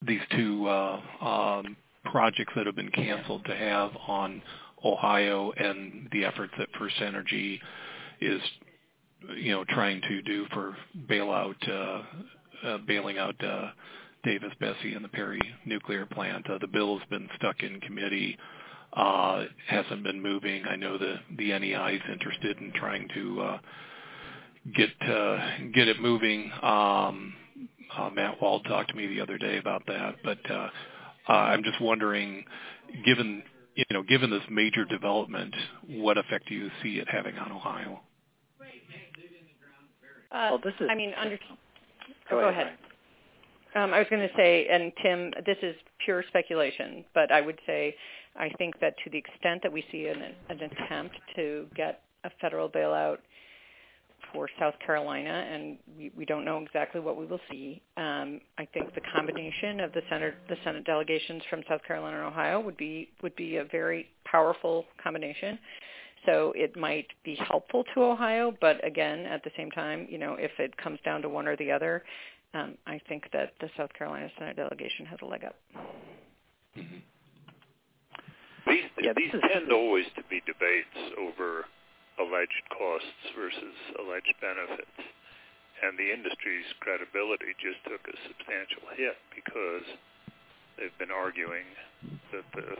these 0.06 0.20
two 0.36 0.66
uh, 0.68 1.00
um, 1.20 1.76
projects 2.04 2.52
that 2.56 2.66
have 2.66 2.76
been 2.76 2.90
canceled 2.90 3.44
to 3.46 3.54
have 3.54 3.90
on 4.06 4.42
Ohio 4.84 5.52
and 5.52 6.08
the 6.12 6.24
efforts 6.24 6.52
that 6.58 6.68
First 6.78 6.94
Energy 7.00 7.60
is, 8.20 8.40
you 9.36 9.52
know, 9.52 9.64
trying 9.68 10.00
to 10.02 10.22
do 10.22 10.46
for 10.52 10.76
bailout, 11.08 11.56
uh, 11.68 12.66
uh, 12.66 12.78
bailing 12.86 13.18
out 13.18 13.34
uh, 13.44 13.70
Davis 14.24 14.52
Besse 14.60 14.94
and 14.94 15.04
the 15.04 15.08
Perry 15.08 15.40
nuclear 15.64 16.06
plant. 16.06 16.48
Uh, 16.48 16.58
the 16.58 16.66
bill 16.66 16.98
has 16.98 17.08
been 17.08 17.28
stuck 17.36 17.62
in 17.62 17.80
committee, 17.80 18.36
uh, 18.92 19.44
hasn't 19.66 20.02
been 20.02 20.22
moving. 20.22 20.64
I 20.64 20.76
know 20.76 20.96
the 20.98 21.16
the 21.36 21.58
NEI 21.58 21.94
is 21.94 22.02
interested 22.12 22.58
in 22.58 22.72
trying 22.72 23.08
to 23.14 23.40
uh, 23.40 23.58
get 24.76 24.90
uh, 25.02 25.50
get 25.74 25.88
it 25.88 26.00
moving. 26.00 26.50
Um, 26.62 27.34
uh, 27.96 28.10
Matt 28.10 28.40
Wald 28.40 28.64
talked 28.66 28.90
to 28.90 28.96
me 28.96 29.06
the 29.06 29.20
other 29.20 29.38
day 29.38 29.58
about 29.58 29.82
that, 29.86 30.16
but 30.24 30.38
uh, 30.50 30.68
uh, 31.28 31.32
I'm 31.32 31.62
just 31.62 31.80
wondering, 31.80 32.44
given 33.04 33.42
you 33.74 33.84
know, 33.92 34.02
given 34.02 34.30
this 34.30 34.42
major 34.50 34.84
development, 34.84 35.54
what 35.88 36.18
effect 36.18 36.48
do 36.48 36.54
you 36.54 36.68
see 36.82 36.98
it 36.98 37.08
having 37.08 37.36
on 37.38 37.52
Ohio? 37.52 38.00
Uh, 40.32 40.48
well, 40.50 40.60
this 40.62 40.74
is. 40.80 40.88
I 40.90 40.94
mean, 40.96 41.12
under, 41.16 41.36
go, 41.36 41.42
oh, 42.32 42.40
go 42.40 42.48
ahead. 42.48 42.66
ahead. 42.66 42.78
Um, 43.76 43.94
I 43.94 43.98
was 43.98 44.08
going 44.10 44.26
to 44.26 44.34
say, 44.36 44.66
and 44.68 44.92
Tim, 45.02 45.32
this 45.46 45.58
is 45.62 45.76
pure 46.04 46.24
speculation, 46.28 47.04
but 47.14 47.30
I 47.30 47.40
would 47.40 47.58
say 47.66 47.94
I 48.36 48.50
think 48.58 48.80
that 48.80 48.94
to 49.04 49.10
the 49.10 49.18
extent 49.18 49.62
that 49.62 49.72
we 49.72 49.84
see 49.92 50.06
an, 50.06 50.22
an 50.48 50.60
attempt 50.60 51.14
to 51.36 51.66
get 51.76 52.02
a 52.24 52.30
federal 52.40 52.68
bailout 52.68 53.18
for 54.32 54.48
South 54.58 54.74
Carolina, 54.84 55.46
and 55.50 55.78
we, 55.96 56.10
we 56.16 56.24
don't 56.24 56.44
know 56.44 56.58
exactly 56.58 57.00
what 57.00 57.16
we 57.16 57.26
will 57.26 57.40
see. 57.50 57.82
Um, 57.96 58.40
I 58.58 58.66
think 58.72 58.94
the 58.94 59.00
combination 59.14 59.80
of 59.80 59.92
the 59.92 60.02
Senate 60.10 60.34
the 60.48 60.56
Senate 60.64 60.84
delegations 60.84 61.42
from 61.50 61.62
South 61.68 61.80
Carolina 61.86 62.18
and 62.18 62.26
Ohio 62.26 62.60
would 62.60 62.76
be 62.76 63.10
would 63.22 63.36
be 63.36 63.56
a 63.56 63.64
very 63.64 64.06
powerful 64.24 64.84
combination. 65.02 65.58
So 66.26 66.52
it 66.56 66.76
might 66.76 67.06
be 67.24 67.36
helpful 67.36 67.84
to 67.94 68.02
Ohio, 68.02 68.52
but 68.60 68.84
again, 68.84 69.20
at 69.20 69.42
the 69.44 69.50
same 69.56 69.70
time, 69.70 70.06
you 70.10 70.18
know, 70.18 70.34
if 70.34 70.50
it 70.58 70.76
comes 70.76 70.98
down 71.04 71.22
to 71.22 71.28
one 71.28 71.46
or 71.46 71.56
the 71.56 71.70
other, 71.70 72.02
um, 72.54 72.76
I 72.86 73.00
think 73.08 73.24
that 73.32 73.52
the 73.60 73.70
South 73.76 73.92
Carolina 73.96 74.28
Senate 74.38 74.56
delegation 74.56 75.06
has 75.06 75.18
a 75.22 75.26
leg 75.26 75.44
up. 75.44 75.54
Mm-hmm. 76.76 76.96
These, 78.68 78.84
yeah, 79.00 79.12
these 79.16 79.30
tend 79.30 79.72
always 79.72 80.04
to 80.16 80.22
be 80.28 80.42
debates 80.44 81.14
over 81.18 81.64
alleged 82.18 82.66
costs 82.74 83.24
versus 83.34 83.76
alleged 83.98 84.34
benefits. 84.42 84.98
And 85.78 85.94
the 85.94 86.10
industry's 86.10 86.66
credibility 86.82 87.54
just 87.62 87.78
took 87.86 88.02
a 88.02 88.16
substantial 88.26 88.82
hit 88.98 89.14
because 89.30 89.86
they've 90.74 90.98
been 90.98 91.14
arguing 91.14 91.66
that 92.34 92.46
the 92.54 92.74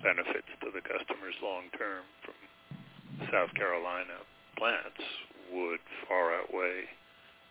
benefits 0.00 0.48
to 0.64 0.72
the 0.72 0.80
customers 0.80 1.36
long 1.44 1.68
term 1.76 2.04
from 2.24 2.36
South 3.28 3.52
Carolina 3.52 4.24
plants 4.56 5.04
would 5.52 5.84
far 6.08 6.32
outweigh 6.40 6.88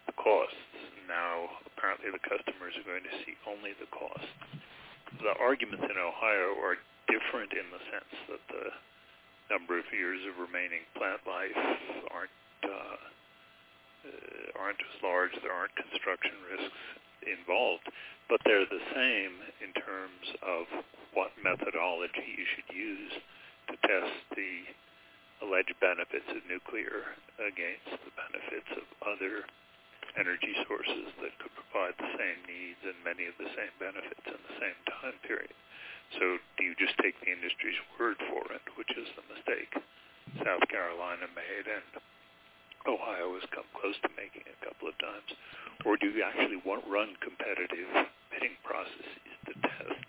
the 0.10 0.16
costs. 0.18 0.74
Now, 1.06 1.62
apparently 1.70 2.10
the 2.10 2.22
customers 2.26 2.74
are 2.78 2.86
going 2.90 3.06
to 3.06 3.16
see 3.26 3.38
only 3.46 3.78
the 3.78 3.90
cost. 3.94 4.30
The 5.22 5.38
arguments 5.38 5.86
in 5.86 5.98
Ohio 5.98 6.58
are 6.62 6.78
different 7.10 7.54
in 7.54 7.66
the 7.70 7.82
sense 7.90 8.14
that 8.30 8.44
the 8.50 8.66
number 9.50 9.78
of 9.78 9.86
years 9.92 10.22
of 10.30 10.38
remaining 10.38 10.86
plant 10.94 11.22
life 11.26 11.58
aren't 12.14 12.40
uh, 12.64 13.00
uh, 14.06 14.62
aren't 14.62 14.80
as 14.80 14.96
large. 15.04 15.34
There 15.42 15.54
aren't 15.54 15.76
construction 15.76 16.38
risks 16.48 16.82
involved, 17.26 17.90
but 18.30 18.40
they're 18.46 18.70
the 18.70 18.86
same 18.96 19.34
in 19.60 19.74
terms 19.76 20.26
of 20.46 20.64
what 21.14 21.34
methodology 21.42 22.30
you 22.38 22.46
should 22.56 22.70
use 22.72 23.14
to 23.70 23.76
test 23.84 24.16
the 24.38 24.70
alleged 25.42 25.76
benefits 25.80 26.28
of 26.30 26.44
nuclear 26.48 27.16
against 27.40 27.90
the 28.04 28.14
benefits 28.16 28.72
of 28.76 28.86
other 29.08 29.48
energy 30.18 30.54
sources 30.68 31.08
that 31.22 31.32
could 31.40 31.54
provide 31.54 31.96
the 32.00 32.12
same 32.18 32.40
needs 32.50 32.82
and 32.84 32.98
many 33.06 33.30
of 33.30 33.36
the 33.38 33.50
same 33.56 33.74
benefits 33.78 34.26
in 34.26 34.40
the 34.40 34.58
same 34.58 34.80
time 34.90 35.16
period. 35.24 35.54
So 36.18 36.42
do 36.58 36.62
you 36.66 36.74
just 36.82 36.98
take 37.04 37.14
the 37.22 37.30
industry's 37.30 37.78
word 38.00 38.18
for 38.32 38.42
it, 38.50 38.66
which 38.76 38.90
is 38.98 39.08
the 39.14 39.26
mistake 39.30 39.72
South 40.42 40.66
Carolina 40.70 41.30
made 41.38 41.66
and 41.70 42.02
Ohio 42.88 43.36
has 43.38 43.46
come 43.52 43.68
close 43.76 43.98
to 44.02 44.10
making 44.18 44.48
a 44.48 44.58
couple 44.66 44.88
of 44.90 44.96
times? 44.98 45.30
Or 45.86 45.98
do 45.98 46.10
you 46.10 46.24
actually 46.24 46.62
want 46.66 46.88
run 46.90 47.14
competitive 47.22 47.90
bidding 48.32 48.56
processes 48.64 49.36
to 49.46 49.54
test 49.62 50.06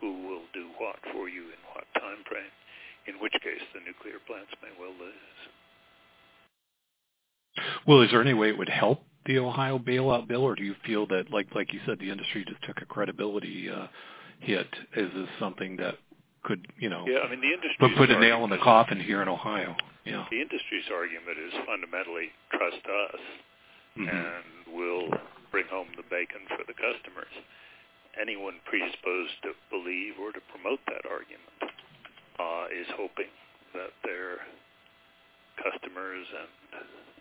who 0.00 0.26
will 0.26 0.46
do 0.54 0.70
what 0.78 0.98
for 1.12 1.28
you 1.28 1.52
in 1.52 1.60
what 1.74 1.86
time 1.94 2.22
frame, 2.26 2.54
in 3.06 3.20
which 3.20 3.34
case 3.42 3.62
the 3.74 3.84
nuclear 3.84 4.18
plants 4.26 4.52
may 4.62 4.72
well 4.78 4.94
lose? 4.98 5.38
Well, 7.86 8.02
is 8.02 8.10
there 8.10 8.22
any 8.22 8.34
way 8.34 8.50
it 8.50 8.58
would 8.58 8.68
help 8.68 9.04
the 9.26 9.38
Ohio 9.38 9.78
bailout 9.78 10.28
bill, 10.28 10.42
or 10.42 10.54
do 10.54 10.62
you 10.62 10.74
feel 10.86 11.06
that, 11.08 11.30
like 11.30 11.54
like 11.54 11.72
you 11.72 11.80
said, 11.84 11.98
the 11.98 12.10
industry 12.10 12.44
just 12.48 12.62
took 12.62 12.80
a 12.80 12.86
credibility 12.86 13.68
uh, 13.68 13.86
hit? 14.40 14.68
Is 14.96 15.10
this 15.14 15.28
something 15.38 15.76
that 15.76 15.96
could, 16.42 16.66
you 16.78 16.88
know, 16.88 17.04
yeah, 17.06 17.20
I 17.20 17.30
mean, 17.30 17.40
the 17.40 17.52
industry 17.52 17.76
put, 17.78 17.96
put 17.96 18.10
a 18.10 18.18
nail 18.18 18.44
in 18.44 18.50
the 18.50 18.58
coffin 18.58 19.00
here 19.00 19.22
in 19.22 19.28
Ohio? 19.28 19.76
Yeah. 20.04 20.24
The 20.30 20.40
industry's 20.40 20.88
argument 20.88 21.36
is 21.36 21.52
fundamentally 21.66 22.32
trust 22.52 22.80
us, 22.80 23.20
mm-hmm. 23.98 24.08
and 24.08 24.46
we'll 24.72 25.12
bring 25.50 25.66
home 25.68 25.88
the 25.96 26.06
bacon 26.08 26.48
for 26.48 26.64
the 26.64 26.72
customers. 26.72 27.32
Anyone 28.16 28.58
predisposed 28.64 29.36
to 29.44 29.52
believe 29.70 30.16
or 30.18 30.32
to 30.32 30.40
promote 30.48 30.80
that 30.88 31.04
argument 31.04 31.76
uh, 32.40 32.66
is 32.72 32.88
hoping 32.96 33.30
that 33.74 33.92
their 34.02 34.42
customers 35.60 36.24
and 36.24 36.52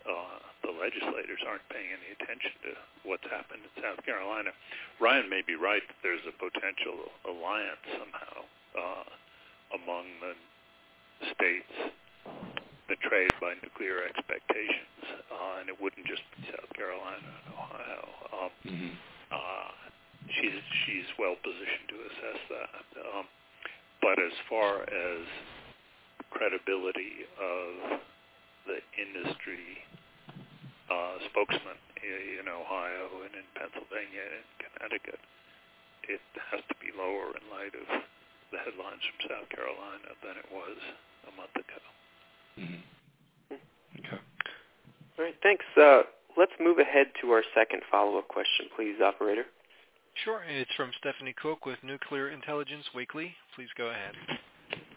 uh, 0.07 0.39
the 0.63 0.73
legislators 0.73 1.41
aren't 1.45 1.65
paying 1.69 1.89
any 1.91 2.09
attention 2.17 2.53
to 2.65 2.71
what's 3.05 3.25
happened 3.29 3.61
in 3.63 3.71
South 3.81 4.01
Carolina. 4.05 4.51
Ryan 4.99 5.29
may 5.29 5.41
be 5.45 5.55
right 5.55 5.81
that 5.85 5.99
there's 6.01 6.23
a 6.25 6.35
potential 6.35 7.11
alliance 7.25 7.85
somehow 7.97 8.37
uh, 8.77 9.07
among 9.77 10.05
the 10.21 10.33
states 11.33 11.73
betrayed 12.87 13.33
by 13.43 13.53
nuclear 13.59 14.07
expectations, 14.07 15.27
uh, 15.27 15.59
and 15.59 15.67
it 15.67 15.75
wouldn't 15.75 16.07
just 16.07 16.23
be 16.35 16.47
South 16.47 16.71
Carolina 16.71 17.27
and 17.27 17.47
Ohio. 17.51 18.03
Um, 18.31 18.51
mm-hmm. 18.63 18.93
uh, 19.31 19.71
she's 20.39 20.57
she's 20.85 21.07
well 21.19 21.35
positioned 21.43 21.87
to 21.91 21.97
assess 22.07 22.41
that. 22.47 22.85
Um, 23.11 23.25
but 24.01 24.15
as 24.23 24.31
far 24.47 24.87
as 24.87 25.21
credibility 26.31 27.27
of 27.35 27.99
the 28.67 28.79
industry 28.95 29.83
uh, 30.89 31.15
spokesman 31.31 31.77
in 32.03 32.47
Ohio 32.47 33.25
and 33.25 33.33
in 33.35 33.45
Pennsylvania 33.55 34.23
and 34.23 34.35
in 34.39 34.47
Connecticut, 34.61 35.19
it 36.07 36.23
has 36.51 36.63
to 36.71 36.75
be 36.79 36.95
lower 36.95 37.35
in 37.35 37.43
light 37.51 37.75
of 37.75 37.85
the 38.51 38.59
headlines 38.63 39.03
from 39.03 39.19
South 39.27 39.49
Carolina 39.51 40.15
than 40.23 40.39
it 40.39 40.47
was 40.51 40.77
a 41.27 41.31
month 41.35 41.55
ago. 41.55 41.81
Mm-hmm. 42.57 43.59
Okay. 43.99 44.21
All 45.19 45.25
right, 45.25 45.35
thanks. 45.43 45.65
Uh, 45.75 46.07
let's 46.37 46.53
move 46.59 46.79
ahead 46.79 47.07
to 47.21 47.31
our 47.31 47.43
second 47.53 47.81
follow-up 47.91 48.27
question, 48.29 48.71
please, 48.75 49.01
operator. 49.03 49.43
Sure. 50.23 50.41
It's 50.47 50.71
from 50.75 50.91
Stephanie 50.97 51.35
Cook 51.41 51.65
with 51.65 51.77
Nuclear 51.83 52.29
Intelligence 52.29 52.85
Weekly. 52.95 53.35
Please 53.55 53.69
go 53.77 53.87
ahead. 53.87 54.15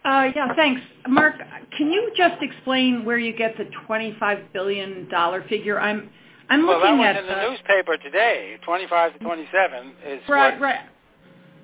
Uh, 0.03 0.29
yeah, 0.35 0.53
thanks. 0.55 0.81
Mark, 1.07 1.35
can 1.77 1.91
you 1.91 2.11
just 2.17 2.41
explain 2.41 3.05
where 3.05 3.19
you 3.19 3.35
get 3.35 3.55
the 3.57 3.65
$25 3.87 4.51
billion 4.53 5.07
figure? 5.47 5.79
I'm 5.79 6.09
I'm 6.49 6.67
well, 6.67 6.79
looking 6.79 6.97
that 6.97 7.15
was 7.15 7.23
at 7.23 7.23
in 7.23 7.27
the, 7.27 7.35
the 7.35 7.49
newspaper 7.51 7.97
today. 7.97 8.57
25 8.65 9.13
to 9.13 9.19
27 9.19 9.93
is 10.05 10.21
right, 10.27 10.53
what, 10.53 10.61
right. 10.61 10.79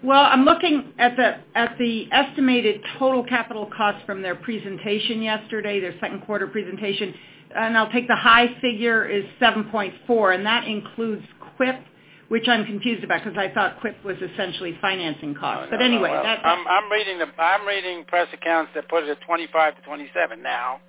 Well, 0.03 0.21
I'm 0.21 0.45
looking 0.45 0.93
at 0.99 1.17
the 1.17 1.38
at 1.55 1.77
the 1.77 2.07
estimated 2.11 2.81
total 2.97 3.23
capital 3.25 3.69
cost 3.75 4.05
from 4.05 4.21
their 4.21 4.35
presentation 4.35 5.21
yesterday, 5.21 5.79
their 5.79 5.95
second 5.99 6.21
quarter 6.21 6.47
presentation, 6.47 7.13
and 7.55 7.77
I'll 7.77 7.91
take 7.91 8.07
the 8.07 8.15
high 8.15 8.55
figure 8.61 9.05
is 9.05 9.25
7.4, 9.41 10.35
and 10.35 10.45
that 10.45 10.67
includes 10.67 11.25
CWIP 11.59 11.81
which 12.30 12.47
I'm 12.47 12.65
confused 12.65 13.03
about 13.03 13.23
because 13.23 13.38
I 13.38 13.53
thought 13.53 13.80
CWIP 13.82 14.03
was 14.03 14.17
essentially 14.17 14.78
financing 14.82 15.34
costs. 15.34 15.69
No, 15.71 15.78
but 15.78 15.84
anyway, 15.84 16.09
no, 16.09 16.15
well, 16.15 16.23
that, 16.23 16.45
I'm, 16.45 16.67
I'm 16.67 16.91
reading 16.91 17.19
the 17.19 17.28
I'm 17.41 17.65
reading 17.65 18.03
press 18.05 18.28
accounts 18.34 18.71
that 18.75 18.89
put 18.89 19.03
it 19.03 19.09
at 19.09 19.21
25 19.21 19.75
to 19.75 19.82
27 19.84 20.43
now. 20.43 20.80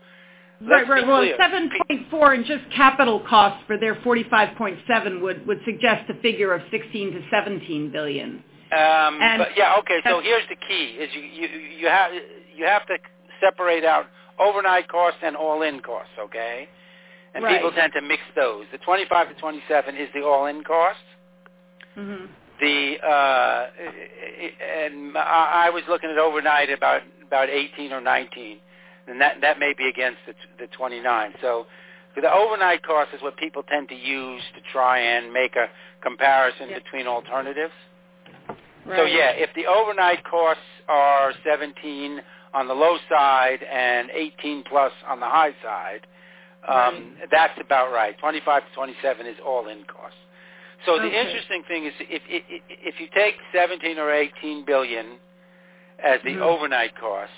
Right, 0.61 0.79
Let's 0.79 0.91
right. 0.91 1.05
be 1.05 1.09
Well, 1.09 2.11
7.4 2.19 2.35
and 2.35 2.45
just 2.45 2.65
capital 2.75 3.21
costs 3.29 3.63
for 3.69 3.79
their 3.79 3.95
45.7 3.97 5.21
would 5.21 5.47
would 5.47 5.61
suggest 5.65 6.11
a 6.11 6.15
figure 6.21 6.53
of 6.53 6.63
16 6.71 7.13
to 7.13 7.21
17 7.31 7.93
billion. 7.93 8.43
Um, 8.73 9.23
And- 9.23 9.39
but 9.39 9.57
yeah, 9.57 9.77
okay. 9.79 10.01
So 10.05 10.21
here's 10.21 10.47
the 10.49 10.57
key: 10.57 10.97
is 10.99 11.15
you 11.15 11.23
you 11.23 11.49
you 11.81 11.87
have 11.87 12.13
you 12.55 12.65
have 12.65 12.85
to 12.87 12.99
separate 13.41 13.85
out 13.85 14.07
overnight 14.41 14.89
costs 14.89 15.21
and 15.23 15.37
all-in 15.37 15.81
costs. 15.81 16.13
Okay. 16.19 16.69
and 17.35 17.45
right. 17.45 17.57
people 17.57 17.71
tend 17.73 17.93
to 17.93 18.01
mix 18.01 18.23
those. 18.35 18.65
The 18.73 18.79
25 18.79 19.29
to 19.29 19.35
27 19.35 19.97
is 19.97 20.09
the 20.15 20.23
all-in 20.23 20.65
cost. 20.65 20.99
Mm-hmm. 21.99 22.25
The 22.61 22.97
uh, 23.07 23.67
and 24.87 25.17
I 25.17 25.71
was 25.71 25.83
looking 25.89 26.11
at 26.11 26.19
overnight 26.19 26.71
about 26.71 27.03
about 27.25 27.49
18 27.49 27.93
or 27.93 28.01
19, 28.01 28.59
and 29.07 29.21
that 29.21 29.41
that 29.41 29.59
may 29.59 29.75
be 29.77 29.89
against 29.89 30.19
the, 30.27 30.35
the 30.59 30.67
29. 30.69 31.35
So 31.41 31.67
the 32.21 32.33
overnight 32.33 32.83
cost 32.83 33.11
is 33.15 33.23
what 33.23 33.37
people 33.37 33.63
tend 33.63 33.89
to 33.91 33.95
use 33.95 34.43
to 34.55 34.61
try 34.73 34.99
and 34.99 35.33
make 35.33 35.57
a 35.57 35.69
comparison 36.03 36.69
between 36.69 37.07
alternatives. 37.07 37.73
Right. 38.85 38.97
So 38.97 39.05
yeah, 39.05 39.31
if 39.35 39.51
the 39.55 39.67
overnight 39.67 40.25
costs 40.25 40.63
are 40.89 41.33
17 41.45 42.21
on 42.55 42.67
the 42.67 42.75
low 42.75 42.97
side 43.09 43.63
and 43.63 44.11
18 44.11 44.65
plus 44.69 44.93
on 45.07 45.21
the 45.21 45.27
high 45.27 45.53
side, 45.63 46.07
um, 46.67 47.17
that's 47.31 47.59
about 47.61 47.93
right. 47.93 48.19
25 48.19 48.63
to 48.63 48.75
27 48.75 49.27
is 49.27 49.37
all-in 49.45 49.85
cost. 49.85 50.15
So 50.87 50.99
the 50.99 51.07
Okay. 51.07 51.27
interesting 51.27 51.63
thing 51.65 51.85
is 51.87 51.95
if, 52.01 52.23
if 52.29 52.45
if 52.69 53.01
you 53.01 53.09
take 53.15 53.37
17 53.53 53.99
or 53.99 54.11
18 54.13 54.65
billion 54.65 55.19
as 55.99 56.23
the 56.23 56.35
Mhm. 56.37 56.41
overnight 56.43 56.95
costs, 56.95 57.35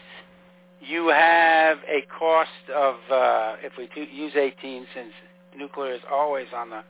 you 0.81 1.09
have 1.09 1.83
a 1.89 2.03
cost 2.03 2.71
of 2.71 3.11
uh, 3.11 3.57
if 3.63 3.77
we 3.77 3.89
use 4.11 4.37
18 4.37 4.87
since 4.95 5.13
nuclear 5.57 5.93
is 5.93 6.05
always 6.11 6.53
on 6.53 6.71
the 6.71 6.85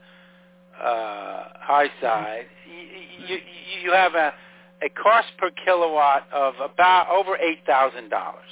uh, 0.83 1.49
high 1.59 1.91
side, 2.01 2.47
you, 2.67 3.27
you, 3.29 3.41
you 3.83 3.93
have 3.93 4.15
a 4.15 4.35
a 4.83 4.89
cost 4.91 5.29
per 5.37 5.51
kilowatt 5.65 6.27
of 6.33 6.55
about 6.61 7.09
over 7.11 7.37
eight 7.37 7.65
thousand 7.67 8.09
dollars. 8.09 8.51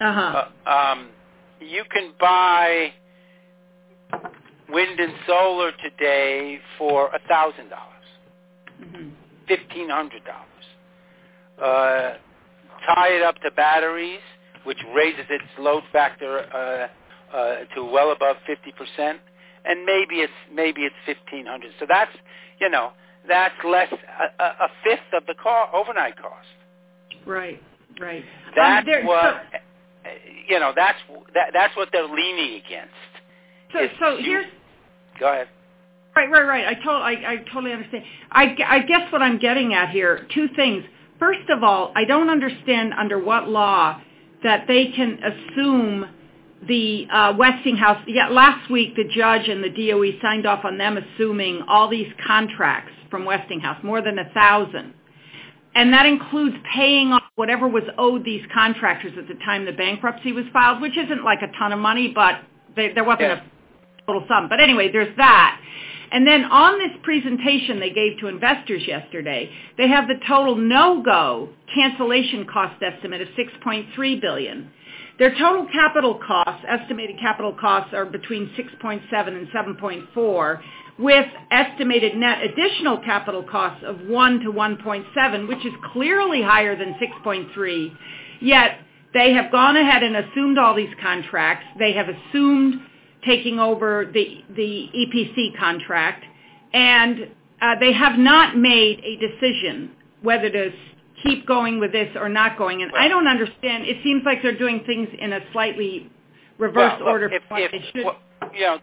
Uh-huh. 0.00 0.44
Uh, 0.66 0.70
um, 0.70 1.08
you 1.60 1.84
can 1.90 2.12
buy 2.20 2.92
wind 4.68 5.00
and 5.00 5.12
solar 5.26 5.72
today 5.82 6.58
for 6.76 7.08
a 7.08 7.18
thousand 7.28 7.70
dollars, 7.70 9.12
fifteen 9.46 9.88
hundred 9.88 10.22
dollars. 10.24 10.44
Uh, 11.60 12.18
tie 12.86 13.08
it 13.08 13.22
up 13.22 13.36
to 13.42 13.50
batteries, 13.50 14.20
which 14.64 14.78
raises 14.94 15.26
its 15.30 15.44
load 15.58 15.82
factor 15.92 16.40
uh, 16.54 17.36
uh, 17.36 17.64
to 17.74 17.84
well 17.84 18.12
above 18.12 18.36
fifty 18.46 18.72
percent, 18.72 19.18
and 19.64 19.84
maybe 19.84 20.16
it's 20.16 20.32
maybe 20.52 20.82
it's 20.82 20.94
fifteen 21.04 21.46
hundred. 21.46 21.72
So 21.80 21.86
that's 21.88 22.12
you 22.60 22.68
know 22.68 22.92
that's 23.28 23.54
less 23.64 23.92
a, 24.38 24.44
a 24.44 24.68
fifth 24.84 25.12
of 25.12 25.26
the 25.26 25.34
co- 25.42 25.68
overnight 25.74 26.16
cost. 26.20 26.46
Right. 27.26 27.62
Right. 28.00 28.24
That's 28.56 28.86
um, 28.86 29.06
what 29.06 29.42
So, 29.52 29.58
you 30.48 30.58
know. 30.60 30.72
That's 30.74 30.98
that, 31.34 31.50
that's 31.52 31.76
what 31.76 31.88
they're 31.92 32.08
leaning 32.08 32.60
against. 32.64 32.94
So, 33.72 33.78
If 33.82 33.90
so 34.00 34.16
you- 34.18 34.24
here's 34.24 34.46
Go 35.20 35.32
ahead. 35.32 35.48
Right, 36.14 36.30
right, 36.30 36.46
right. 36.46 36.66
I, 36.66 36.74
to- 36.74 36.90
I, 36.90 37.32
I 37.32 37.36
totally 37.52 37.72
understand. 37.72 38.04
I, 38.30 38.56
I 38.66 38.78
guess 38.80 39.10
what 39.12 39.22
I'm 39.22 39.38
getting 39.38 39.74
at 39.74 39.90
here, 39.90 40.26
two 40.34 40.48
things. 40.56 40.84
First 41.18 41.48
of 41.50 41.62
all, 41.64 41.92
I 41.96 42.04
don't 42.04 42.28
understand 42.28 42.92
under 42.94 43.18
what 43.18 43.48
law 43.48 44.00
that 44.44 44.66
they 44.68 44.86
can 44.86 45.18
assume 45.22 46.06
the 46.68 47.06
uh, 47.12 47.34
Westinghouse. 47.36 48.02
Yeah, 48.06 48.28
last 48.28 48.68
week 48.70 48.94
the 48.96 49.04
judge 49.04 49.48
and 49.48 49.62
the 49.62 49.70
DOE 49.70 50.18
signed 50.22 50.46
off 50.46 50.64
on 50.64 50.76
them 50.78 50.96
assuming 50.98 51.62
all 51.68 51.88
these 51.88 52.12
contracts 52.26 52.92
from 53.10 53.24
Westinghouse, 53.24 53.82
more 53.84 54.02
than 54.02 54.18
a 54.18 54.28
thousand, 54.34 54.94
and 55.74 55.92
that 55.92 56.04
includes 56.06 56.56
paying 56.74 57.12
off 57.12 57.22
whatever 57.36 57.66
was 57.68 57.84
owed 57.96 58.24
these 58.24 58.42
contractors 58.52 59.12
at 59.18 59.26
the 59.28 59.34
time 59.44 59.64
the 59.64 59.72
bankruptcy 59.72 60.32
was 60.32 60.44
filed, 60.52 60.80
which 60.80 60.96
isn't 60.96 61.24
like 61.24 61.42
a 61.42 61.48
ton 61.58 61.72
of 61.72 61.78
money, 61.78 62.12
but 62.14 62.40
they, 62.76 62.92
there 62.92 63.04
wasn't 63.04 63.22
Yeah. 63.22 63.40
a 63.40 63.42
total 64.08 64.24
sum. 64.26 64.48
But 64.48 64.60
anyway, 64.60 64.90
there's 64.90 65.14
that. 65.16 65.60
And 66.10 66.26
then 66.26 66.44
on 66.44 66.78
this 66.78 66.96
presentation 67.02 67.78
they 67.80 67.90
gave 67.90 68.18
to 68.20 68.28
investors 68.28 68.82
yesterday, 68.86 69.50
they 69.76 69.88
have 69.88 70.08
the 70.08 70.14
total 70.26 70.56
no-go 70.56 71.50
cancellation 71.74 72.46
cost 72.46 72.82
estimate 72.82 73.20
of 73.20 73.28
6.3 73.28 74.20
billion. 74.20 74.70
Their 75.18 75.32
total 75.36 75.66
capital 75.70 76.18
costs, 76.26 76.64
estimated 76.66 77.18
capital 77.20 77.52
costs 77.52 77.92
are 77.92 78.06
between 78.06 78.50
6.7 78.56 79.02
and 79.12 79.48
7.4 79.48 80.60
with 80.98 81.26
estimated 81.50 82.16
net 82.16 82.42
additional 82.42 82.98
capital 82.98 83.42
costs 83.42 83.84
of 83.86 84.00
1 84.06 84.40
to 84.40 84.52
1.7, 84.52 85.48
which 85.48 85.66
is 85.66 85.72
clearly 85.92 86.40
higher 86.40 86.76
than 86.76 86.94
6.3. 86.94 87.92
Yet 88.40 88.78
they 89.12 89.32
have 89.32 89.52
gone 89.52 89.76
ahead 89.76 90.02
and 90.02 90.16
assumed 90.16 90.56
all 90.56 90.74
these 90.74 90.94
contracts. 91.02 91.66
They 91.78 91.92
have 91.92 92.06
assumed 92.08 92.80
taking 93.24 93.58
over 93.58 94.10
the 94.12 94.42
the 94.54 94.88
EPC 94.94 95.58
contract, 95.58 96.24
and 96.72 97.30
uh, 97.60 97.74
they 97.80 97.92
have 97.92 98.18
not 98.18 98.56
made 98.56 99.00
a 99.00 99.16
decision 99.16 99.90
whether 100.22 100.50
to 100.50 100.70
keep 101.22 101.46
going 101.46 101.80
with 101.80 101.92
this 101.92 102.08
or 102.16 102.28
not 102.28 102.56
going. 102.58 102.82
And 102.82 102.92
I 102.96 103.08
don't 103.08 103.26
understand. 103.26 103.84
It 103.84 103.98
seems 104.02 104.22
like 104.24 104.42
they're 104.42 104.58
doing 104.58 104.82
things 104.86 105.08
in 105.18 105.32
a 105.32 105.40
slightly 105.52 106.10
reverse 106.58 107.00
order. 107.04 107.28
If, 107.32 107.42
from 107.48 107.58
if 107.58 107.72
they 107.72 107.84
should. 107.92 108.04
well, 108.04 108.18
you 108.54 108.60
know, 108.60 108.78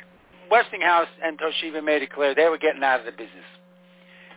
Westinghouse 0.52 1.08
and 1.24 1.40
Toshiba 1.40 1.84
made 1.84 2.02
it 2.02 2.12
clear 2.12 2.36
they 2.36 2.48
were 2.48 2.58
getting 2.58 2.84
out 2.84 3.00
of 3.00 3.06
the 3.06 3.12
business, 3.12 3.46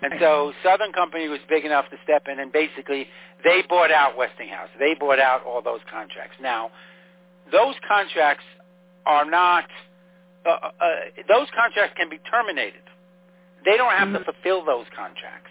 and 0.03 0.15
so 0.21 0.53
Southern 0.63 0.93
Company 0.93 1.29
was 1.29 1.41
big 1.49 1.65
enough 1.65 1.87
to 1.91 1.97
step 2.05 2.27
in, 2.31 2.39
and 2.39 2.53
basically 2.53 3.09
they 3.45 3.63
bought 3.69 3.91
out 3.91 4.17
Westinghouse. 4.17 4.69
They 4.79 4.95
bought 4.95 5.19
out 5.19 5.45
all 5.45 5.63
those 5.63 5.81
contracts. 5.91 6.37
Now, 6.41 6.71
those 7.51 7.75
contracts 7.87 8.45
are 9.07 9.25
not. 9.25 9.65
Uh, 10.47 10.71
uh, 10.81 10.95
those 11.27 11.49
contracts 11.55 11.95
can 11.97 12.09
be 12.09 12.19
terminated. 12.31 12.83
They 13.65 13.77
don't 13.77 13.93
have 13.93 14.13
to 14.13 14.21
Mhm. 14.21 14.25
fulfill 14.25 14.65
those 14.65 14.87
contracts. 14.91 15.51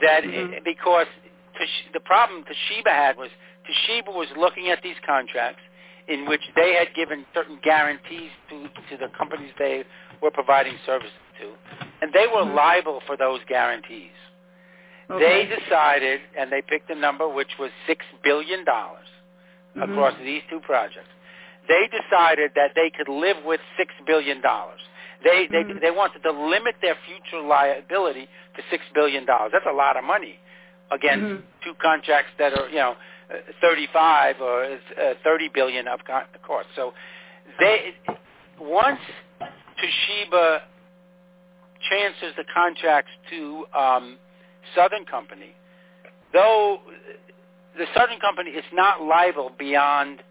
That 0.00 0.24
Mhm. 0.24 0.62
because 0.64 1.06
Tosh- 1.54 1.84
the 1.92 2.00
problem 2.00 2.44
Toshiba 2.44 2.90
had 2.92 3.16
was 3.16 3.30
Toshiba 3.64 4.12
was 4.12 4.30
looking 4.36 4.70
at 4.70 4.80
these 4.82 4.98
contracts 5.00 5.62
in 6.06 6.24
which 6.26 6.42
they 6.54 6.74
had 6.74 6.94
given 6.94 7.26
certain 7.34 7.56
guarantees 7.56 8.30
to, 8.48 8.68
to 8.90 8.96
the 8.96 9.08
companies 9.08 9.52
they 9.58 9.84
were 10.20 10.30
providing 10.30 10.78
services 10.86 11.12
to, 11.38 11.56
and 12.00 12.12
they 12.12 12.26
were 12.26 12.42
Mhm. 12.44 12.54
liable 12.54 13.00
for 13.00 13.16
those 13.16 13.42
guarantees. 13.44 14.12
okay. 15.10 15.46
They 15.48 15.56
decided, 15.56 16.20
and 16.36 16.52
they 16.52 16.60
picked 16.60 16.90
a 16.90 16.94
number 16.94 17.26
which 17.28 17.56
was 17.58 17.70
six 17.86 18.04
billion 18.22 18.62
dollars 18.64 19.08
Mhm. 19.74 19.84
across 19.84 20.14
these 20.18 20.42
two 20.50 20.60
projects. 20.60 21.08
They 21.68 21.88
decided 21.88 22.52
that 22.54 22.72
they 22.74 22.90
could 22.90 23.08
live 23.08 23.36
with 23.44 23.60
six 23.76 23.92
billion 24.06 24.40
dollars. 24.40 24.80
They 25.22 25.46
they 25.50 25.64
Mhm. 25.64 25.80
they 25.80 25.90
wanted 25.90 26.22
to 26.22 26.30
limit 26.32 26.76
their 26.80 26.96
future 27.06 27.40
liability 27.40 28.28
to 28.56 28.62
six 28.70 28.84
billion 28.94 29.24
dollars. 29.26 29.52
That's 29.52 29.66
a 29.66 29.72
lot 29.72 29.96
of 29.96 30.04
money 30.04 30.38
against 30.90 31.26
Mhm. 31.26 31.42
two 31.62 31.74
contracts 31.74 32.32
that 32.38 32.54
are 32.58 32.68
you 32.68 32.76
know 32.76 32.96
uh, 33.30 33.52
35 33.60 34.40
or 34.40 34.64
uh, 34.64 35.14
30 35.22 35.48
billion 35.48 35.86
of 35.88 36.04
co- 36.04 36.24
course. 36.42 36.66
So 36.74 36.94
they 37.58 37.94
once 38.58 39.00
Toshiba 39.78 40.62
transfers 41.88 42.34
the 42.36 42.44
contracts 42.52 43.10
to 43.30 43.66
um, 43.74 44.18
Southern 44.74 45.04
Company, 45.04 45.54
though 46.32 46.80
the 47.76 47.86
Southern 47.94 48.18
Company 48.20 48.50
is 48.50 48.64
not 48.72 49.02
liable 49.02 49.50
beyond 49.58 50.22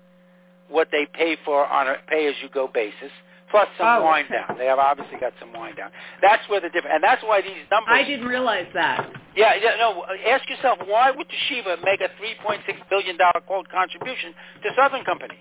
what 0.70 0.89
they 0.91 1.07
pay 1.13 1.38
for 1.45 1.65
on 1.65 1.88
a 1.88 1.95
pay-as-you-go 2.07 2.68
basis, 2.74 3.11
plus 3.51 3.68
some 3.78 4.01
Oh, 4.01 4.05
wind 4.05 4.28
okay. 4.30 4.43
down. 4.47 4.57
They 4.57 4.65
have 4.65 4.80
obviously 4.80 5.18
got 5.20 5.34
some 5.39 5.53
wind 5.53 5.78
down. 5.78 5.91
That's 6.22 6.47
where 6.49 6.59
the 6.61 6.70
difference, 6.70 6.93
and 6.95 7.03
that's 7.03 7.24
why 7.24 7.41
these 7.41 7.63
numbers. 7.72 7.89
I 7.93 8.03
didn't 8.03 8.28
realize 8.28 8.68
that. 8.74 9.09
Yeah, 9.36 9.53
yeah, 9.55 9.76
no. 9.80 10.05
Ask 10.28 10.49
yourself 10.49 10.80
why 10.86 11.11
would 11.11 11.28
Toshiba 11.28 11.84
make 11.84 12.01
a 12.01 12.09
3.6 12.22 12.59
billion 12.89 13.18
dollar 13.18 13.41
quote 13.45 13.70
contribution 13.70 14.34
to 14.63 14.70
Southern 14.76 15.05
Company? 15.05 15.38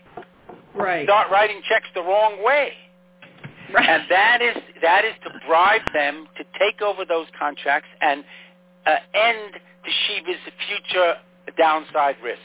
Right. 0.74 1.06
Start 1.06 1.30
writing 1.30 1.60
checks 1.68 1.86
the 1.94 2.02
wrong 2.02 2.44
way, 2.44 2.72
right. 3.72 3.88
and 3.88 4.02
that 4.10 4.42
is 4.42 4.56
that 4.82 5.04
is 5.06 5.14
to 5.24 5.30
bribe 5.48 5.80
them 5.94 6.26
to 6.36 6.44
take 6.58 6.82
over 6.82 7.04
those 7.06 7.26
contracts 7.38 7.88
and 8.02 8.22
uh, 8.84 8.96
end 9.14 9.54
Toshiba's 9.84 10.40
future 10.68 11.14
downside 11.56 12.16
risk. 12.22 12.40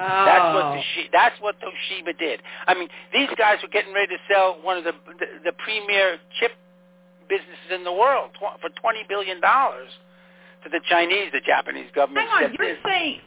Oh. 0.00 0.24
That's 0.24 0.54
what 0.54 0.64
Toshiba, 0.74 1.06
oh. 1.06 1.10
that's 1.12 1.40
what 1.40 1.54
Toshiba 1.60 2.18
did. 2.18 2.40
I 2.66 2.74
mean, 2.74 2.88
these 3.12 3.28
guys 3.36 3.58
were 3.62 3.68
getting 3.68 3.92
ready 3.94 4.16
to 4.16 4.20
sell 4.32 4.58
one 4.62 4.78
of 4.78 4.84
the 4.84 4.92
the, 5.18 5.26
the 5.44 5.52
premier 5.52 6.18
chip 6.40 6.52
businesses 7.28 7.70
in 7.74 7.84
the 7.84 7.92
world 7.92 8.30
tw- 8.34 8.60
for 8.60 8.70
twenty 8.80 9.04
billion 9.08 9.40
dollars 9.40 9.90
to 10.64 10.70
the 10.70 10.80
Chinese. 10.88 11.30
The 11.32 11.40
Japanese 11.44 11.90
government 11.94 12.28
Hang 12.28 12.44
on, 12.50 12.56
you're 12.58 12.68
in. 12.70 12.76
saying, 12.84 13.20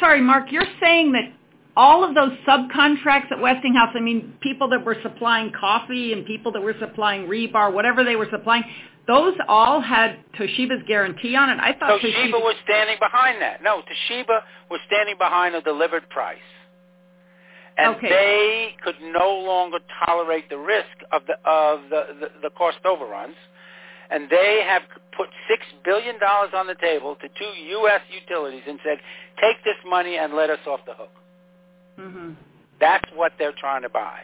sorry, 0.00 0.20
Mark, 0.20 0.50
you're 0.50 0.70
saying 0.80 1.12
that 1.12 1.32
all 1.76 2.04
of 2.04 2.14
those 2.14 2.32
subcontracts 2.46 3.32
at 3.32 3.40
Westinghouse, 3.40 3.90
I 3.94 4.00
mean, 4.00 4.34
people 4.40 4.68
that 4.70 4.84
were 4.84 4.96
supplying 5.02 5.52
coffee 5.58 6.12
and 6.12 6.24
people 6.24 6.52
that 6.52 6.62
were 6.62 6.74
supplying 6.78 7.26
rebar, 7.26 7.72
whatever 7.72 8.04
they 8.04 8.16
were 8.16 8.28
supplying, 8.30 8.62
those 9.06 9.34
all 9.48 9.80
had 9.80 10.18
Toshiba's 10.38 10.82
guarantee 10.86 11.36
on 11.36 11.50
it. 11.50 11.58
I 11.60 11.72
thought 11.78 12.00
Toshiba 12.00 12.30
Toshiba 12.32 12.40
was 12.40 12.54
standing 12.64 12.96
behind 13.00 13.40
that. 13.42 13.62
No, 13.62 13.82
Toshiba 13.82 14.40
was 14.70 14.80
standing 14.86 15.16
behind 15.18 15.54
a 15.54 15.60
delivered 15.60 16.08
price. 16.10 16.38
and 17.76 17.96
Okay. 17.96 18.08
they 18.08 18.76
could 18.84 18.94
no 19.00 19.30
longer 19.34 19.78
tolerate 20.06 20.48
the 20.48 20.56
risk 20.58 20.96
of 21.12 21.22
the 21.26 21.36
of 21.48 21.80
the, 21.90 22.02
the, 22.20 22.28
the 22.44 22.50
cost 22.50 22.78
overruns, 22.84 23.34
and 24.10 24.30
they 24.30 24.62
have 24.66 24.82
put 25.16 25.28
six 25.48 25.62
billion 25.84 26.18
dollars 26.20 26.50
on 26.54 26.66
the 26.68 26.76
table 26.76 27.16
to 27.16 27.28
two 27.28 27.52
U.S. 27.78 28.00
utilities 28.10 28.62
and 28.66 28.78
said, 28.84 28.98
"Take 29.40 29.62
this 29.64 29.76
money 29.86 30.16
and 30.18 30.34
let 30.34 30.50
us 30.50 30.60
off 30.66 30.80
the 30.86 30.94
hook." 30.94 31.10
hmm 31.98 32.32
That's 32.80 33.04
what 33.14 33.32
they're 33.38 33.58
trying 33.58 33.82
to 33.82 33.88
buy. 33.88 34.20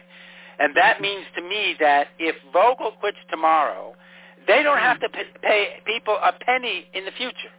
And 0.59 0.75
that 0.75 1.01
means 1.01 1.25
to 1.35 1.41
me 1.41 1.75
that 1.79 2.07
if 2.19 2.35
Vogtle 2.53 2.97
quits 2.99 3.17
tomorrow, 3.29 3.95
they 4.47 4.63
don't 4.63 4.79
have 4.79 4.99
to 4.99 5.09
p- 5.09 5.23
pay 5.41 5.81
people 5.85 6.15
a 6.15 6.31
penny 6.43 6.85
in 6.93 7.05
the 7.05 7.11
future. 7.11 7.53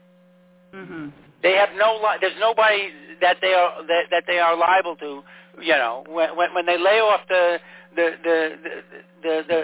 hmm 0.74 1.08
They 1.42 1.52
have 1.56 1.70
no 1.76 1.94
li- 2.02 2.18
there's 2.20 2.38
nobody 2.40 2.90
that 3.20 3.36
they 3.40 3.52
are 3.54 3.86
that, 3.86 4.04
that 4.10 4.24
they 4.26 4.38
are 4.38 4.56
liable 4.56 4.96
to, 4.96 5.22
you 5.60 5.72
know, 5.74 6.04
when 6.08 6.36
when, 6.36 6.54
when 6.54 6.66
they 6.66 6.78
lay 6.78 7.00
off 7.00 7.20
the 7.28 7.58
the 7.96 8.10
the 8.22 8.56
the 8.62 8.74
the 9.22 9.44
the, 9.48 9.60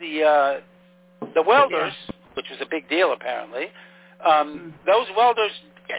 the, 0.00 0.24
uh, 0.24 0.60
the 1.34 1.42
welders, 1.42 1.92
which 2.34 2.46
was 2.50 2.60
a 2.60 2.66
big 2.70 2.88
deal 2.88 3.12
apparently. 3.12 3.66
Um, 4.24 4.74
those 4.86 5.06
welders 5.16 5.50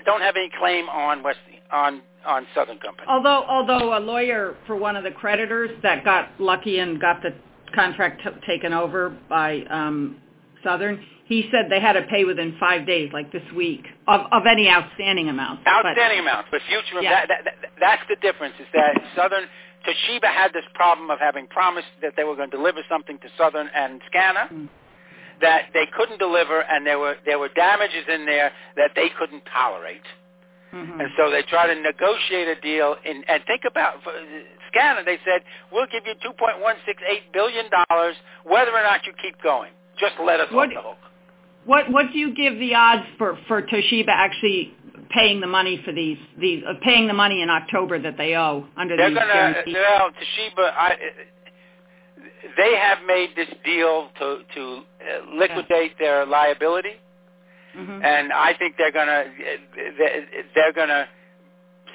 don't 0.05 0.21
have 0.21 0.35
any 0.35 0.49
claim 0.59 0.87
on 0.89 1.23
West 1.23 1.39
on 1.71 2.01
on 2.25 2.45
Southern 2.53 2.77
Company. 2.77 3.07
Although, 3.09 3.43
although 3.49 3.97
a 3.97 3.99
lawyer 3.99 4.55
for 4.67 4.75
one 4.75 4.95
of 4.95 5.03
the 5.03 5.11
creditors 5.11 5.71
that 5.81 6.05
got 6.05 6.29
lucky 6.39 6.77
and 6.79 6.99
got 7.01 7.21
the 7.23 7.33
contract 7.73 8.21
t- 8.23 8.29
taken 8.45 8.73
over 8.73 9.17
by 9.27 9.61
um, 9.71 10.17
Southern, 10.63 11.03
he 11.25 11.47
said 11.51 11.67
they 11.69 11.79
had 11.79 11.93
to 11.93 12.03
pay 12.03 12.23
within 12.25 12.55
five 12.59 12.85
days, 12.85 13.09
like 13.13 13.31
this 13.31 13.43
week, 13.55 13.85
of, 14.07 14.21
of 14.31 14.43
any 14.45 14.69
outstanding 14.69 15.29
amount. 15.29 15.65
Outstanding 15.67 16.19
amount, 16.19 16.47
but 16.51 16.61
future 16.67 17.01
Yeah. 17.01 17.25
that, 17.25 17.27
that, 17.29 17.55
that, 17.61 17.71
that's 17.79 18.03
the 18.09 18.15
difference. 18.17 18.55
Is 18.59 18.67
that 18.73 18.93
Southern 19.15 19.45
Toshiba 19.87 20.25
had 20.31 20.53
this 20.53 20.65
problem 20.73 21.09
of 21.09 21.19
having 21.19 21.47
promised 21.47 21.87
that 22.01 22.13
they 22.17 22.23
were 22.23 22.35
going 22.35 22.51
to 22.51 22.57
deliver 22.57 22.81
something 22.89 23.17
to 23.19 23.27
Southern 23.37 23.67
and 23.73 24.01
SCANA 24.11 24.49
Mm. 24.51 24.69
that 25.41 25.69
they 25.73 25.85
couldn't 25.97 26.19
deliver, 26.19 26.61
and 26.61 26.85
there 26.85 26.99
were 26.99 27.15
there 27.25 27.39
were 27.39 27.49
damages 27.49 28.05
in 28.07 28.25
there 28.25 28.51
that 28.75 28.91
they 28.95 29.09
couldn't 29.17 29.43
tolerate. 29.51 30.05
Mhm. 30.73 30.99
And 31.01 31.09
so 31.17 31.29
they 31.31 31.41
tried 31.43 31.67
to 31.73 31.75
negotiate 31.81 32.47
a 32.47 32.55
deal. 32.61 32.95
In, 33.03 33.23
and 33.27 33.43
think 33.45 33.63
about 33.65 34.03
for 34.03 34.13
SCANA. 34.69 35.03
They 35.03 35.17
said, 35.25 35.43
"We'll 35.71 35.87
give 35.87 36.05
you 36.07 36.13
2.168 36.15 37.31
billion 37.33 37.65
dollars, 37.69 38.15
whether 38.43 38.71
or 38.71 38.83
not 38.83 39.05
you 39.05 39.13
keep 39.13 39.41
going. 39.41 39.71
Just 40.01 40.15
let 40.19 40.39
us 40.41 40.51
What- 40.51 40.69
off 40.69 40.83
the 40.83 40.89
hook." 40.89 40.97
What 41.65 41.89
what 41.91 42.11
do 42.11 42.17
you 42.17 42.33
give 42.33 42.57
the 42.59 42.73
odds 42.75 43.05
for 43.19 43.37
for 43.47 43.61
Toshiba 43.61 44.09
actually 44.09 44.73
paying 45.11 45.39
the 45.41 45.47
money 45.47 45.77
for 45.85 45.91
these 45.91 46.17
these 46.37 46.63
uh, 46.67 46.73
paying 46.81 47.05
the 47.07 47.13
money 47.13 47.41
in 47.43 47.49
October 47.51 47.99
that 47.99 48.17
they 48.17 48.35
owe 48.35 48.65
under 48.77 48.97
They're 48.97 49.09
these 49.09 49.19
gonna. 49.19 49.31
guarantees? 49.33 49.75
Well, 49.75 50.09
Toshiba, 50.09 50.73
I, 50.75 50.97
they 52.57 52.75
have 52.77 52.99
made 53.05 53.29
this 53.35 53.49
deal 53.63 54.09
to 54.19 54.27
to 54.55 54.61
uh, 54.65 55.35
liquidate 55.35 55.97
their 55.99 56.25
liability, 56.25 56.95
Mhm. 57.77 58.03
and 58.03 58.33
I 58.33 58.53
think 58.53 58.75
they're 58.77 58.91
gonna 58.91 59.25
they're 60.55 60.73
gonna 60.73 61.07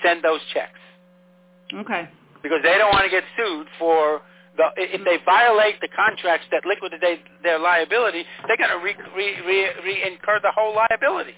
send 0.02 0.22
those 0.22 0.40
checks 0.54 0.78
Okay. 1.74 2.07
because 2.42 2.62
they 2.62 2.78
don't 2.78 2.92
want 2.92 3.04
to 3.04 3.11
get 3.11 3.24
sued 3.36 3.66
for 3.78 4.22
the 4.57 4.70
if 4.76 5.04
they 5.04 5.18
violate 5.24 5.80
the 5.80 5.88
contracts 5.88 6.46
that 6.50 6.64
liquidate 6.64 7.20
their 7.42 7.59
liability, 7.59 8.24
they're 8.46 8.57
gonna 8.57 8.82
re, 8.82 8.94
re, 9.16 9.36
re, 9.46 9.70
re 9.84 10.02
incur 10.07 10.40
the 10.42 10.52
whole 10.52 10.74
liability. 10.74 11.34